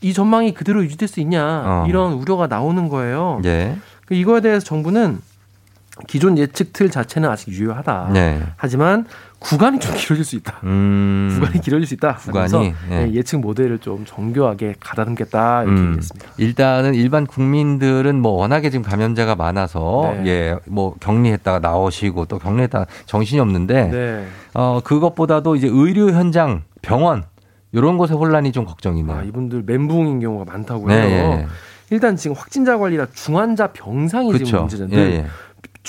이 0.00 0.12
전망이 0.14 0.54
그대로 0.54 0.82
유지될 0.82 1.06
수 1.08 1.20
있냐 1.20 1.42
어. 1.44 1.84
이런 1.86 2.14
우려가 2.14 2.46
나오는 2.46 2.88
거예요. 2.88 3.40
예. 3.44 3.76
그 4.06 4.14
이거에 4.14 4.40
대해서 4.40 4.64
정부는 4.64 5.20
기존 6.06 6.38
예측 6.38 6.72
틀 6.72 6.90
자체는 6.90 7.28
아직 7.28 7.48
유효하다. 7.48 8.10
네. 8.12 8.40
하지만 8.56 9.06
구간이 9.38 9.80
좀 9.80 9.94
길어질 9.96 10.24
수 10.24 10.36
있다. 10.36 10.60
음. 10.64 11.30
구간이 11.34 11.60
길어질 11.60 11.86
수 11.86 11.94
있다. 11.94 12.16
구간이, 12.16 12.50
그래서 12.50 12.64
예. 12.90 13.10
예측 13.12 13.40
모델을 13.40 13.78
좀 13.78 14.04
정교하게 14.06 14.74
가다듬겠다 14.78 15.62
이렇게 15.62 15.80
음, 15.80 15.86
얘기했습니다. 15.88 16.28
일단은 16.36 16.94
일반 16.94 17.26
국민들은 17.26 18.20
뭐 18.20 18.32
워낙에 18.32 18.70
지금 18.70 18.84
감염자가 18.84 19.36
많아서 19.36 20.14
네. 20.22 20.26
예, 20.26 20.56
뭐 20.66 20.94
격리했다가 21.00 21.60
나오시고 21.60 22.26
또 22.26 22.38
격리했다가 22.38 22.86
정신이 23.06 23.40
없는데 23.40 23.88
네. 23.88 24.26
어, 24.54 24.80
그것보다도 24.84 25.56
이제 25.56 25.68
의료 25.70 26.10
현장, 26.10 26.62
병원 26.82 27.24
이런 27.72 27.98
곳에 27.98 28.14
혼란이 28.14 28.52
좀 28.52 28.64
걱정이네요. 28.66 29.16
아, 29.16 29.22
이분들 29.22 29.62
멘붕인 29.64 30.20
경우가 30.20 30.52
많다고요. 30.52 30.88
네, 30.88 30.94
예, 30.94 31.40
예. 31.40 31.46
일단 31.90 32.16
지금 32.16 32.36
확진자 32.36 32.78
관리라 32.78 33.06
중환자 33.12 33.72
병상이 33.72 34.32
지금 34.32 34.44
그렇죠. 34.44 34.60
문제죠. 34.60 34.84
예, 34.92 34.96
늘 34.96 35.12
예. 35.12 35.26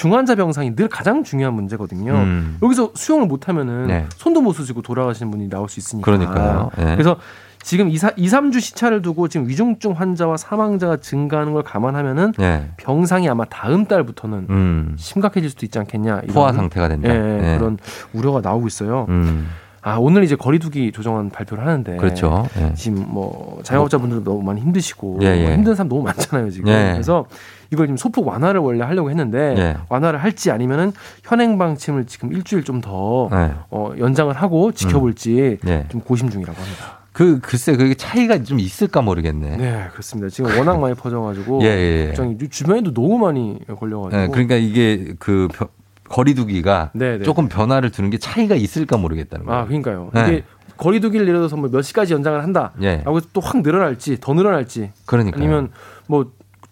중환자 0.02 0.34
병상이 0.34 0.76
늘 0.76 0.88
가장 0.88 1.24
중요한 1.24 1.54
문제거든요. 1.54 2.12
음. 2.12 2.58
여기서 2.64 2.92
수용을 2.96 3.28
못하면은 3.28 3.86
네. 3.86 4.08
손도 4.16 4.42
못 4.42 4.54
쓰시고 4.54 4.82
돌아가시는 4.82 5.30
분이 5.30 5.48
나올 5.48 5.70
수 5.70 5.80
있으니까. 5.80 6.04
그러니까요. 6.04 6.72
예. 6.80 6.84
그래서 6.86 7.18
지금 7.62 7.88
2, 7.88 7.94
2, 7.94 7.98
3주 7.98 8.62
시차를 8.62 9.04
두고 9.04 9.28
지금 9.28 9.48
위중증 9.48 9.92
환자와 9.92 10.38
사망자가 10.38 10.98
증가하는 10.98 11.54
걸 11.54 11.62
감안하면은 11.62 12.34
예. 12.40 12.72
병상이 12.78 13.30
아마 13.30 13.46
다음 13.46 13.86
달부터는 13.86 14.48
음. 14.50 14.96
심각해질 14.98 15.52
수도 15.52 15.68
있지 15.68 15.78
않겠냐. 15.78 16.22
이런, 16.24 16.34
포화 16.34 16.52
상태가 16.52 16.88
된다. 16.88 17.08
예, 17.08 17.54
예. 17.54 17.58
그런 17.60 17.78
우려가 18.12 18.42
나오고 18.42 18.66
있어요. 18.66 19.06
음. 19.10 19.50
아 19.84 19.98
오늘 19.98 20.24
이제 20.24 20.36
거리두기 20.36 20.92
조정안 20.92 21.30
발표를 21.30 21.66
하는데 21.66 21.96
그렇죠. 21.98 22.46
예. 22.60 22.74
지금 22.76 23.04
뭐 23.08 23.60
자영업자분들도 23.64 24.24
너무 24.24 24.44
많이 24.44 24.62
힘드시고 24.62 25.20
예, 25.24 25.28
예. 25.38 25.44
뭐 25.44 25.52
힘든 25.54 25.74
사람 25.76 25.90
너무 25.90 26.04
많잖아요 26.04 26.52
지금. 26.52 26.68
예. 26.70 26.92
그래서 26.94 27.26
이걸 27.72 27.88
지금 27.88 27.98
소폭 27.98 28.28
완화를 28.28 28.62
원래 28.62 28.84
하려고 28.84 29.10
했는데 29.10 29.56
예. 29.58 29.78
완화를 29.90 30.22
할지 30.22 30.52
아니면은 30.52 30.92
현행 31.24 31.58
방침을 31.58 32.06
지금 32.06 32.32
일주일 32.32 32.64
좀더 32.64 33.30
예. 33.34 33.54
어, 33.72 33.92
연장을 33.98 34.32
하고 34.36 34.72
지켜볼지 34.72 35.58
예. 35.66 35.86
좀 35.90 36.02
고심 36.02 36.30
중이라고 36.30 36.60
합니다. 36.62 37.00
그 37.12 37.40
글쎄 37.42 37.76
그게 37.76 37.94
차이가 37.94 38.42
좀 38.44 38.60
있을까 38.60 39.02
모르겠네. 39.02 39.58
네 39.58 39.88
그렇습니다. 39.92 40.30
지금 40.30 40.58
워낙 40.58 40.80
많이 40.80 40.94
퍼져가지고 40.96 41.62
예, 41.66 42.14
예, 42.14 42.48
주변에도 42.50 42.94
너무 42.94 43.18
많이 43.18 43.60
걸려가지고 43.68 44.22
예, 44.22 44.28
그러니까 44.28 44.56
이게 44.56 45.14
그 45.20 45.48
벼- 45.52 45.68
거리두기가 46.12 46.92
네, 46.94 47.18
네. 47.18 47.24
조금 47.24 47.48
변화를 47.48 47.90
두는 47.90 48.10
게 48.10 48.18
차이가 48.18 48.56
있을까 48.56 48.98
모르겠다는 48.98 49.46
거예요. 49.46 49.62
아 49.62 49.66
그러니까요. 49.66 50.10
네. 50.14 50.28
이게 50.28 50.44
거리두기를 50.78 51.28
예를 51.28 51.40
들어서 51.40 51.56
뭐 51.56 51.70
몇 51.70 51.82
시까지 51.82 52.14
연장을 52.14 52.42
한다. 52.44 52.72
예. 52.82 52.98
라고 53.06 53.20
또확 53.22 53.62
늘어날지 53.62 54.20
더 54.20 54.34
늘어날지 54.34 54.92
그러니까 55.06 55.38
아니면 55.38 55.70
뭐 56.08 56.32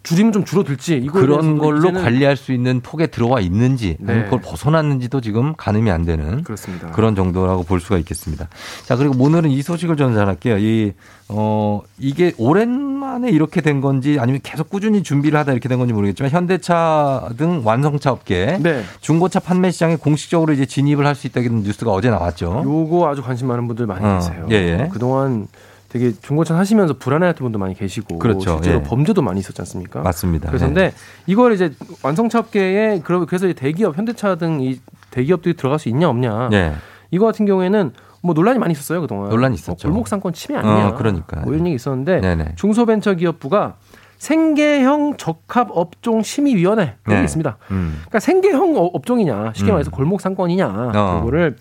줄이면 0.09 0.31
좀 0.33 0.43
줄어들지 0.43 1.07
그런 1.13 1.59
걸로 1.59 1.93
관리할 1.93 2.35
수 2.35 2.51
있는 2.51 2.81
폭에 2.81 3.05
들어와 3.05 3.39
있는지 3.41 3.95
네. 3.99 4.23
그걸 4.23 4.41
벗어났는지도 4.41 5.21
지금 5.21 5.53
가늠이 5.55 5.91
안 5.91 6.03
되는 6.03 6.43
그렇습니다. 6.43 6.89
그런 6.89 7.15
정도라고 7.15 7.61
볼 7.61 7.79
수가 7.79 7.99
있겠습니다. 7.99 8.47
자, 8.87 8.95
그리고 8.95 9.13
오늘은 9.23 9.51
이 9.51 9.61
소식을 9.61 9.97
전달할게요. 9.97 10.57
이, 10.57 10.93
어, 11.27 11.81
이게 11.99 12.33
오랜만에 12.39 13.29
이렇게 13.29 13.61
된 13.61 13.81
건지 13.81 14.17
아니면 14.19 14.41
계속 14.41 14.71
꾸준히 14.71 15.03
준비를 15.03 15.37
하다 15.37 15.51
이렇게 15.51 15.69
된 15.69 15.77
건지 15.77 15.93
모르겠지만 15.93 16.31
현대차 16.31 17.29
등 17.37 17.61
완성차 17.63 18.11
업계 18.11 18.57
네. 18.59 18.83
중고차 19.01 19.39
판매 19.39 19.69
시장에 19.69 19.95
공식적으로 19.95 20.53
이제 20.53 20.65
진입을 20.65 21.05
할 21.05 21.13
수 21.19 21.27
있다는 21.27 21.61
뉴스가 21.63 21.91
어제 21.91 22.09
나왔죠. 22.09 22.63
요거 22.65 23.09
아주 23.09 23.21
관심 23.21 23.47
많은 23.49 23.67
분들 23.67 23.85
많이 23.85 24.03
어, 24.03 24.15
계세요. 24.19 24.47
예, 24.49 24.55
예. 24.55 24.89
그동안 24.91 25.47
되게 25.89 26.11
중고차 26.11 26.55
하시면서 26.55 26.97
불안해했던 26.99 27.43
분도 27.43 27.57
많이 27.59 27.73
계시고 27.73 28.19
그렇죠. 28.19 28.51
실제로 28.53 28.79
예. 28.79 28.83
범죄도 28.83 29.21
많이 29.23 29.39
있었지 29.39 29.59
않습니까? 29.61 30.01
맞습니다. 30.01 30.47
그래서 30.49 30.67
네. 30.67 30.73
근데 30.73 30.93
이걸 31.25 31.53
이제 31.53 31.71
완성차 32.03 32.39
업계에 32.39 33.01
그래서 33.03 33.47
이 33.47 33.53
대기업 33.53 33.97
현대차 33.97 34.35
등 34.35 34.59
이 34.61 34.79
대기업들이 35.11 35.55
들어갈 35.55 35.79
수 35.79 35.89
있냐 35.89 36.07
없냐 36.09 36.49
예. 36.53 36.73
이거 37.11 37.25
같은 37.25 37.45
경우에는 37.47 37.91
뭐 38.21 38.33
논란이 38.35 38.59
많이 38.59 38.73
있었어요 38.73 39.01
그동안 39.01 39.29
논란이 39.29 39.55
있었죠. 39.55 39.87
뭐 39.87 39.93
골목 39.93 40.07
상권 40.07 40.33
침해 40.33 40.59
아니냐 40.59 40.89
어, 40.89 40.95
그러니까. 40.95 41.39
뭐 41.41 41.53
이런 41.53 41.65
얘기 41.65 41.75
있었는데 41.75 42.19
네네. 42.21 42.53
중소벤처기업부가 42.55 43.77
생계형 44.19 45.15
적합 45.17 45.69
업종 45.71 46.21
심의위원회 46.21 46.95
여기 47.07 47.17
네. 47.17 47.23
있습니다. 47.23 47.57
음. 47.71 47.93
그러니까 48.01 48.19
생계형 48.19 48.75
어- 48.77 48.91
업종이냐 48.93 49.53
쉽게 49.55 49.71
음. 49.71 49.73
말해서 49.73 49.89
골목 49.91 50.21
상권이냐 50.21 50.67
어. 50.93 51.19
그거를 51.19 51.55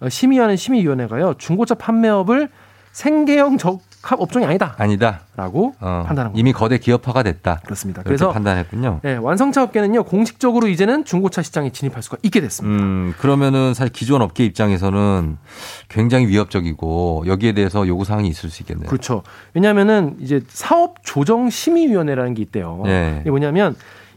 어, 0.00 0.08
심의하는 0.08 0.56
심의위원회가요 0.56 1.34
중고차 1.38 1.74
판매업을 1.74 2.48
생계형 2.94 3.58
적합 3.58 4.20
업종이 4.20 4.46
아니다라고 4.46 4.76
아니다. 4.78 5.20
어, 5.36 6.04
판단한 6.06 6.32
겁니다. 6.32 6.32
이미 6.34 6.52
거대 6.52 6.78
기업화가 6.78 7.24
됐다. 7.24 7.60
그렇습니다. 7.64 8.02
그래서 8.04 8.30
판단했군요. 8.30 9.00
네, 9.02 9.16
완성차 9.16 9.64
업계는요 9.64 10.04
공식적으로 10.04 10.68
이제는 10.68 11.04
중고차 11.04 11.42
시장에 11.42 11.70
진입할 11.70 12.04
수가 12.04 12.18
있게 12.22 12.40
됐습니다. 12.40 12.84
음, 12.84 13.12
그러면은 13.18 13.74
사실 13.74 13.92
기존 13.92 14.22
업계 14.22 14.44
입장에서는 14.44 15.36
굉장히 15.88 16.28
위협적이고 16.28 17.24
여기에 17.26 17.54
대해서 17.54 17.86
요구 17.88 18.04
사항이 18.04 18.28
있을 18.28 18.48
수 18.48 18.62
있겠네요. 18.62 18.86
그렇죠. 18.88 19.24
왜냐하면은 19.54 20.16
이제 20.20 20.40
사업 20.48 21.02
조정 21.02 21.50
심의위원회라는 21.50 22.34
게 22.34 22.42
있대요. 22.42 22.80
네. 22.84 23.18
이게 23.22 23.30
뭐냐면 23.30 23.74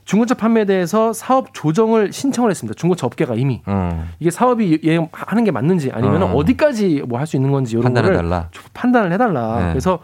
중고차 0.08 0.36
판매에 0.36 0.64
대해서 0.64 1.12
사업 1.12 1.54
조정을 1.54 2.14
신청을 2.14 2.50
했습니다. 2.50 2.74
중고차 2.78 3.06
업계가 3.08 3.36
이미 3.36 3.62
음, 3.68 4.10
이게 4.20 4.32
사업이 4.32 4.80
얘 4.86 4.98
하는 5.12 5.44
게 5.44 5.52
맞는지 5.52 5.92
아니면 5.92 6.24
어. 6.24 6.26
어. 6.28 6.36
어디까지 6.36 7.04
뭐 7.08 7.20
할 7.20 7.28
수 7.28 7.36
있는 7.36 7.52
건지 7.52 7.74
이런 7.74 7.84
판단해 7.84 8.08
거를 8.08 8.18
달라. 8.18 8.50
판단을 8.74 9.12
해달라. 9.12 9.60
네. 9.66 9.70
그래서 9.72 10.00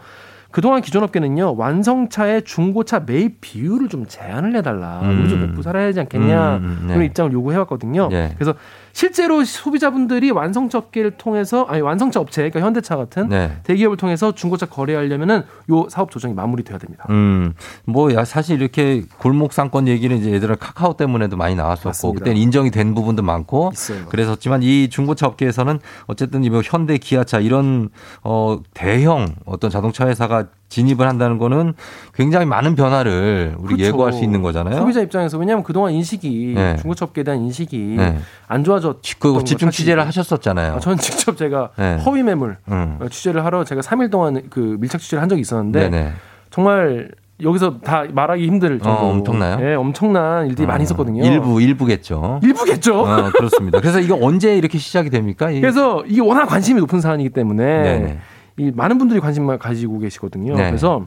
그동안 0.50 0.82
기존 0.82 1.02
업계는요 1.04 1.56
완성차의 1.56 2.42
중고차 2.44 3.00
매입 3.00 3.40
비율을 3.40 3.88
좀 3.88 4.04
제한을 4.06 4.54
해달라. 4.56 5.00
음. 5.04 5.20
이거 5.20 5.28
좀 5.30 5.40
납부살해야 5.40 5.86
하지 5.86 6.00
않겠냐 6.00 6.56
음, 6.58 6.62
음, 6.64 6.78
네. 6.86 6.92
그런 6.94 7.06
입장을 7.06 7.32
요구해왔거든요. 7.32 8.08
네. 8.10 8.32
그래서 8.36 8.54
실제로 8.94 9.44
소비자분들이 9.44 10.30
완성차 10.30 10.78
업계를 10.78 11.10
통해서 11.10 11.64
아니 11.64 11.82
완성차 11.82 12.20
업체 12.20 12.42
그러니까 12.48 12.60
현대차 12.60 12.96
같은 12.96 13.28
네. 13.28 13.58
대기업을 13.64 13.96
통해서 13.96 14.32
중고차 14.32 14.66
거래하려면은 14.66 15.42
요 15.70 15.88
사업 15.90 16.12
조정이 16.12 16.32
마무리돼야 16.32 16.78
됩니다. 16.78 17.04
음, 17.10 17.54
뭐, 17.84 18.14
야, 18.14 18.24
사실 18.24 18.60
이렇게 18.60 19.02
골목 19.18 19.52
상권 19.52 19.88
얘기는 19.88 20.16
이제 20.16 20.30
예전에 20.30 20.54
카카오 20.54 20.96
때문에도 20.96 21.36
많이 21.36 21.56
나왔었고. 21.56 22.14
그때는 22.14 22.40
인정이 22.40 22.70
된 22.70 22.94
부분도 22.94 23.22
많고, 23.22 23.70
있어요. 23.72 24.06
그랬었지만 24.06 24.62
이 24.62 24.88
중고차 24.88 25.26
업계에서는 25.26 25.80
어쨌든 26.06 26.44
이뭐 26.44 26.62
현대, 26.64 26.96
기아차 26.96 27.40
이런, 27.40 27.88
어, 28.22 28.60
대형 28.74 29.34
어떤 29.44 29.70
자동차 29.70 30.06
회사가 30.06 30.46
진입을 30.68 31.06
한다는 31.06 31.38
거는 31.38 31.74
굉장히 32.14 32.46
많은 32.46 32.74
변화를 32.74 33.54
우리 33.58 33.74
그렇죠. 33.74 33.84
예고할 33.84 34.12
수 34.12 34.24
있는 34.24 34.42
거잖아요. 34.42 34.76
소비자 34.76 35.00
입장에서 35.00 35.38
왜냐하면 35.38 35.62
그동안 35.62 35.92
인식이 35.92 36.54
네. 36.56 36.76
중고차 36.76 37.04
업계에 37.04 37.22
대한 37.22 37.40
인식이 37.42 37.94
네. 37.96 38.18
안 38.48 38.64
좋아졌. 38.64 38.98
그 39.20 39.44
집중 39.44 39.70
취재를 39.70 40.04
하셨었잖아요. 40.06 40.74
아, 40.74 40.80
저는 40.80 40.98
직접 40.98 41.36
제가 41.36 41.70
네. 41.76 41.96
허위 42.04 42.22
매물 42.22 42.56
음. 42.70 42.98
어, 43.00 43.08
취재를 43.08 43.44
하러 43.44 43.64
제가 43.64 43.82
3일 43.82 44.10
동안 44.10 44.42
그 44.50 44.76
밀착 44.80 45.00
취재를 45.00 45.22
한 45.22 45.28
적이 45.28 45.42
있었는데 45.42 45.90
네네. 45.90 46.12
정말 46.50 47.10
여기서 47.42 47.78
다 47.80 48.04
말하기 48.12 48.46
힘들 48.46 48.78
정도. 48.78 48.90
어, 48.90 49.10
엄청나요? 49.10 49.56
네, 49.58 49.74
엄청난 49.74 50.46
일들이 50.46 50.64
어, 50.66 50.68
많이 50.68 50.84
있었거든요. 50.84 51.24
일부, 51.24 51.60
일부겠죠. 51.60 52.40
일부겠죠. 52.42 53.00
어, 53.00 53.30
그렇습니다. 53.30 53.80
그래서 53.80 53.98
이거 54.00 54.16
언제 54.20 54.56
이렇게 54.56 54.78
시작이 54.78 55.10
됩니까? 55.10 55.50
이- 55.50 55.60
그래서 55.60 56.04
이게 56.06 56.20
워낙 56.20 56.46
관심이 56.46 56.80
높은 56.80 57.00
사안이기 57.00 57.30
때문에 57.30 57.64
네네. 57.82 58.18
이 58.56 58.70
많은 58.74 58.98
분들이 58.98 59.20
관심을 59.20 59.58
가지고 59.58 59.98
계시거든요. 59.98 60.56
네. 60.56 60.66
그래서 60.66 61.06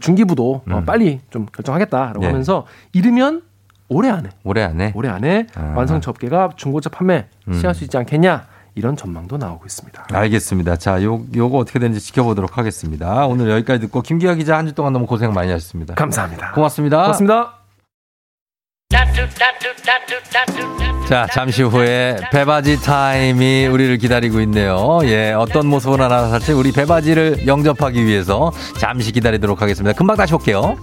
중기부도 0.00 0.62
어, 0.70 0.78
음. 0.78 0.84
빨리 0.84 1.20
좀 1.30 1.46
결정하겠다라고 1.52 2.20
네. 2.20 2.26
하면서 2.26 2.66
이르면 2.92 3.42
올해 3.88 4.10
안에 4.10 4.28
올해 4.44 4.62
안에 4.62 4.92
올해 4.94 5.08
안에 5.08 5.46
아. 5.54 5.72
완성차 5.76 6.10
업계가 6.10 6.50
중고차 6.56 6.90
판매 6.90 7.26
음. 7.48 7.54
시작할 7.54 7.74
수 7.74 7.84
있지 7.84 7.96
않겠냐 7.96 8.46
이런 8.74 8.96
전망도 8.96 9.38
나오고 9.38 9.64
있습니다. 9.66 10.06
알겠습니다. 10.12 10.76
자, 10.76 11.02
요, 11.02 11.22
요거 11.34 11.58
어떻게 11.58 11.80
되는지 11.80 12.00
지켜보도록 12.00 12.58
하겠습니다. 12.58 13.26
오늘 13.26 13.50
여기까지 13.50 13.80
듣고 13.80 14.02
김기아 14.02 14.34
기자 14.34 14.56
한 14.56 14.66
주 14.68 14.74
동안 14.74 14.92
너무 14.92 15.06
고생 15.06 15.32
많이 15.32 15.50
하셨습니다. 15.50 15.94
감사합니다. 15.94 16.52
고맙습니다. 16.52 17.02
고맙습니다. 17.02 17.57
자, 21.08 21.26
잠시 21.32 21.62
후에 21.62 22.16
배바지 22.32 22.82
타임이 22.82 23.66
우리를 23.66 23.96
기다리고 23.98 24.40
있네요. 24.42 25.00
예, 25.04 25.32
어떤 25.32 25.66
모습으로 25.66 26.06
나타날지 26.06 26.52
우리 26.52 26.72
배바지를 26.72 27.46
영접하기 27.46 28.04
위해서 28.04 28.52
잠시 28.78 29.12
기다리도록 29.12 29.62
하겠습니다. 29.62 29.96
금방 29.96 30.16
다시 30.16 30.34
올게요. 30.34 30.76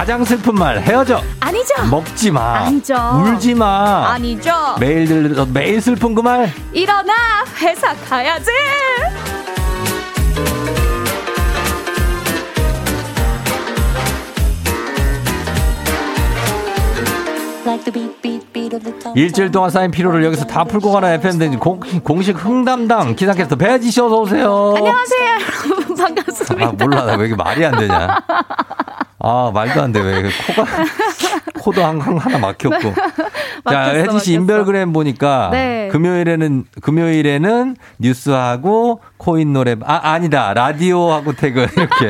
가장 0.00 0.24
슬픈 0.24 0.54
말 0.54 0.80
헤어져 0.80 1.20
아니죠. 1.40 1.74
먹지 1.90 2.30
마 2.30 2.60
아니죠. 2.60 2.94
울지 3.22 3.54
마 3.54 4.12
아니죠. 4.12 4.50
매일 4.80 5.06
들려 5.06 5.44
매일 5.44 5.78
슬픈 5.78 6.14
그 6.14 6.22
말 6.22 6.50
일어나 6.72 7.12
회사 7.60 7.92
가야지. 8.08 8.50
일주일 19.14 19.50
동안 19.50 19.70
쌓인 19.70 19.90
피로를 19.90 20.24
여기서 20.24 20.44
다 20.46 20.64
풀고 20.64 20.92
가는 20.92 21.12
FM 21.14 21.58
공, 21.58 21.80
공식 22.02 22.36
흥담당 22.36 23.14
기상캐스터 23.16 23.56
배지 23.56 23.90
씨 23.90 24.00
어서 24.00 24.16
오세요. 24.20 24.74
안녕하세요, 24.76 25.28
여러분 25.76 25.96
반갑습니다. 25.96 26.66
아 26.68 26.72
몰라 26.72 27.04
나 27.04 27.16
왜 27.16 27.26
이게 27.26 27.36
말이 27.36 27.64
안 27.64 27.76
되냐. 27.76 28.18
아 29.22 29.50
말도 29.52 29.82
안 29.82 29.92
돼 29.92 30.00
왜 30.00 30.22
코가 30.22 30.64
코도 31.60 31.84
한, 31.84 32.00
한 32.00 32.16
하나 32.16 32.38
막혔고. 32.38 32.94
자 33.68 33.90
혜지 33.94 34.18
씨. 34.20 34.32
인별그램 34.32 34.92
보니까 34.94 35.50
네. 35.52 35.88
금요일에는 35.92 36.64
금요일에는 36.80 37.76
뉴스하고 37.98 39.00
코인 39.18 39.52
노래방 39.52 39.88
아 39.90 40.12
아니다 40.12 40.54
라디오하고 40.54 41.34
태그 41.36 41.60
이렇게 41.76 42.06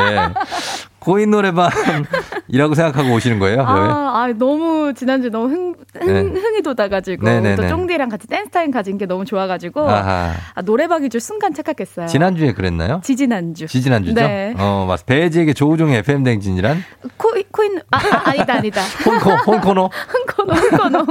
코인 1.00 1.30
노래방이라고 1.30 2.74
생각하고 2.76 3.14
오시는 3.14 3.38
거예요? 3.38 3.58
왜? 3.58 3.64
아, 3.64 4.12
아, 4.22 4.32
너무 4.38 4.92
지난주 4.94 5.30
너무 5.30 5.48
흥, 5.48 5.74
흥, 5.98 6.32
네. 6.34 6.40
흥이 6.40 6.62
돋아가지고 6.62 7.24
네네네. 7.24 7.56
또 7.56 7.66
쫑디랑 7.68 8.08
같이 8.10 8.26
댄스 8.26 8.50
타임 8.50 8.70
가진 8.70 8.98
게 8.98 9.06
너무 9.06 9.24
좋아가지고 9.24 9.88
아하. 9.88 10.34
아, 10.54 10.62
노래방인 10.62 11.10
줄 11.10 11.20
순간 11.20 11.54
착각했어요. 11.54 12.06
지난주에 12.06 12.52
그랬나요? 12.52 13.00
지지난주. 13.02 13.66
지지난주죠? 13.66 14.20
네. 14.20 14.54
어, 14.58 14.84
맞 14.86 15.04
배지에게 15.06 15.54
조우종의 15.54 15.98
FM 15.98 16.22
댕진이란 16.22 16.84
코, 17.16 17.30
코인 17.50 17.80
아, 17.90 17.96
아 17.96 18.30
아니다 18.30 18.54
아니다. 18.54 18.82
혼코, 19.04 19.30
혼코노? 19.52 19.90
흥코노 20.08 20.52
흥코노. 20.52 21.06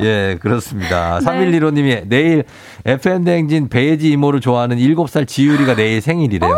예, 0.00 0.38
그렇습니다. 0.40 1.20
네. 1.20 1.26
3115님이 1.26 2.08
내일 2.08 2.44
FM 2.86 3.24
댕진 3.24 3.68
배지 3.68 4.10
이모를 4.10 4.40
좋아하는 4.40 4.78
7살 4.78 5.26
지유리가 5.26 5.74
내일 5.74 6.00
생일이래요. 6.00 6.50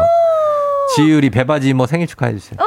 지유리 0.94 1.30
배바지 1.30 1.68
이모 1.68 1.86
생일 1.86 2.06
축하해 2.06 2.34
주세요. 2.34 2.58
와, 2.60 2.66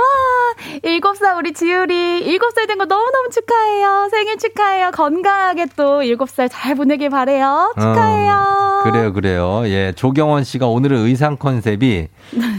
일곱 0.83 1.17
살 1.17 1.35
우리 1.37 1.53
지율이 1.53 2.19
일곱 2.19 2.53
살된 2.53 2.77
거 2.77 2.85
너무너무 2.85 3.29
축하해요. 3.31 4.09
생일 4.11 4.37
축하해요. 4.37 4.91
건강하게 4.91 5.67
또 5.75 6.03
일곱 6.03 6.29
살잘 6.29 6.75
보내길 6.75 7.09
바래요. 7.09 7.73
축하해요. 7.77 8.33
어, 8.33 8.83
그래요, 8.83 9.13
그래요. 9.13 9.61
예, 9.65 9.93
조경원 9.95 10.43
씨가 10.43 10.67
오늘은 10.67 10.97
의상 11.05 11.37
컨셉이 11.37 12.07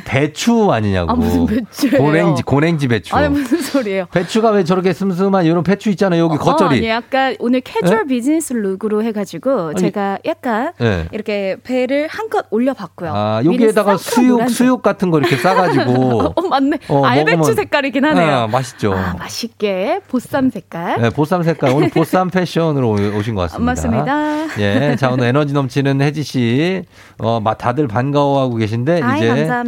배추 0.05 0.71
아니냐고. 0.73 1.13
아, 1.13 1.15
무슨 1.15 1.47
배추예요? 1.47 1.99
고랭지, 1.99 2.43
고랭지 2.43 2.89
배추. 2.89 3.15
아니 3.17 3.29
무슨 3.29 3.61
소리예요? 3.61 4.07
배추가 4.13 4.51
왜 4.51 4.65
저렇게 4.65 4.93
슴슴한 4.93 5.45
이런 5.45 5.63
배추 5.63 5.91
있잖아요. 5.91 6.25
여기 6.25 6.35
어, 6.37 6.39
겉절이. 6.39 6.77
아니 6.79 6.89
약간 6.89 7.37
오늘 7.39 7.61
캐주얼 7.61 8.01
예? 8.05 8.09
비즈니스 8.09 8.53
룩으로 8.53 9.03
해가지고 9.03 9.69
아니, 9.69 9.81
제가 9.81 10.19
약간 10.25 10.73
예. 10.81 11.07
이렇게 11.13 11.57
배를 11.63 12.09
한껏 12.11 12.47
올려봤고요. 12.51 13.13
아, 13.15 13.43
여기에다가 13.45 13.97
수육, 13.97 14.31
노란색. 14.33 14.57
수육 14.57 14.83
같은 14.83 15.11
거 15.11 15.19
이렇게 15.19 15.37
싸가지고. 15.37 16.33
어 16.37 16.43
맞네. 16.49 16.79
어, 16.89 17.05
알배추 17.05 17.39
먹으면- 17.39 17.55
색깔이긴 17.57 18.05
하네요. 18.05 18.31
아, 18.35 18.47
맛있죠. 18.47 18.95
아, 18.95 19.15
맛있게 19.19 20.01
보쌈 20.09 20.51
색깔. 20.51 21.01
네, 21.01 21.11
보쌈 21.11 21.43
색깔. 21.43 21.71
오늘 21.73 21.89
보쌈 21.91 22.31
패션으로 22.31 22.89
오- 22.91 23.17
오신 23.19 23.35
것 23.35 23.43
같습니다. 23.43 23.65
맞습니다. 23.65 24.61
예. 24.61 24.97
자, 24.97 25.11
오늘 25.11 25.27
에너지 25.27 25.53
넘치는 25.53 26.01
혜지 26.01 26.23
씨. 26.23 26.83
어, 27.19 27.41
마- 27.41 27.55
다들 27.55 27.87
반가워하고 27.89 28.57
계신데, 28.57 29.03
아이 29.03 29.19
이제 29.19 29.29
감사합니다. 29.29 29.60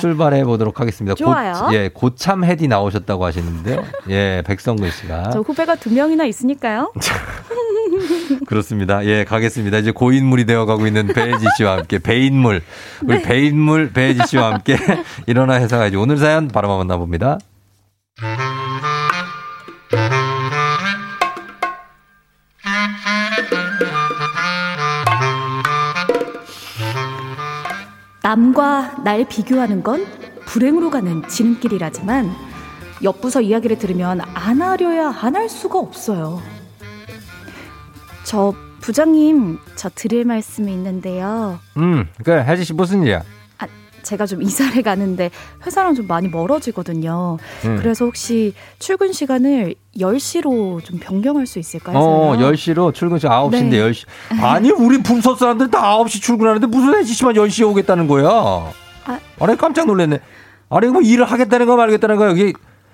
출발해 0.00 0.44
보도록 0.44 0.80
하겠습니다. 0.80 1.14
좋아요. 1.14 1.52
고, 1.52 1.74
예, 1.74 1.90
고참 1.92 2.44
헤디 2.44 2.68
나오셨다고 2.68 3.24
하시는데, 3.24 3.82
예, 4.08 4.42
백성근 4.46 4.90
씨가. 4.90 5.30
저 5.32 5.40
후배가 5.40 5.76
두 5.76 5.92
명이나 5.92 6.24
있으니까요. 6.24 6.92
그렇습니다. 8.46 9.04
예, 9.04 9.24
가겠습니다. 9.24 9.78
이제 9.78 9.90
고인물이 9.90 10.46
되어가고 10.46 10.86
있는 10.86 11.08
배혜지 11.08 11.44
씨와 11.56 11.78
함께 11.78 11.98
배인물, 11.98 12.62
우리 13.02 13.16
네. 13.16 13.22
배인물 13.22 13.92
배혜지 13.92 14.26
씨와 14.28 14.52
함께 14.52 14.76
일어나 15.26 15.54
해석하지 15.54 15.96
오늘 15.96 16.16
사연 16.16 16.48
바로 16.48 16.76
만나봅니다. 16.76 17.38
남과 28.30 29.02
날 29.02 29.24
비교하는 29.24 29.82
건 29.82 30.06
불행으로 30.46 30.90
가는 30.90 31.26
지름길이라지만 31.26 32.30
옆부서 33.02 33.40
이야기를 33.40 33.78
들으면 33.78 34.20
안 34.20 34.62
하려야 34.62 35.08
안 35.20 35.34
할 35.34 35.48
수가 35.48 35.80
없어요. 35.80 36.40
저 38.22 38.54
부장님 38.82 39.58
저 39.74 39.88
드릴 39.92 40.24
말씀이 40.24 40.72
있는데요. 40.72 41.58
음, 41.76 42.06
그 42.24 42.30
혜지 42.32 42.64
씨 42.64 42.72
무슨 42.72 43.02
일이야? 43.02 43.24
아, 44.00 44.02
제가 44.02 44.26
좀 44.26 44.42
이사를 44.42 44.82
가는데 44.82 45.30
회사랑 45.64 45.94
좀 45.94 46.06
많이 46.06 46.28
멀어지거든요. 46.28 47.36
음. 47.64 47.76
그래서 47.78 48.04
혹시 48.06 48.54
출근 48.78 49.12
시간을 49.12 49.74
10시로 49.98 50.82
좀 50.82 50.98
변경할 50.98 51.46
수 51.46 51.58
있을까요? 51.58 51.96
어, 51.98 52.36
저요? 52.36 52.52
10시로 52.52 52.94
출근 52.94 53.18
시간 53.18 53.42
9시인데 53.42 53.70
네. 53.70 53.90
10시. 53.90 54.06
아니, 54.42 54.70
우리 54.70 55.02
부서 55.02 55.36
사람들 55.36 55.70
다 55.70 55.96
9시 55.98 56.20
출근하는데 56.22 56.66
무슨 56.66 56.94
혜지 56.94 57.12
씨만 57.12 57.34
10시에 57.34 57.68
오겠다는 57.68 58.08
거야? 58.08 58.28
아. 58.28 59.18
아니, 59.40 59.56
깜짝 59.56 59.86
놀랐네. 59.86 60.18
아니, 60.70 60.86
뭐 60.88 61.02
일을 61.02 61.24
하겠다는 61.24 61.66
거 61.66 61.76
말겠다는 61.76 62.16
거야. 62.16 62.30
여기 62.30 62.52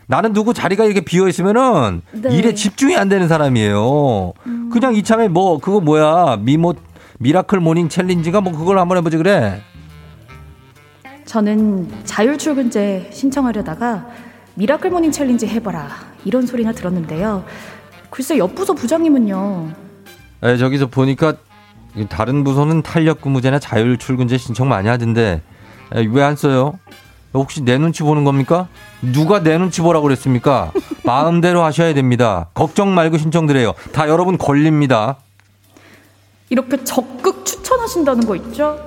나는 0.09 0.33
누구 0.33 0.55
자리가 0.55 0.85
이렇게 0.85 1.01
비어 1.01 1.29
있으면은 1.29 2.03
네. 2.13 2.29
음. 2.29 2.33
일에 2.33 2.55
집중이 2.55 2.97
안 2.97 3.09
되는 3.09 3.29
사람이에요. 3.29 4.33
그냥 4.73 4.95
이참에 4.95 5.29
뭐 5.29 5.59
그거 5.59 5.81
뭐야 5.81 6.37
미모 6.41 6.75
miracle 7.19 7.59
morning 7.61 7.89
challenge가 7.89 8.41
뭐 8.41 8.53
그걸 8.53 8.79
한번 8.79 8.99
해보지 8.99 9.17
그래. 9.17 9.61
저는 11.27 11.91
자율 12.05 12.39
출근제 12.39 13.11
신청하려다가 13.13 14.07
miracle 14.55 14.91
morning 14.91 15.11
challenge 15.11 15.47
해봐라 15.47 15.89
이런 16.25 16.47
소리나 16.47 16.73
들었는데요. 16.73 17.45
글쎄 18.11 18.39
옆 18.39 18.55
부서 18.55 18.73
부장님은요. 18.73 19.71
에, 20.45 20.57
저기서 20.57 20.87
보니까 20.87 21.35
다른 22.09 22.45
부서는 22.45 22.83
탄력 22.83 23.21
근무제나 23.21 23.59
자율 23.59 23.99
출근제 23.99 24.39
신청 24.39 24.69
많이 24.69 24.89
하던데 24.89 25.43
왜 26.13 26.23
안 26.23 26.37
써요? 26.37 26.79
혹시 27.35 27.63
내 27.63 27.77
눈치 27.77 28.03
보는 28.03 28.25
겁니까? 28.25 28.69
누가 29.03 29.43
내 29.43 29.59
눈치 29.59 29.83
보라고 29.83 30.05
그랬습니까? 30.05 30.73
마음대로 31.05 31.63
하셔야 31.63 31.93
됩니다. 31.93 32.49
걱정 32.55 32.95
말고 32.95 33.19
신청드려요. 33.19 33.75
다 33.93 34.09
여러분 34.09 34.39
걸립니다. 34.39 35.17
이렇게 36.49 36.83
적극 36.85 37.45
추천하신다는 37.45 38.27
거 38.27 38.37
있죠? 38.37 38.79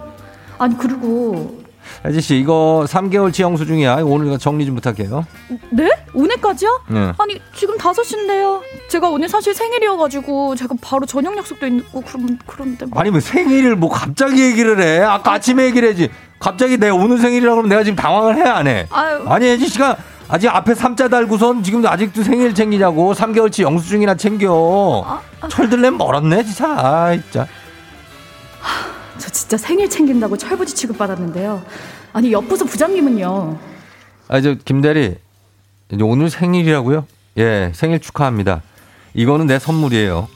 아니 0.58 0.76
그리고 0.78 1.59
혜지 2.06 2.22
씨 2.22 2.38
이거 2.38 2.86
3개월 2.88 3.34
치 3.34 3.42
영 3.44 3.58
수 3.58 3.66
중이야. 3.66 3.98
오늘 4.04 4.38
정리 4.38 4.66
좀 4.66 4.76
부탁해요. 4.76 5.26
네? 5.72 5.90
오늘까지요? 6.14 6.82
네. 6.88 7.14
아니 7.18 7.42
지금 7.56 7.78
5시인데요. 7.78 8.62
제가 8.90 9.10
오늘 9.10 9.28
사실 9.30 9.54
생일이어가지고 9.54 10.56
제가 10.56 10.76
바로 10.82 11.06
저녁 11.06 11.38
약속도 11.38 11.68
있고 11.68 12.02
그럼 12.02 12.38
그런데 12.46 12.86
뭐. 12.86 13.00
아니 13.02 13.12
뭐 13.12 13.20
생일을 13.20 13.76
뭐 13.76 13.90
갑자기 13.90 14.42
얘기를 14.44 14.80
해. 14.82 15.00
아까 15.04 15.34
아침에 15.34 15.66
얘기를 15.66 15.88
해야지. 15.90 16.10
갑자기 16.40 16.78
내가 16.78 16.96
오늘 16.96 17.18
생일이라고 17.18 17.56
그러면 17.56 17.70
내가 17.70 17.84
지금 17.84 17.96
당황을 17.98 18.38
해안 18.38 18.68
해? 18.68 18.88
아유. 18.92 19.24
아니 19.28 19.48
혜지 19.48 19.68
씨가 19.68 19.98
아직 20.30 20.48
앞에 20.48 20.76
삼자 20.76 21.10
달고선 21.10 21.64
지금 21.64 21.86
아직도 21.86 22.24
생일 22.24 22.54
챙기냐고 22.54 23.14
3개월치 23.14 23.64
영수증이나 23.64 24.16
챙겨. 24.16 25.20
철들려면 25.50 25.98
멀었네 25.98 26.44
진짜. 26.44 26.68
아 26.78 27.18
진짜. 27.20 27.48
저 29.50 29.58
진짜 29.58 29.68
생일 29.68 29.90
챙긴다고 29.90 30.38
철부지 30.38 30.76
취급 30.76 31.00
받았는데요. 31.00 31.64
아니 32.14 32.32
옆부서 32.32 32.66
부장님은요. 32.66 33.58
아, 34.28 34.42
저, 34.42 34.54
김대리. 34.54 35.16
오늘 36.04 36.30
생일이라고요? 36.30 37.08
예, 37.40 37.72
생일 37.74 38.00
축하합니다. 38.00 38.62
이거는 39.16 39.48
내 39.48 39.58
선물이에요. 39.58 40.28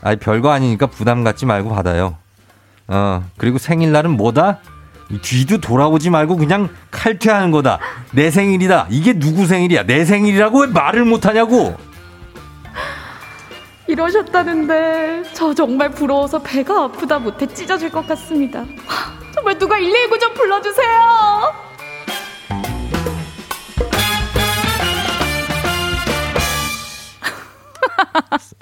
아니, 0.00 0.18
별거 0.18 0.50
아니니까 0.50 0.86
부담 0.86 1.24
갖지 1.24 1.44
말고 1.44 1.68
받아요. 1.68 2.16
어, 2.86 3.22
그리고 3.36 3.58
생일날은 3.58 4.12
뭐다? 4.12 4.60
이 5.10 5.18
뒤도 5.18 5.60
돌아보지 5.60 6.08
말고 6.08 6.36
그냥 6.36 6.70
칼퇴하는 6.90 7.50
거다. 7.50 7.80
내 8.12 8.30
생일이다. 8.30 8.86
이게 8.88 9.18
누구 9.18 9.46
생일이야? 9.46 9.82
내 9.84 10.06
생일이라고 10.06 10.60
왜 10.62 10.66
말을 10.68 11.04
못하냐고! 11.04 11.76
이러셨다는데 13.88 15.24
저 15.32 15.54
정말 15.54 15.90
부러워서 15.90 16.40
배가 16.42 16.84
아프다 16.84 17.18
못해 17.18 17.46
찢어질 17.46 17.90
것 17.90 18.06
같습니다. 18.06 18.60
하, 18.86 19.18
정말 19.34 19.58
누가 19.58 19.76
119 19.76 20.18
좀 20.18 20.34
불러주세요. 20.34 21.68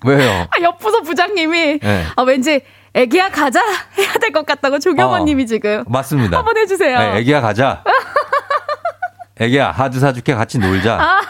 왜요? 0.05 0.31
아, 0.51 0.62
옆부서 0.62 1.01
부장님이 1.03 1.79
네. 1.81 2.05
아, 2.16 2.22
왠지 2.22 2.61
애기야 2.95 3.31
가자 3.31 3.61
해야 3.99 4.12
될 4.14 4.31
것 4.33 4.47
같다고 4.47 4.79
조경원님이 4.79 5.43
어, 5.43 5.47
지금 5.47 5.85
맞습니다. 5.87 6.39
한번 6.39 6.57
해주세요. 6.57 6.99
네, 6.99 7.16
애기야 7.18 7.41
가자. 7.41 7.83
애기야 9.39 9.70
하드 9.70 9.99
사줄게 10.01 10.35
같이 10.35 10.59
놀자. 10.59 10.99
아. 11.01 11.20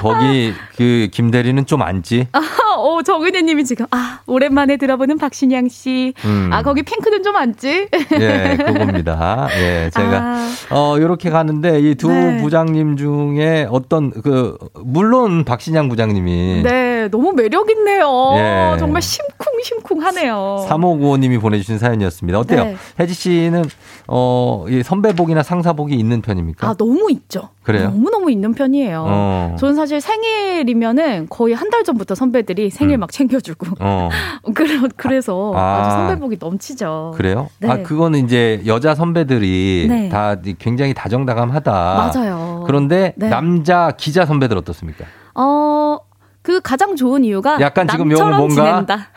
거기 0.00 0.54
그 0.76 1.08
김대리는 1.12 1.66
좀 1.66 1.82
앉지. 1.82 2.28
아, 2.72 2.76
오, 2.76 3.02
정은혜 3.02 3.42
님이 3.42 3.64
지금 3.64 3.86
아 3.90 4.20
오랜만에 4.26 4.76
들어보는 4.78 5.18
박신양 5.18 5.68
씨. 5.68 6.14
음. 6.24 6.48
아 6.52 6.62
거기 6.62 6.82
핑크는 6.82 7.22
좀 7.22 7.36
앉지. 7.36 7.88
예, 8.18 8.56
그겁니다. 8.56 9.48
예, 9.58 9.90
제가 9.92 10.22
아. 10.22 10.48
어 10.70 10.96
요렇게 10.98 11.28
가는데 11.30 11.80
이두 11.80 12.08
네. 12.08 12.38
부장님 12.40 12.96
중에 12.96 13.66
어떤 13.70 14.10
그 14.10 14.56
물론 14.84 15.44
박신양 15.44 15.88
부장님이 15.88 16.62
네, 16.62 17.08
너무 17.10 17.32
매력 17.32 17.70
있네요. 17.70 18.32
예. 18.36 18.76
정말 18.78 19.02
심쿵심쿵 19.02 20.02
하네요. 20.02 20.66
3595님이 20.68 21.40
보내주신 21.40 21.78
사연이었습니다. 21.78 22.38
어때요? 22.38 22.64
네. 22.64 22.76
혜지 23.00 23.12
씨는 23.14 23.64
어, 24.08 24.64
이 24.68 24.82
선배복이나 24.82 25.42
상사복이 25.42 25.94
있는 25.94 26.22
편입니까? 26.22 26.68
아 26.68 26.74
너무 26.74 27.10
있죠. 27.10 27.50
그래요? 27.62 27.90
너무 27.90 28.10
너무 28.10 28.30
있는 28.30 28.54
편이에요. 28.54 29.04
어. 29.06 29.56
저는 29.58 29.74
사실 29.74 30.00
생일이면은 30.00 31.26
거의 31.28 31.54
한 31.54 31.72
달 31.72 31.84
전부터 31.84 32.14
선배들이 32.14 32.68
생일 32.72 32.98
막 32.98 33.12
챙겨주고. 33.12 33.66
어. 33.80 34.08
그래, 34.54 34.80
그래서 34.96 35.52
아. 35.54 35.60
아. 35.60 35.84
주 35.84 35.90
선배복이 35.90 36.36
넘치죠. 36.40 37.12
그래요? 37.16 37.48
네. 37.60 37.68
아, 37.70 37.82
그거는 37.82 38.24
이제 38.24 38.60
여자 38.66 38.94
선배들이 38.94 39.86
네. 39.88 40.08
다 40.08 40.36
굉장히 40.58 40.94
다정다감하다. 40.94 41.70
맞아요. 41.72 42.64
그런데 42.66 43.14
네. 43.16 43.28
남자 43.28 43.92
기자 43.96 44.24
선배들 44.26 44.56
어떻습니까? 44.56 45.04
어, 45.34 45.98
그 46.42 46.60
가장 46.60 46.96
좋은 46.96 47.24
이유가 47.24 47.60
약간 47.60 47.86
지금 47.86 48.08
뭔가- 48.08 48.48
지낸다. 48.48 49.08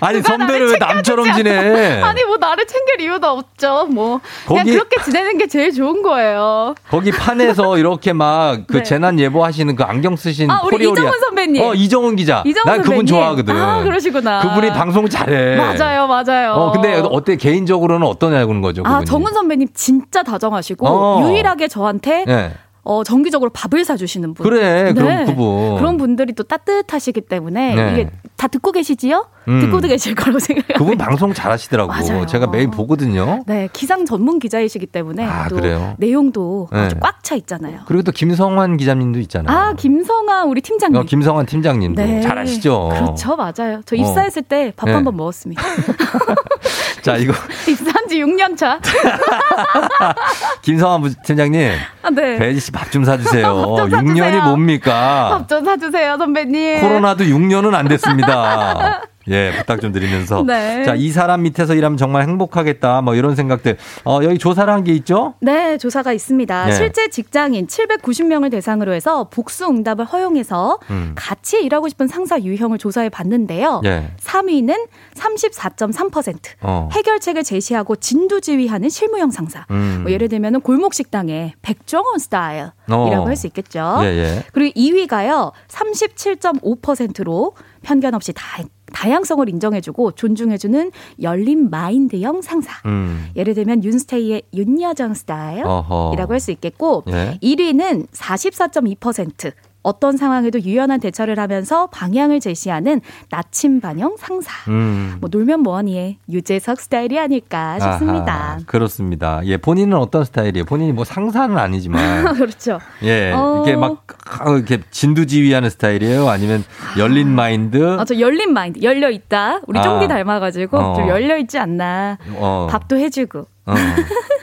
아니, 0.00 0.20
선배를 0.22 0.68
왜 0.72 0.76
남처럼 0.78 1.32
지내? 1.34 2.00
아니 2.02 2.24
뭐 2.24 2.36
나를 2.36 2.66
챙길 2.66 3.00
이유도 3.00 3.26
없죠. 3.26 3.86
뭐 3.90 4.20
그냥 4.46 4.64
거기- 4.64 4.72
그렇게 4.76 5.02
지내는 5.02 5.38
게 5.38 5.46
제일 5.46 5.72
좋은 5.72 6.02
거예요. 6.02 6.74
거기 6.90 7.10
판에서 7.10 7.78
이렇게 7.78 8.12
막 8.12 8.58
그 8.68 8.78
네. 8.78 8.82
재난 8.82 9.18
예보하시는 9.18 9.74
그 9.76 9.82
안경 9.84 10.16
쓰신 10.16 10.50
아, 10.50 10.60
우리 10.64 10.72
코리오리아. 10.72 11.02
이정훈 11.02 11.20
선배님. 11.20 11.62
어, 11.62 11.74
이정훈 11.74 12.16
기자. 12.16 12.42
이정훈 12.46 12.64
난 12.66 12.76
그분 12.82 12.96
선배님. 12.98 13.06
좋아하거든. 13.06 13.56
아, 13.56 13.82
그러시구나. 13.82 14.40
그분이 14.40 14.70
방송 14.72 15.08
잘해. 15.08 15.56
맞아요, 15.56 16.06
맞아요. 16.06 16.52
어, 16.52 16.72
근데 16.72 17.00
어때 17.04 17.36
개인적으로는 17.36 18.06
어떠냐는 18.06 18.60
거죠, 18.60 18.82
아, 18.84 18.90
그분이. 18.90 19.06
정훈 19.06 19.32
선배님 19.32 19.68
진짜 19.74 20.22
다정하시고 20.22 20.86
어. 20.86 21.20
유일하게 21.22 21.68
저한테 21.68 22.24
예. 22.28 22.52
어, 22.88 23.02
정기적으로 23.02 23.50
밥을 23.50 23.84
사주시는 23.84 24.34
분. 24.34 24.44
그래, 24.48 24.92
그런 24.94 25.26
그분. 25.26 25.76
그런 25.76 25.96
분들이 25.96 26.32
또 26.34 26.44
따뜻하시기 26.44 27.22
때문에 27.22 27.74
네. 27.74 27.92
이게 27.92 28.10
다 28.36 28.46
듣고 28.46 28.70
계시지요? 28.70 29.26
음. 29.48 29.60
듣고도 29.60 29.88
계실 29.88 30.14
거라고 30.14 30.38
생각해요. 30.38 30.78
그분 30.78 30.96
방송 30.96 31.32
잘하시더라고. 31.34 31.90
맞아요. 31.90 32.26
제가 32.26 32.46
매일 32.46 32.70
보거든요. 32.70 33.42
네, 33.46 33.68
기상 33.72 34.04
전문 34.06 34.38
기자이시기 34.38 34.86
때문에 34.86 35.24
아, 35.24 35.48
또 35.48 35.56
그래요? 35.56 35.94
내용도 35.98 36.68
네. 36.70 36.78
아주 36.78 36.96
꽉 37.00 37.16
차 37.26 37.34
있잖아요. 37.34 37.80
그리고 37.86 38.04
또 38.04 38.12
김성환 38.12 38.76
기자님도 38.76 39.18
있잖아요. 39.20 39.56
아, 39.56 39.72
김성아 39.72 40.44
우리 40.44 40.60
팀장님. 40.60 41.00
어, 41.00 41.02
김성환 41.02 41.46
팀장님도 41.46 42.00
네. 42.00 42.20
잘 42.20 42.38
아시죠? 42.38 42.90
그렇죠, 42.92 43.34
맞아요. 43.34 43.80
저 43.84 43.96
어. 43.96 43.98
입사했을 43.98 44.42
때밥 44.42 44.86
네. 44.86 44.92
한번 44.92 45.16
먹었습니다. 45.16 45.60
자, 47.06 47.16
이거 47.18 47.32
입사한 47.70 48.08
지 48.08 48.18
6년 48.18 48.56
차. 48.56 48.80
김성환 50.62 51.02
부- 51.02 51.14
팀장님. 51.22 51.70
아, 52.02 52.10
네. 52.10 52.36
배지 52.36 52.58
씨 52.58 52.72
밥 52.72 52.90
좀 52.90 53.04
사주세요. 53.04 53.54
밥좀 53.78 53.90
사주세요. 53.90 54.14
6년이 54.14 54.44
뭡니까? 54.44 55.28
밥 55.38 55.48
좀 55.48 55.64
사주세요, 55.64 56.16
선배님. 56.18 56.80
코로나도 56.80 57.22
6년은 57.24 57.74
안 57.74 57.86
됐습니다. 57.86 59.02
예, 59.28 59.52
부탁 59.58 59.80
좀 59.80 59.92
드리면서. 59.92 60.42
네. 60.46 60.84
자, 60.84 60.94
이 60.94 61.10
사람 61.10 61.42
밑에서 61.42 61.74
일하면 61.74 61.96
정말 61.96 62.22
행복하겠다. 62.22 63.02
뭐 63.02 63.14
이런 63.14 63.34
생각들. 63.36 63.76
어, 64.04 64.20
여기 64.22 64.38
조사를 64.38 64.72
한 64.72 64.86
게 64.86 64.92
있죠? 64.94 65.34
네, 65.40 65.78
조사가 65.78 66.12
있습니다. 66.12 66.66
네. 66.66 66.72
실제 66.72 67.08
직장인 67.08 67.66
790명을 67.66 68.50
대상으로 68.52 68.92
해서 68.92 69.28
복수 69.30 69.66
응답을 69.66 70.04
허용해서 70.04 70.78
음. 70.90 71.12
같이 71.16 71.60
일하고 71.62 71.88
싶은 71.88 72.06
상사 72.06 72.38
유형을 72.40 72.78
조사해 72.78 73.08
봤는데요. 73.08 73.80
예. 73.84 74.12
3위는 74.20 74.86
34.3%. 75.16 76.36
어. 76.60 76.88
해결책을 76.92 77.42
제시하고 77.42 77.96
진두지휘하는 77.96 78.88
실무형 78.88 79.30
상사. 79.32 79.66
음. 79.70 80.00
뭐 80.02 80.12
예를 80.12 80.28
들면 80.28 80.60
골목 80.60 80.94
식당의 80.94 81.54
백종원 81.62 82.18
스타일이라고 82.18 82.72
어. 82.92 83.26
할수 83.26 83.46
있겠죠. 83.48 83.98
예, 84.02 84.06
예. 84.06 84.44
그리고 84.52 84.72
2위가요. 84.78 85.52
37.5%로 85.68 87.54
편견 87.82 88.14
없이 88.14 88.32
다 88.32 88.62
다양성을 88.96 89.46
인정해주고 89.46 90.12
존중해주는 90.12 90.90
열린 91.20 91.68
마인드형 91.68 92.40
상사. 92.40 92.72
음. 92.86 93.26
예를 93.36 93.52
들면 93.52 93.84
윤스테이의 93.84 94.42
윤여정. 94.54 95.12
스타일이라고 95.12 96.32
할 96.32 96.40
수 96.40 96.50
있겠고 96.52 97.02
예. 97.08 97.38
1위는 97.42 98.08
44.2% 98.10 99.52
어떤 99.86 100.16
상황에도 100.16 100.60
유연한 100.60 100.98
대처를 100.98 101.38
하면서 101.38 101.86
방향을 101.86 102.40
제시하는 102.40 103.00
나침반형 103.30 104.16
상사. 104.18 104.50
음. 104.68 105.18
뭐 105.20 105.28
놀면 105.30 105.60
뭐하니의 105.60 106.16
유재석 106.28 106.80
스타일이 106.80 107.20
아닐까 107.20 107.78
싶습니다. 107.78 108.34
아하, 108.34 108.58
그렇습니다. 108.66 109.40
예, 109.44 109.56
본인은 109.56 109.96
어떤 109.96 110.24
스타일이에요? 110.24 110.64
본인이 110.64 110.90
뭐 110.90 111.04
상사는 111.04 111.56
아니지만. 111.56 112.34
그렇죠. 112.34 112.80
예, 113.04 113.30
어. 113.32 113.62
이렇게 113.64 113.76
막 113.76 114.04
아, 114.40 114.50
이렇게 114.50 114.80
진두지휘하는 114.90 115.70
스타일이에요? 115.70 116.28
아니면 116.28 116.64
열린 116.98 117.28
마인드? 117.28 117.96
아, 118.00 118.04
저 118.04 118.18
열린 118.18 118.52
마인드, 118.52 118.82
열려 118.82 119.08
있다. 119.08 119.60
우리 119.68 119.78
아. 119.78 119.82
쫑디 119.82 120.08
닮아가지고 120.08 120.78
어. 120.78 120.94
좀 120.96 121.08
열려 121.08 121.36
있지 121.36 121.60
않나. 121.60 122.18
어. 122.34 122.66
밥도 122.68 122.96
해주고 122.96 123.46
어. 123.66 123.74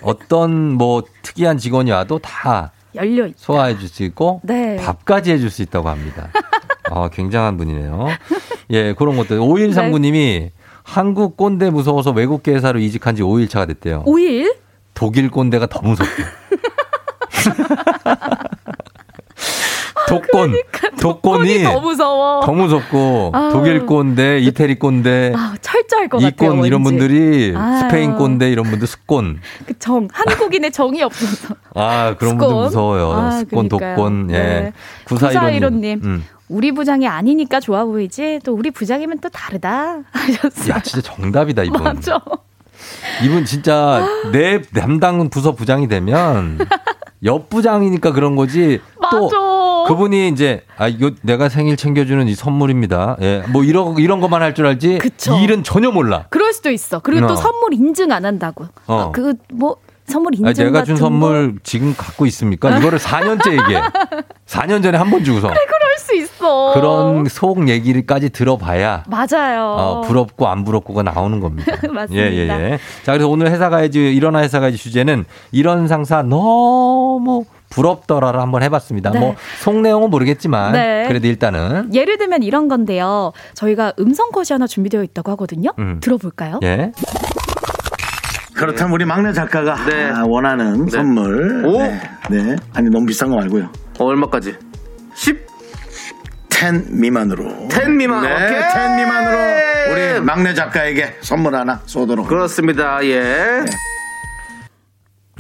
어떤 0.04 0.72
뭐 0.72 1.04
특이한 1.22 1.58
직원이 1.58 1.92
와도 1.92 2.20
다 2.20 2.72
열려 2.96 3.28
있. 3.28 3.34
소화해 3.38 3.78
줄 3.78 3.88
수 3.90 4.04
있고 4.04 4.42
네. 4.44 4.76
밥까지 4.78 5.32
해줄 5.32 5.50
수 5.50 5.62
있다고 5.62 5.90
합니다. 5.90 6.30
어, 6.92 7.10
굉장한 7.10 7.58
분이네요. 7.58 8.08
예, 8.72 8.94
그런 8.94 9.16
것들. 9.18 9.40
5139님이 9.40 10.12
네. 10.14 10.52
한국 10.84 11.38
꼰대 11.38 11.70
무서워서 11.70 12.12
외국계 12.12 12.54
회사로 12.54 12.80
이직한 12.80 13.16
지 13.16 13.22
5일 13.24 13.50
차가 13.50 13.66
됐대요. 13.66 14.04
5일? 14.06 14.56
독일 14.94 15.32
꼰대가 15.32 15.66
더 15.68 15.82
무섭대. 15.82 16.24
독권. 20.08 20.54
독권이 21.00 21.66
아, 21.66 21.72
더 21.74 21.80
무서워. 21.80 22.42
더 22.46 22.52
무섭고 22.52 23.32
아우. 23.34 23.52
독일 23.52 23.86
꼰대, 23.86 24.40
이태리 24.40 24.80
꼰대, 24.80 25.34
아, 25.36 25.54
철저할 25.62 26.08
것 26.10 26.22
같아요. 26.22 26.52
이꼰 26.52 26.66
이런. 26.66 26.84
분들이 26.84 27.54
아유. 27.56 27.80
스페인 27.80 28.16
꼰대 28.16 28.52
이런 28.52 28.66
분들 28.66 28.88
스꼰. 28.88 29.40
그 29.66 29.78
정, 29.80 30.08
한국인의 30.12 30.72
정이 30.72 31.02
없어서. 31.02 31.56
아, 31.76 32.16
그런 32.18 32.34
스콘. 32.36 32.48
분들 32.50 32.64
무서워요. 32.66 33.12
아, 33.14 33.32
스콘, 33.32 33.70
그러니까요. 33.70 33.96
독권. 33.96 34.30
예. 34.32 34.34
네. 34.34 34.74
9415님. 35.06 35.62
9415님. 35.62 36.04
음. 36.04 36.26
우리 36.50 36.72
부장이 36.72 37.08
아니니까 37.08 37.60
좋아 37.60 37.86
보이지 37.86 38.40
또 38.44 38.54
우리 38.54 38.70
부장이면 38.70 39.20
또 39.20 39.30
다르다 39.30 40.00
하셨어요. 40.12 40.74
야, 40.76 40.80
진짜 40.82 41.02
정답이다, 41.14 41.64
이분. 41.64 41.82
맞죠? 41.84 42.20
이분 43.24 43.46
진짜 43.46 44.06
내 44.34 44.62
담당 44.62 45.30
부서 45.30 45.54
부장이 45.54 45.88
되면 45.88 46.60
옆 47.24 47.50
부장이니까 47.50 48.12
그런 48.12 48.36
거지. 48.36 48.82
또 49.10 49.30
그분이 49.88 50.30
이제 50.30 50.64
아 50.78 50.88
이거 50.88 51.12
내가 51.22 51.50
생일 51.50 51.78
챙겨주는 51.78 52.28
이 52.28 52.36
선물입니다. 52.36 53.18
예, 53.22 53.44
뭐 53.50 53.64
이런 53.64 53.98
이런 53.98 54.20
것만 54.20 54.42
할 54.42 54.54
줄 54.54 54.66
알지. 54.68 55.00
그쵸. 55.00 55.36
이 55.36 55.44
일은 55.44 55.64
전혀 55.64 55.90
몰라. 55.92 56.26
그럴 56.30 56.54
수도 56.54 56.70
있어. 56.70 57.00
그리고 57.00 57.26
어. 57.26 57.28
또 57.30 57.36
선물 57.36 57.74
인증 57.74 58.12
안 58.12 58.26
한다고. 58.26 58.66
어. 58.88 59.00
아, 59.00 59.12
그뭐 59.12 59.78
선물 60.06 60.34
인증 60.36 60.46
아니, 60.48 60.56
내가 60.56 60.84
준 60.84 60.96
선물 60.96 61.56
지금 61.64 61.96
갖고 61.98 62.26
있습니까? 62.28 62.78
이거를 62.78 63.00
4년째 63.00 63.52
얘기해. 63.52 63.82
4년 64.46 64.84
전에 64.84 64.98
한 64.98 65.10
번 65.10 65.24
주고서. 65.24 65.48
거. 65.48 65.54
그럴 65.54 65.98
수 65.98 66.16
있어. 66.16 66.72
그런 66.74 67.26
속 67.30 67.68
얘기까지 67.70 68.30
들어봐야 68.30 69.06
맞아요. 69.08 69.64
어, 69.78 70.02
부럽고 70.02 70.48
안 70.48 70.64
부럽고가 70.66 71.02
나오는 71.02 71.40
겁니다. 71.40 71.72
맞습니다. 71.92 72.16
예, 72.28 72.32
예, 72.34 72.50
예. 72.50 72.80
자, 73.04 73.14
그래서 73.14 73.28
오늘 73.30 73.50
회사 73.50 73.70
가야지, 73.70 74.14
일어나 74.14 74.40
회사 74.42 74.60
가야지 74.60 74.78
주제는 74.78 75.26
이런 75.52 75.88
상사 75.88 76.22
너무 76.22 77.46
부럽더라를 77.74 78.40
한번 78.40 78.64
해봤습니다. 78.64 79.12
네. 79.12 79.20
뭐, 79.20 79.36
속 79.60 79.82
내용은 79.82 80.10
모르겠지만, 80.10 80.74
네. 80.74 81.06
그래도 81.08 81.28
일단은. 81.28 81.94
예를 81.94 82.18
들면 82.18 82.44
이런 82.44 82.68
건데요. 82.68 83.32
저희가 83.56 83.94
음성 84.00 84.32
컷이 84.32 84.48
하나 84.52 84.68
준비되어 84.68 85.04
있다고 85.04 85.32
하거든요. 85.32 85.72
음. 85.80 86.00
들어볼까요? 86.02 86.60
예. 86.64 86.92
그렇다면 88.56 88.94
우리 88.94 89.06
막내 89.06 89.34
작가가 89.34 89.76
네. 89.90 90.06
아, 90.12 90.24
원하는 90.28 90.88
선물. 90.88 91.66
오? 91.66 91.80
네. 91.80 92.00
네. 92.30 92.56
아니 92.74 92.90
너무 92.90 93.06
비싼 93.08 93.30
거 93.30 93.36
말고요. 93.38 93.70
얼마까지? 94.00 94.56
10? 95.16 95.48
10 96.50 96.86
미만으로. 96.92 97.44
10 97.70 97.90
미만. 97.90 98.22
네, 98.24 98.34
오케이. 98.34 98.62
10 98.62 98.96
미만으로 98.96 99.38
우리 99.92 100.22
막내 100.22 100.54
작가에게 100.54 101.16
선물 101.22 101.56
하나 101.56 101.82
쏘도록. 101.86 102.28
그렇습니다. 102.28 103.00
예. 103.04 103.66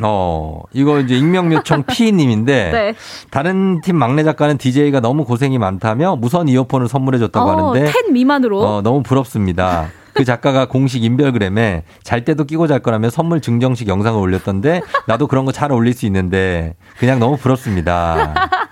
어, 0.02 0.62
이거 0.74 1.00
이제 1.00 1.16
익명 1.16 1.54
요청 1.54 1.84
피님인데 1.88 2.72
네. 2.72 2.94
다른 3.30 3.80
팀 3.82 3.96
막내 3.98 4.24
작가는 4.24 4.58
DJ가 4.58 5.00
너무 5.02 5.24
고생이 5.24 5.58
많다며 5.60 6.16
무선 6.16 6.48
이어폰을 6.48 6.88
선물해 6.88 7.20
줬다고 7.20 7.50
어, 7.50 7.70
하는데 7.74 7.92
10 7.92 8.12
미만으로. 8.12 8.60
어, 8.62 8.82
너무 8.82 9.04
부럽습니다. 9.04 9.90
그 10.14 10.26
작가가 10.26 10.66
공식 10.70 11.04
인별그램에 11.04 11.84
잘 12.04 12.26
때도 12.26 12.46
끼고 12.46 12.68
잘 12.68 12.80
거라며 12.80 13.10
선물 13.12 13.42
증정식 13.42 13.88
영상을 13.88 14.20
올렸던데 14.20 14.82
나도 15.08 15.28
그런 15.28 15.46
거 15.46 15.52
잘 15.52 15.72
올릴 15.72 15.94
수 15.94 16.06
있는데 16.08 16.76
그냥 16.98 17.20
너무 17.20 17.38
부럽습니다. 17.38 18.34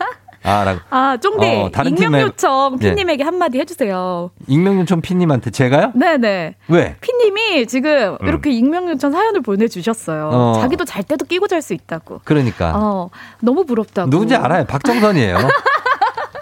아, 0.43 0.63
라고. 0.63 0.79
아, 0.89 1.17
쫑디. 1.21 1.45
어, 1.45 1.69
다른 1.71 1.91
익명 1.91 2.11
팀에- 2.13 2.21
요청 2.21 2.77
예. 2.81 2.89
피님에게 2.89 3.23
한마디 3.23 3.59
해주세요. 3.59 4.31
익명 4.47 4.79
요청 4.79 4.99
피님한테 5.01 5.51
제가요? 5.51 5.91
네네. 5.93 6.55
왜? 6.67 6.95
피님이 6.99 7.67
지금 7.67 8.17
음. 8.21 8.27
이렇게 8.27 8.49
익명 8.51 8.89
요청 8.89 9.11
사연을 9.11 9.41
보내주셨어요. 9.41 10.29
어. 10.33 10.53
자기도 10.61 10.83
잘 10.85 11.03
때도 11.03 11.25
끼고 11.25 11.47
잘 11.47 11.61
수 11.61 11.73
있다고. 11.73 12.21
그러니까. 12.23 12.73
어, 12.75 13.09
너무 13.39 13.65
부럽다고. 13.65 14.09
누군지 14.09 14.35
알아요. 14.35 14.65
박정선이에요. 14.65 15.37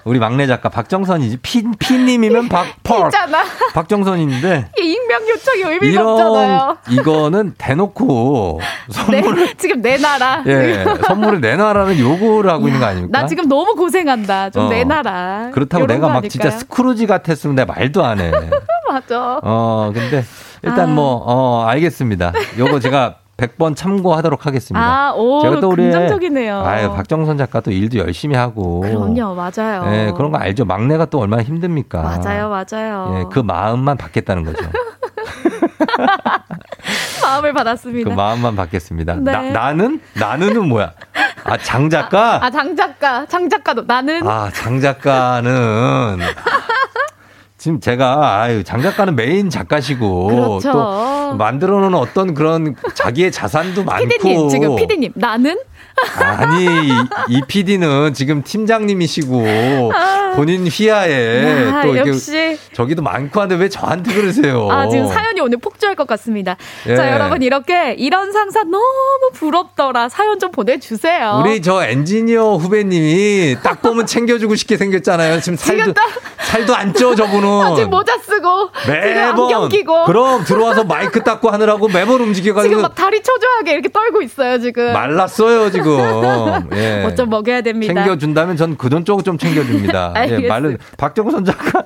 우리 0.10 0.18
막내 0.18 0.48
작가 0.48 0.70
박정선이지. 0.70 1.38
피, 1.44 1.64
피님이면 1.78 2.50
박펄. 2.50 3.12
박정선인데. 3.76 4.72
이 4.80 4.82
익명 4.92 5.30
요청이 5.30 5.62
의미가 5.62 5.86
이런 5.86 6.08
없잖아요. 6.08 6.78
이거는 6.90 7.54
대놓고 7.60 8.60
선물을 8.90 9.46
네, 9.46 9.54
지금 9.56 9.82
내놔라. 9.82 10.44
예 10.48 10.84
선물을 11.06 11.42
내놔라는 11.42 12.00
요구를 12.00 12.50
하고 12.50 12.68
있는 12.68 12.80
거 12.80 12.88
아닙니까? 12.88 13.22
나 13.22 13.28
지금 13.28 13.48
너무 13.48 13.76
고생한다. 13.76 14.50
좀 14.50 14.66
어. 14.66 14.70
내놔라. 14.70 15.52
그렇다고 15.54 15.86
내가 15.86 16.08
거막 16.08 16.28
진짜 16.28 16.48
아닐까요? 16.48 16.60
스크루지 16.60 17.06
같았으면 17.06 17.56
내가 17.56 17.72
말도 17.76 18.04
안 18.04 18.20
해. 18.20 18.32
맞아. 18.90 19.40
어 19.44 19.92
근데 19.94 20.26
일단 20.64 20.80
아. 20.80 20.88
뭐 20.88 21.24
어 21.24 21.66
알겠습니다. 21.68 22.34
요거 22.58 22.80
제가 22.80 23.18
100번 23.40 23.76
참고하도록 23.76 24.46
하겠습니다. 24.46 24.86
아, 24.86 25.14
오, 25.14 25.42
제가 25.42 25.60
또 25.60 25.70
우리 25.70 25.84
긍정적이네요. 25.84 26.62
아유 26.62 26.94
박정선 26.94 27.38
작가도 27.38 27.72
일도 27.72 27.98
열심히 28.00 28.36
하고. 28.36 28.82
그럼요, 28.82 29.36
맞아요. 29.36 29.84
예, 29.94 30.12
그런 30.16 30.32
거 30.32 30.38
알죠. 30.38 30.66
막내가 30.66 31.06
또 31.06 31.20
얼마나 31.20 31.44
힘듭니까? 31.44 32.02
맞아요, 32.02 32.50
맞아요. 32.50 33.16
예, 33.20 33.26
그 33.32 33.40
마음만 33.40 33.98
받겠다는 33.98 34.44
거죠. 34.44 34.60
마음을 37.22 37.52
그 37.52 37.58
받았습니다. 37.58 38.16
마음만 38.16 38.56
받겠습니다. 38.56 39.16
네. 39.16 39.32
나, 39.32 39.42
나는? 39.42 40.02
나는은 40.16 40.68
뭐야? 40.68 40.94
아, 41.44 41.58
장 41.58 41.90
작가? 41.90 42.44
아, 42.44 42.50
장 42.50 42.76
작가, 42.76 43.26
장 43.26 43.50
작가도 43.50 43.84
나는 43.88 44.28
아, 44.28 44.50
장 44.54 44.80
작가는. 44.82 46.20
지금 47.60 47.82
제가, 47.82 48.42
아유, 48.42 48.64
장 48.64 48.82
작가는 48.82 49.16
메인 49.16 49.50
작가시고. 49.50 50.28
그렇죠. 50.28 50.72
또 50.72 51.36
만들어 51.36 51.82
놓은 51.82 51.94
어떤 51.94 52.34
그런 52.34 52.74
자기의 52.94 53.34
자산도 53.34 53.84
많고. 53.84 54.08
피디님 54.08 54.50
지금 54.50 54.76
피디님 54.78 55.12
나는 55.16 55.60
아니, 56.20 56.90
이 57.30 57.42
PD는 57.48 58.14
지금 58.14 58.44
팀장님이시고. 58.44 59.92
본인 60.36 60.68
휘하에 60.68 61.70
아, 61.72 61.82
또 61.82 61.96
이게 61.96 62.10
역시. 62.10 62.58
저기도 62.74 63.02
많고 63.02 63.42
한데 63.42 63.56
왜 63.56 63.68
저한테 63.68 64.14
그러세요? 64.14 64.70
아 64.72 64.88
지금 64.88 65.08
사연이 65.08 65.42
오늘 65.42 65.58
폭주할 65.58 65.96
것 65.96 66.06
같습니다. 66.08 66.56
예. 66.88 66.96
자 66.96 67.12
여러분 67.12 67.42
이렇게 67.42 67.94
이런 67.98 68.32
상사 68.32 68.62
너무 68.64 68.82
부럽더라 69.34 70.08
사연 70.08 70.40
좀 70.40 70.52
보내 70.52 70.78
주세요. 70.80 71.42
우리 71.44 71.62
저 71.62 71.84
엔지니어 71.84 72.56
후배님이 72.58 73.58
딱 73.64 73.82
보면 73.82 74.06
챙겨주고 74.06 74.56
싶게 74.56 74.78
생겼잖아요. 74.78 75.42
지금 75.42 75.58
살도 75.58 75.80
지금 75.82 75.94
딱- 75.96 76.10
살도 76.46 76.76
안 76.76 76.94
쪄 76.94 77.16
저분은. 77.16 77.48
아, 77.62 77.76
지금 77.76 77.90
모자 77.90 78.18
쓰고 78.20 78.70
매번 78.88 79.70
끼고 79.70 80.06
그럼 80.06 80.44
들어와서 80.44 80.84
마이크 80.84 81.24
닦고 81.24 81.50
하느라고 81.50 81.88
매번 81.90 82.22
움직여 82.22 82.54
가지고 82.54 82.70
지금 82.70 82.82
막 82.84 82.96
다리 82.96 83.22
초조하게 83.22 83.74
이렇게 83.74 83.90
떨고 83.90 84.22
있어요 84.22 84.60
지금. 84.60 84.94
말랐어요 84.94 85.72
지금. 85.72 85.89
예. 86.76 87.02
뭐 87.02 87.16
좀 87.16 87.30
먹여야 87.30 87.62
됩니다. 87.62 87.94
챙겨준다면 87.94 88.56
전 88.58 88.78
그돈 88.78 89.04
쪽은 89.06 89.24
좀 89.24 89.38
챙겨줍니다. 89.38 90.14
예. 90.30 90.48
말은 90.48 90.78
박정선 90.98 91.46
작가. 91.46 91.84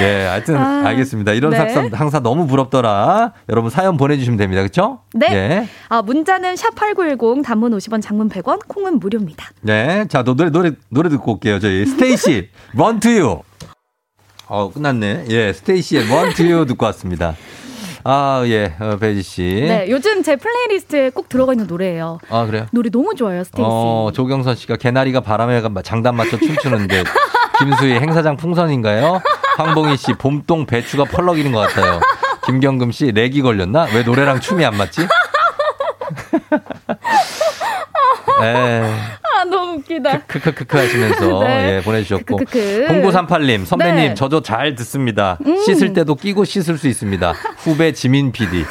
예, 0.00 0.26
하여튼 0.28 0.56
아, 0.56 0.86
알겠습니다. 0.88 1.32
이런 1.32 1.50
네. 1.50 1.56
상사 1.56 1.96
항상 1.96 2.22
너무 2.22 2.46
부럽더라. 2.46 3.32
여러분 3.48 3.70
사연 3.70 3.96
보내주시면 3.96 4.36
됩니다. 4.38 4.62
그렇죠? 4.62 5.00
네. 5.14 5.26
예. 5.30 5.68
아 5.88 6.02
문자는 6.02 6.56
샵 6.56 6.74
#8910 6.74 7.44
단문 7.44 7.72
50원, 7.76 8.02
장문 8.02 8.28
100원, 8.28 8.60
콩은 8.68 8.98
무료입니다. 9.00 9.46
네. 9.62 10.06
자, 10.08 10.22
너 10.22 10.34
노래, 10.34 10.50
노래, 10.50 10.72
노래 10.90 11.08
듣고 11.08 11.32
올게요. 11.32 11.58
저희 11.58 11.84
스테이시, 11.86 12.48
You. 12.76 13.40
어, 14.46 14.70
끝났네. 14.72 15.24
예, 15.30 15.52
스테이시의 15.52 16.04
You 16.10 16.66
듣고 16.66 16.86
왔습니다. 16.86 17.34
아, 18.10 18.42
예, 18.46 18.74
어, 18.80 18.96
혜지 18.96 19.22
씨. 19.22 19.42
네, 19.42 19.86
요즘 19.90 20.22
제 20.22 20.36
playlist에 20.36 21.10
꼭 21.10 21.28
들어가 21.28 21.52
있는 21.52 21.66
노래예요. 21.66 22.18
아, 22.30 22.46
그래요? 22.46 22.64
노래 22.72 22.88
너무 22.88 23.14
좋아요, 23.14 23.44
스테이시. 23.44 23.68
어, 23.70 24.10
조경선 24.14 24.56
씨가 24.56 24.76
개나리가 24.76 25.20
바람에 25.20 25.60
가- 25.60 25.68
장단 25.82 26.16
맞춰 26.16 26.38
춤추는데 26.38 27.04
김수희 27.58 27.92
행사장 27.92 28.38
풍선인가요? 28.38 29.20
황봉희 29.58 29.98
씨 29.98 30.14
봄동 30.14 30.64
배추가 30.64 31.04
펄럭이는 31.04 31.52
것 31.52 31.58
같아요. 31.68 32.00
김경금 32.46 32.92
씨 32.92 33.12
렉이 33.12 33.42
걸렸나? 33.42 33.88
왜 33.92 34.02
노래랑 34.02 34.40
춤이 34.40 34.64
안 34.64 34.74
맞지? 34.78 35.02
에 38.42 38.82
아 39.38 39.44
너무 39.44 39.78
웃기다. 39.78 40.20
크크크크 40.26 40.76
하시면서 40.76 41.40
네. 41.44 41.76
예, 41.76 41.82
보내주셨고 41.82 42.36
크크크크. 42.36 42.86
0938님 42.88 43.64
선배님 43.64 43.96
네. 43.96 44.14
저도 44.14 44.42
잘 44.42 44.74
듣습니다. 44.74 45.38
음. 45.46 45.56
씻을 45.64 45.92
때도 45.92 46.14
끼고 46.14 46.44
씻을 46.44 46.78
수 46.78 46.88
있습니다. 46.88 47.32
후배 47.58 47.92
지민 47.92 48.32
PD. 48.32 48.64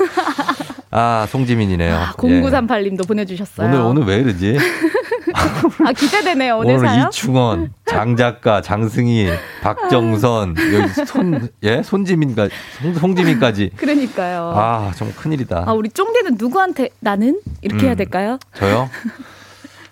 아 0.92 1.28
송지민이네요. 1.30 1.94
예. 1.94 2.06
0938님도 2.18 3.08
보내주셨어요. 3.08 3.68
오늘 3.68 3.80
오늘 3.82 4.04
왜 4.04 4.16
이러지? 4.18 4.58
아 5.86 5.92
기대되네요 5.92 6.58
오늘, 6.58 6.78
오늘. 6.78 7.08
이충원, 7.08 7.74
장 7.86 8.16
작가, 8.16 8.62
장승희, 8.62 9.30
박정선, 9.62 10.56
여기 10.74 11.06
손, 11.06 11.50
예, 11.64 11.84
손지민까지, 11.84 12.54
송, 12.82 12.94
송지민까지. 12.94 13.72
그러니까요. 13.76 14.54
아, 14.56 14.60
아, 14.88 14.92
정말 14.96 15.16
큰일이다. 15.18 15.72
우리 15.74 15.90
쫑디는 15.90 16.36
누구한테 16.40 16.90
나는 17.02 17.40
이렇게 17.62 17.86
해야 17.86 17.94
음. 17.94 17.98
될까요? 17.98 18.40
저요? 18.56 18.90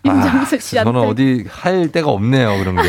임정수 0.05 0.59
씨한테. 0.59 0.91
저는 0.91 1.07
어디 1.07 1.45
할 1.49 1.91
데가 1.91 2.09
없네요, 2.11 2.57
그런 2.59 2.75
게. 2.75 2.81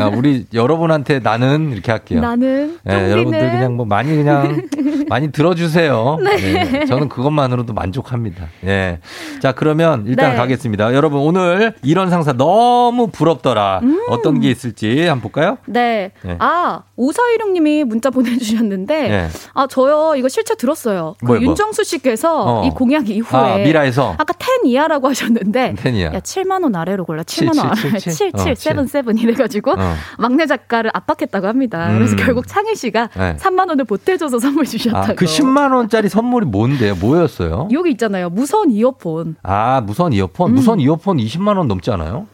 아, 0.00 0.06
우리 0.06 0.46
여러분한테 0.52 1.18
나는 1.20 1.72
이렇게 1.72 1.90
할게요. 1.92 2.20
나는 2.20 2.78
예, 2.86 2.90
쫑디는 2.90 3.10
여러분들 3.10 3.50
그냥 3.50 3.76
뭐 3.76 3.86
많이 3.86 4.14
그냥 4.14 4.62
많이 5.08 5.32
들어주세요. 5.32 6.18
네. 6.22 6.80
예, 6.80 6.84
저는 6.86 7.08
그것만으로도 7.08 7.72
만족합니다. 7.72 8.46
예. 8.64 8.98
자, 9.40 9.52
그러면 9.52 10.04
일단 10.06 10.30
네. 10.30 10.36
가겠습니다. 10.36 10.94
여러분 10.94 11.20
오늘 11.20 11.74
이런 11.82 12.10
상사 12.10 12.32
너무 12.32 13.08
부럽더라. 13.08 13.80
어떤 14.08 14.40
게 14.40 14.50
있을지 14.50 15.06
한번 15.06 15.20
볼까요? 15.22 15.58
네. 15.66 16.12
예. 16.26 16.36
아, 16.38 16.82
오서희룡님이 16.96 17.84
문자 17.84 18.10
보내주셨는데, 18.10 19.10
예. 19.10 19.28
아, 19.54 19.66
저요, 19.66 20.14
이거 20.16 20.28
실제 20.28 20.54
들었어요. 20.54 21.14
그 21.20 21.26
뭐? 21.32 21.40
윤정수 21.40 21.84
씨께서 21.84 22.60
어. 22.60 22.64
이 22.66 22.70
공약 22.70 23.08
이후에. 23.08 23.38
아, 23.40 23.56
미라에서? 23.56 24.14
아까 24.18 24.34
10 24.38 24.66
이하라고 24.66 25.08
하셨는데. 25.08 25.74
텐이야. 25.78 26.12
야, 26.14 26.20
7만 26.20 26.51
원 26.62 26.74
아래로 26.74 27.04
골라. 27.04 27.22
7만 27.22 27.56
원 27.58 27.66
아래. 27.70 27.98
7, 27.98 28.32
7, 28.32 28.54
7, 28.56 28.78
어, 28.78 28.84
7, 28.84 29.04
7 29.04 29.18
이래가지고. 29.18 29.72
어. 29.72 29.94
막내 30.18 30.46
작가를 30.46 30.90
압박했다고 30.94 31.46
합니다. 31.46 31.90
그래서 31.94 32.14
음. 32.14 32.16
결국 32.16 32.46
창희 32.46 32.74
씨가 32.74 33.08
네. 33.16 33.36
3만 33.36 33.68
원을 33.68 33.84
보태줘서 33.84 34.38
선물 34.38 34.64
주셨다고. 34.66 35.12
아, 35.12 35.14
그 35.14 35.24
10만 35.24 35.74
원짜리 35.74 36.08
선물이 36.08 36.46
뭔데요? 36.46 36.96
뭐였어요? 36.96 37.68
여기 37.72 37.90
있잖아요. 37.92 38.30
무선 38.30 38.70
이어폰. 38.70 39.36
아, 39.42 39.80
무선 39.80 40.12
이어폰. 40.12 40.50
음. 40.50 40.54
무선 40.54 40.80
이어폰 40.80 41.18
20만 41.18 41.56
원 41.56 41.68
넘지 41.68 41.90
않아요? 41.90 42.26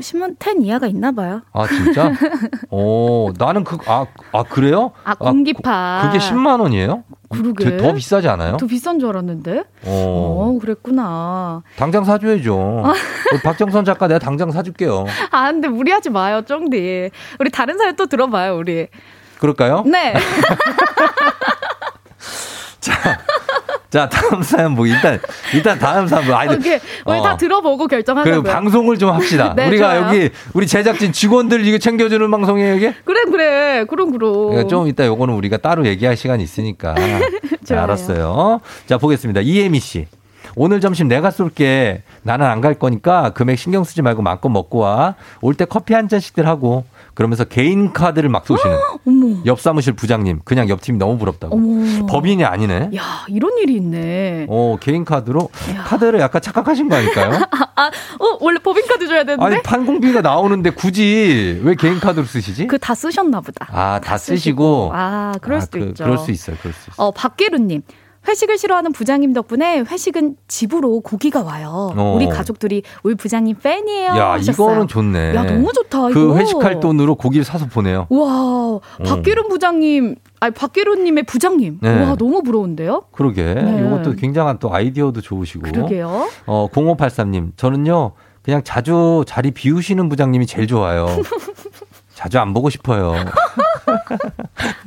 10만 0.00 0.36
10 0.42 0.64
이하가 0.64 0.86
있나 0.86 1.12
봐요. 1.12 1.42
아, 1.52 1.66
진짜? 1.66 2.12
어, 2.70 3.28
나는 3.38 3.64
그, 3.64 3.78
아, 3.86 4.06
아, 4.32 4.42
그래요? 4.42 4.92
아, 5.04 5.14
공기파. 5.14 6.10
그게 6.10 6.18
10만 6.18 6.60
원이에요? 6.60 7.04
그러게. 7.28 7.76
더 7.76 7.92
비싸지 7.92 8.26
않아요? 8.28 8.56
더 8.56 8.66
비싼 8.66 8.98
줄 8.98 9.10
알았는데. 9.10 9.58
어. 9.84 9.84
어, 9.84 10.58
그랬구나. 10.60 11.62
당장 11.76 12.04
사줘야죠. 12.04 12.82
아. 12.86 12.94
박정선 13.44 13.84
작가 13.84 14.08
내가 14.08 14.18
당장 14.18 14.50
사줄게요. 14.50 15.06
아, 15.30 15.50
근데 15.52 15.68
무리하지 15.68 16.10
마요, 16.10 16.42
쫑디. 16.42 17.10
우리 17.38 17.50
다른 17.50 17.76
사연 17.78 17.96
또 17.96 18.06
들어봐요, 18.06 18.56
우리. 18.56 18.88
그럴까요? 19.38 19.82
네. 19.86 20.14
자, 22.80 23.18
다음 23.90 24.42
사연 24.42 24.72
뭐, 24.72 24.86
일단, 24.86 25.18
일단 25.54 25.78
다음 25.78 26.06
사연 26.06 26.26
뭐, 26.26 26.36
아니, 26.36 26.54
오케이. 26.54 26.78
우리 27.06 27.18
어. 27.18 27.22
다 27.22 27.36
들어보고 27.38 27.86
결정하자고요. 27.86 28.42
그 28.42 28.50
방송을 28.50 28.98
좀 28.98 29.10
합시다. 29.10 29.54
네, 29.56 29.68
우리가 29.68 29.98
좋아요. 30.00 30.06
여기, 30.08 30.30
우리 30.52 30.66
제작진 30.66 31.12
직원들 31.12 31.64
이거 31.66 31.78
챙겨주는 31.78 32.30
방송이에요, 32.30 32.74
이게? 32.74 32.94
그래, 33.04 33.24
그래. 33.30 33.84
그럼, 33.88 34.10
그럼. 34.12 34.32
그러니까 34.50 34.68
좀 34.68 34.88
이따 34.88 35.06
요거는 35.06 35.32
우리가 35.34 35.56
따로 35.56 35.86
얘기할 35.86 36.16
시간이 36.16 36.42
있으니까. 36.42 36.94
자. 37.64 37.82
알았어요. 37.82 38.60
자, 38.86 38.98
보겠습니다. 38.98 39.40
이혜미 39.40 39.80
씨. 39.80 40.06
오늘 40.54 40.80
점심 40.80 41.08
내가 41.08 41.30
쏠게. 41.30 42.02
나는 42.22 42.44
안 42.46 42.60
갈 42.60 42.74
거니까 42.74 43.30
금액 43.30 43.56
신경 43.58 43.84
쓰지 43.84 44.02
말고 44.02 44.20
마음껏 44.22 44.48
먹고 44.48 44.78
와. 44.78 45.14
올 45.40 45.54
때 45.54 45.64
커피 45.64 45.94
한 45.94 46.08
잔씩들 46.08 46.46
하고. 46.46 46.84
그러면서 47.18 47.42
개인 47.42 47.92
카드를 47.92 48.28
막 48.28 48.46
쏘시는. 48.46 48.76
어머. 49.04 49.42
옆 49.44 49.60
사무실 49.60 49.92
부장님. 49.92 50.38
그냥 50.44 50.68
옆 50.68 50.80
팀이 50.80 50.98
너무 50.98 51.18
부럽다고. 51.18 51.56
어머. 51.56 52.06
법인이 52.06 52.44
아니네. 52.44 52.90
야, 52.94 53.24
이런 53.26 53.58
일이 53.58 53.74
있네. 53.74 54.46
어, 54.48 54.76
개인 54.80 55.04
카드로 55.04 55.48
카드를 55.84 56.20
약간 56.20 56.40
착각하신 56.40 56.88
거 56.88 56.94
아닐까요? 56.94 57.32
아, 57.74 57.86
어, 58.20 58.38
원래 58.40 58.60
법인 58.62 58.86
카드 58.86 59.08
줘야 59.08 59.24
되는데? 59.24 59.44
아니, 59.44 59.60
판공비가 59.64 60.20
나오는데 60.20 60.70
굳이 60.70 61.60
왜 61.64 61.74
개인 61.74 61.98
카드로 61.98 62.24
쓰시지? 62.24 62.68
그 62.68 62.78
다 62.78 62.94
쓰셨나 62.94 63.40
보다. 63.40 63.66
아, 63.72 63.98
다 64.00 64.16
쓰시고. 64.16 64.92
아, 64.94 65.34
그럴 65.40 65.58
아, 65.58 65.60
수도 65.60 65.80
그, 65.80 65.86
있죠. 65.86 66.04
그럴 66.04 66.18
수 66.18 66.30
있어요. 66.30 66.54
그럴 66.60 66.72
수 66.72 66.90
있어요. 66.90 67.04
어, 67.04 67.10
박계루님. 67.10 67.82
회식을 68.26 68.58
싫어하는 68.58 68.92
부장님 68.92 69.32
덕분에 69.32 69.80
회식은 69.80 70.36
집으로 70.48 71.00
고기가 71.00 71.42
와요. 71.42 71.92
어. 71.96 72.14
우리 72.16 72.26
가족들이 72.28 72.82
우리 73.02 73.14
부장님 73.14 73.56
팬이에요. 73.62 74.08
야, 74.10 74.32
하셨어요. 74.32 74.52
이거는 74.70 74.88
좋네. 74.88 75.34
야, 75.34 75.44
너무 75.44 75.72
좋다. 75.72 76.08
그 76.08 76.10
이거. 76.10 76.36
회식할 76.36 76.80
돈으로 76.80 77.14
고기를 77.14 77.44
사서 77.44 77.66
보내요. 77.66 78.06
와, 78.10 78.80
박계룬 79.04 79.48
부장님, 79.48 80.16
아니 80.40 80.52
박계룬님의 80.54 81.24
부장님. 81.24 81.78
네. 81.80 82.02
와, 82.04 82.16
너무 82.16 82.42
부러운데요. 82.42 83.04
그러게. 83.12 83.54
네. 83.54 83.86
이것도 83.86 84.14
굉장한 84.16 84.58
또 84.58 84.74
아이디어도 84.74 85.20
좋으시고. 85.20 85.62
그러게요. 85.70 86.28
어, 86.46 86.68
0583님. 86.72 87.52
저는요, 87.56 88.12
그냥 88.42 88.62
자주 88.64 89.24
자리 89.26 89.50
비우시는 89.52 90.08
부장님이 90.08 90.46
제일 90.46 90.66
좋아요. 90.66 91.06
자주 92.18 92.40
안 92.40 92.52
보고 92.52 92.68
싶어요. 92.68 93.14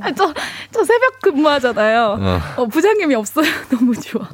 아, 0.01 0.11
저, 0.11 0.33
저 0.69 0.83
새벽 0.83 1.21
근무하잖아요. 1.21 2.17
어. 2.19 2.39
어, 2.57 2.65
부장님이 2.65 3.15
없어요. 3.15 3.45
너무 3.71 3.95
좋아. 3.95 4.27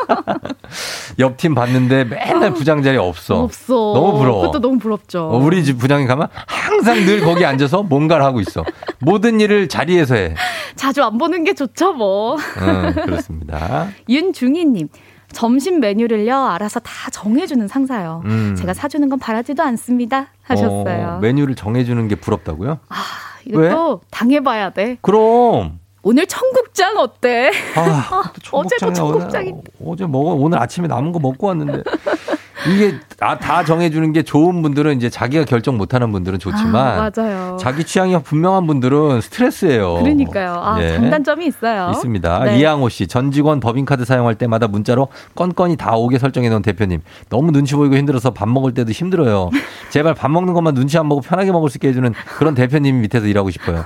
옆팀 1.18 1.54
봤는데 1.54 2.04
맨날 2.04 2.54
부장 2.54 2.82
자리 2.82 2.96
없어. 2.96 3.42
없어. 3.42 3.74
너무 3.74 4.16
부러워. 4.16 4.40
그것도 4.40 4.60
너무 4.60 4.78
부럽죠. 4.78 5.28
어, 5.28 5.36
우리 5.36 5.62
집 5.62 5.76
부장님 5.76 6.08
가면 6.08 6.28
항상 6.46 7.04
늘 7.04 7.20
거기 7.20 7.44
앉아서 7.44 7.82
뭔가를 7.82 8.24
하고 8.24 8.40
있어. 8.40 8.64
모든 9.00 9.38
일을 9.40 9.68
자리에서 9.68 10.14
해. 10.14 10.34
자주 10.76 11.02
안 11.04 11.18
보는 11.18 11.44
게 11.44 11.52
좋죠, 11.52 11.92
뭐. 11.92 12.36
어, 12.36 12.92
그렇습니다. 12.94 13.88
윤중희님. 14.08 14.88
점심 15.34 15.80
메뉴를요, 15.80 16.34
알아서 16.34 16.80
다 16.80 17.10
정해주는 17.10 17.68
상사요. 17.68 18.22
음. 18.24 18.54
제가 18.56 18.72
사주는 18.72 19.06
건 19.08 19.18
바라지도 19.18 19.62
않습니다. 19.62 20.28
하셨어요. 20.42 21.16
어, 21.16 21.18
메뉴를 21.20 21.54
정해주는 21.54 22.08
게 22.08 22.14
부럽다고요? 22.14 22.78
이것도 23.46 24.00
당해봐야 24.10 24.70
돼. 24.70 24.96
그럼. 25.02 25.78
오늘 26.06 26.26
청국장 26.26 26.98
어때? 26.98 27.50
아, 27.76 28.22
어제도 28.52 28.92
청국장이. 28.92 29.52
어제 29.84 30.06
먹어 30.06 30.32
오늘 30.34 30.58
아침에 30.58 30.86
남은 30.86 31.12
거 31.12 31.18
먹고 31.18 31.46
왔는데 31.46 31.82
이게 32.68 32.98
다, 33.18 33.38
다 33.38 33.64
정해주는 33.64 34.12
게 34.12 34.22
좋은 34.22 34.62
분들은 34.62 34.96
이제 34.96 35.10
자기가 35.10 35.44
결정 35.44 35.76
못하는 35.76 36.12
분들은 36.12 36.38
좋지만 36.38 36.74
아, 36.98 37.10
맞아요. 37.14 37.56
자기 37.58 37.84
취향이 37.84 38.20
분명한 38.22 38.66
분들은 38.66 39.20
스트레스예요. 39.20 39.94
그러니까요. 39.94 40.60
아, 40.62 40.82
예. 40.82 40.94
장단점이 40.96 41.46
있어요. 41.46 41.90
있습니다. 41.92 42.44
네. 42.44 42.58
이양호 42.58 42.88
씨, 42.88 43.06
전 43.06 43.30
직원 43.30 43.60
법인카드 43.60 44.04
사용할 44.04 44.34
때마다 44.34 44.66
문자로 44.66 45.08
건건이 45.34 45.76
다 45.76 45.94
오게 45.96 46.18
설정해 46.18 46.48
놓은 46.48 46.62
대표님. 46.62 47.00
너무 47.28 47.52
눈치 47.52 47.74
보이고 47.74 47.96
힘들어서 47.96 48.32
밥 48.32 48.48
먹을 48.48 48.74
때도 48.74 48.92
힘들어요. 48.92 49.50
제발 49.90 50.14
밥 50.14 50.30
먹는 50.30 50.54
것만 50.54 50.74
눈치 50.74 50.98
안 50.98 51.08
보고 51.08 51.20
편하게 51.20 51.52
먹을 51.52 51.70
수 51.70 51.78
있게 51.78 51.88
해주는 51.88 52.12
그런 52.38 52.54
대표님 52.54 53.00
밑에서 53.02 53.26
일하고 53.26 53.50
싶어요. 53.50 53.84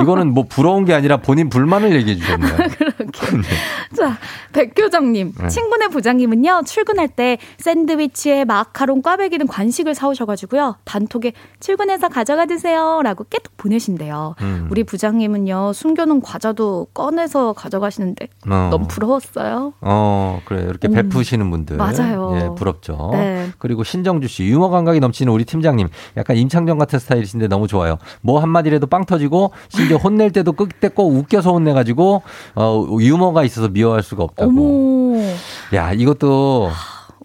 이거는 0.00 0.32
뭐 0.32 0.44
부러운 0.48 0.84
게 0.84 0.94
아니라 0.94 1.18
본인 1.18 1.48
불만을 1.48 1.94
얘기해 1.96 2.16
주셨네요. 2.16 2.56
자, 3.96 4.18
백교정님. 4.52 5.32
네. 5.40 5.48
친구네 5.48 5.88
부장님은요, 5.88 6.62
출근할 6.66 7.08
때 7.08 7.38
샌드위치에 7.58 8.44
마카롱, 8.44 9.02
꽈배기 9.02 9.38
등 9.38 9.46
간식을 9.46 9.94
사오셔가지고요, 9.94 10.76
단톡에 10.84 11.32
출근해서 11.60 12.08
가져가 12.08 12.46
드세요. 12.46 13.00
라고 13.02 13.24
깨톡 13.24 13.56
보내신대요. 13.56 14.34
음. 14.42 14.68
우리 14.70 14.84
부장님은요, 14.84 15.72
숨겨놓은 15.72 16.20
과자도 16.20 16.88
꺼내서 16.92 17.54
가져가시는데, 17.54 18.28
어. 18.48 18.68
너무 18.70 18.86
부러웠어요. 18.86 19.72
어, 19.80 20.40
그래. 20.44 20.62
이렇게 20.62 20.88
음. 20.88 20.94
베푸시는 20.94 21.50
분들. 21.50 21.76
맞아요. 21.76 22.32
예, 22.36 22.54
부럽죠. 22.56 23.10
네. 23.12 23.50
그리고 23.58 23.84
신정주 23.84 24.28
씨, 24.28 24.44
유머 24.44 24.68
감각이 24.68 25.00
넘치는 25.00 25.32
우리 25.32 25.44
팀장님. 25.44 25.88
약간 26.16 26.36
임창정 26.36 26.78
같은 26.78 26.98
스타일이신데 26.98 27.48
너무 27.48 27.66
좋아요. 27.66 27.98
뭐 28.20 28.40
한마디라도 28.40 28.86
빵 28.86 29.04
터지고, 29.04 29.52
심 29.68 29.85
지어 29.88 29.96
혼낼 29.96 30.30
때도 30.32 30.52
끝때 30.52 30.88
꼭 30.88 31.14
웃겨서 31.14 31.52
혼내가지고, 31.52 32.22
어, 32.54 32.86
유머가 33.00 33.44
있어서 33.44 33.68
미워할 33.68 34.02
수가 34.02 34.24
없다고. 34.24 34.50
어머. 34.50 35.22
야, 35.74 35.92
이것도 35.92 36.70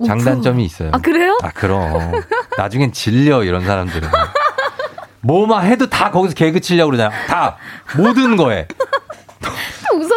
장단점이 0.05 0.63
있어요. 0.65 0.89
아, 0.93 0.97
그래요? 0.99 1.37
아, 1.43 1.49
그럼. 1.51 2.11
나중엔 2.57 2.91
질려, 2.91 3.43
이런 3.43 3.65
사람들은. 3.65 4.09
뭐만 5.21 5.67
해도 5.67 5.87
다 5.87 6.09
거기서 6.11 6.33
개그 6.33 6.59
치려고 6.61 6.91
그러잖아. 6.91 7.11
다. 7.27 7.57
모든 7.95 8.35
거에. 8.35 8.67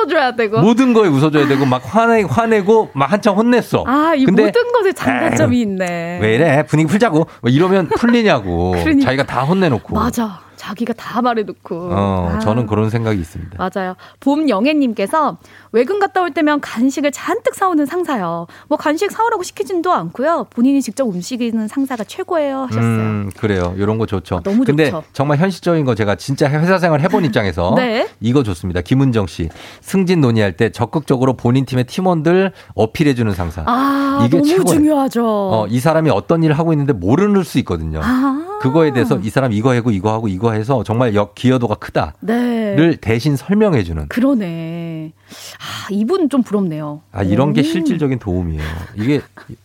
웃어줘야 0.05 0.33
되고. 0.37 0.61
모든 0.61 0.93
거에 0.93 1.09
웃어줘야 1.09 1.49
되고, 1.49 1.65
막 1.67 1.83
화내, 1.85 2.23
화내고, 2.23 2.91
막 2.95 3.11
한참 3.11 3.37
혼냈어. 3.37 3.85
아, 3.87 4.15
이 4.17 4.25
근데 4.25 4.45
모든 4.47 4.73
것에 4.73 4.93
장단점이 4.93 5.61
있네. 5.61 6.19
왜 6.21 6.35
이래? 6.35 6.65
분위기 6.67 6.89
풀자고. 6.89 7.27
뭐 7.41 7.51
이러면 7.51 7.89
풀리냐고. 7.89 8.73
그러니까. 8.83 9.05
자기가 9.07 9.23
다 9.27 9.43
혼내놓고. 9.43 9.95
맞아. 9.95 10.41
자기가 10.57 10.95
다 10.95 11.21
말해놓고. 11.21 11.91
어, 11.93 12.31
아. 12.37 12.39
저는 12.39 12.67
그런 12.67 12.89
생각이 12.89 13.21
있습니다. 13.21 13.59
맞아요. 13.59 13.97
봄영애님께서 14.21 15.37
외근 15.73 15.99
갔다 15.99 16.23
올 16.23 16.31
때면 16.33 16.61
간식을 16.61 17.11
잔뜩 17.13 17.55
사오는 17.55 17.85
상사요. 17.85 18.47
뭐 18.69 18.79
간식 18.79 19.11
사오라고 19.11 19.43
시키진도 19.43 19.93
않고요. 19.93 20.47
본인이 20.51 20.81
직접 20.81 21.05
움직이는 21.07 21.69
상사가 21.69 22.05
최고예요. 22.05 22.63
하셨어요. 22.63 22.83
음, 22.83 23.31
그래요. 23.37 23.75
이런 23.77 23.99
거 23.99 24.07
좋죠. 24.07 24.41
너무 24.43 24.65
근데 24.65 24.87
좋죠. 24.91 25.03
정말 25.13 25.37
현실적인 25.39 25.85
거 25.85 25.95
제가 25.95 26.15
진짜 26.15 26.49
회사 26.49 26.79
생활 26.79 27.01
해본 27.01 27.25
입장에서 27.27 27.75
네. 27.77 28.09
이거 28.21 28.43
좋습니다. 28.43 28.81
김은정 28.81 29.27
씨. 29.27 29.51
승진 29.95 30.21
논의할 30.21 30.57
때 30.57 30.71
적극적으로 30.71 31.35
본인 31.35 31.65
팀의 31.65 31.85
팀원들 31.85 32.51
어필해주는 32.75 33.33
상사. 33.35 33.63
아, 33.65 34.25
이게 34.27 34.39
너무 34.39 34.49
최고예요. 34.49 34.77
중요하죠. 34.77 35.25
어, 35.25 35.67
이 35.69 35.79
사람이 35.79 36.11
어떤 36.11 36.43
일을 36.43 36.59
하고 36.59 36.73
있는데 36.73 36.93
모르는 36.93 37.45
수 37.45 37.61
있거든요. 37.61 38.01
아. 38.03 38.59
그거에 38.61 38.93
대해서 38.93 39.21
이 39.23 39.31
사람 39.31 39.53
이거 39.53 39.73
하고 39.73 39.93
이거 39.93 40.13
하고 40.13 40.27
이거 40.27 40.51
해서 40.51 40.83
정말 40.83 41.15
역 41.15 41.37
기여도가 41.37 41.77
크다를 41.77 42.13
네. 42.23 42.97
대신 43.01 43.37
설명해주는. 43.37 44.09
그러네. 44.09 45.13
아, 45.59 45.89
이분 45.91 46.29
좀 46.29 46.43
부럽네요. 46.43 47.03
아 47.13 47.23
이런 47.23 47.53
게 47.53 47.61
오. 47.61 47.65
실질적인 47.65 48.19
도움이에요. 48.19 48.63
이게 48.97 49.21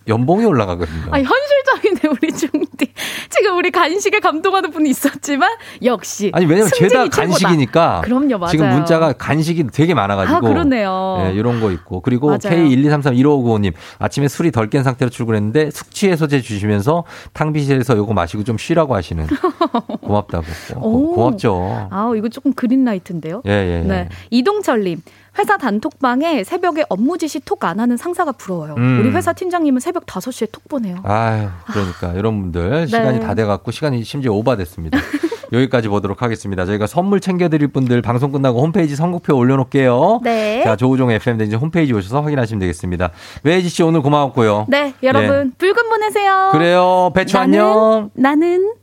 연봉이 0.07 0.45
올라가거든요. 0.45 1.03
아, 1.11 1.19
현실적이네, 1.19 2.09
우리 2.21 2.31
중디. 2.33 2.93
지금 3.29 3.57
우리 3.57 3.71
간식에 3.71 4.19
감동하는 4.19 4.71
분이 4.71 4.89
있었지만, 4.89 5.49
역시. 5.83 6.31
아니 6.33 6.45
왜냐면 6.45 6.69
죄다. 6.75 7.07
간식이니까 7.07 8.01
그럼요, 8.03 8.37
맞아요. 8.37 8.51
지금 8.51 8.69
문자가 8.69 9.13
간식이 9.13 9.67
되게 9.67 9.93
많아가지고 9.93 10.37
아, 10.37 10.39
그러네요. 10.41 11.23
예, 11.27 11.33
이런 11.33 11.59
거 11.59 11.71
있고 11.71 12.01
그리고 12.01 12.27
맞아요. 12.27 12.39
K123315595님 12.43 13.73
아침에 13.99 14.27
술이 14.27 14.51
덜 14.51 14.69
깬 14.69 14.83
상태로 14.83 15.09
출근했는데 15.09 15.71
숙취 15.71 16.09
해소제 16.09 16.41
주시면서 16.41 17.03
탕비실에서 17.33 17.97
요거 17.97 18.13
마시고 18.13 18.43
좀 18.43 18.59
쉬라고 18.59 18.93
하시는 18.93 19.25
고맙다고 20.01 20.45
어, 20.75 20.79
고, 20.79 20.89
오. 21.11 21.15
고맙죠. 21.15 21.87
아, 21.89 22.11
이거 22.15 22.29
조금 22.29 22.53
그린라이트인데요. 22.53 23.41
예, 23.47 23.51
예, 23.51 23.79
예. 23.83 23.87
네. 23.87 24.09
이동철님. 24.29 25.01
회사 25.39 25.57
단톡방에 25.57 26.43
새벽에 26.43 26.83
업무 26.89 27.17
지시 27.17 27.39
톡 27.39 27.63
안 27.63 27.79
하는 27.79 27.97
상사가 27.97 28.31
부러워요. 28.31 28.75
음. 28.77 28.99
우리 29.01 29.09
회사 29.15 29.33
팀장님은 29.33 29.79
새벽 29.79 30.05
5시에 30.05 30.49
톡 30.51 30.67
보내요. 30.69 30.97
아유, 31.03 31.47
그러니까 31.67 32.15
여러분들 32.15 32.87
시간이 32.87 33.19
네. 33.19 33.25
다 33.25 33.33
돼갖고 33.33 33.71
시간이 33.71 34.03
심지어 34.03 34.31
오바됐습니다. 34.33 34.97
여기까지 35.51 35.87
보도록 35.87 36.21
하겠습니다. 36.21 36.65
저희가 36.65 36.85
선물 36.87 37.19
챙겨드릴 37.19 37.69
분들 37.69 38.01
방송 38.01 38.31
끝나고 38.31 38.61
홈페이지 38.61 38.95
선곡표 38.95 39.35
올려놓을게요. 39.35 40.19
네. 40.23 40.63
자, 40.63 40.75
조우종 40.75 41.09
FM 41.11 41.37
댕진 41.37 41.57
홈페이지 41.59 41.91
오셔서 41.91 42.21
확인하시면 42.21 42.59
되겠습니다. 42.59 43.09
외혜지 43.43 43.67
씨 43.69 43.81
오늘 43.83 44.01
고마웠고요. 44.01 44.67
네, 44.69 44.93
여러분 45.03 45.51
붉은 45.57 45.89
보내세요. 45.89 46.49
그래요. 46.51 47.11
배추 47.15 47.35
나는- 47.37 47.39
안녕. 47.41 48.09
나는 48.13 48.73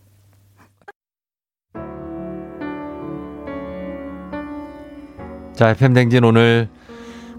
자, 5.56 5.70
FM 5.70 5.94
댕진 5.94 6.22
오늘 6.22 6.68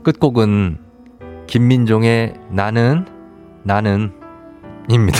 끝곡은 0.03 0.79
김민종의 1.45 2.33
나는 2.49 3.05
나는 3.61 4.11
입니다. 4.89 5.19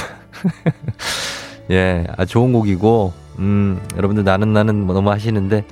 예, 1.69 2.07
아, 2.17 2.25
좋은 2.25 2.51
곡이고, 2.53 3.13
음, 3.37 3.79
여러분들 3.95 4.23
나는 4.23 4.51
나는 4.51 4.83
뭐 4.83 4.95
너무 4.95 5.11
하시는데, 5.11 5.63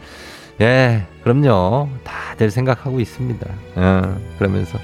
예, 0.61 1.07
그럼요. 1.23 1.89
다들 2.03 2.52
생각하고 2.52 2.99
있습니다. 2.99 3.47
어, 3.76 4.18
그러면서. 4.38 4.77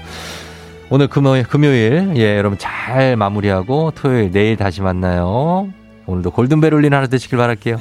오늘 0.90 1.06
금요일, 1.06 1.44
금요일, 1.44 2.14
예, 2.16 2.36
여러분 2.36 2.58
잘 2.58 3.14
마무리하고 3.14 3.92
토요일, 3.94 4.32
내일 4.32 4.56
다시 4.56 4.82
만나요. 4.82 5.68
오늘도 6.06 6.32
골든벨 6.32 6.74
울린 6.74 6.92
하루 6.92 7.08
되시길 7.08 7.38
바랄게요. 7.38 7.76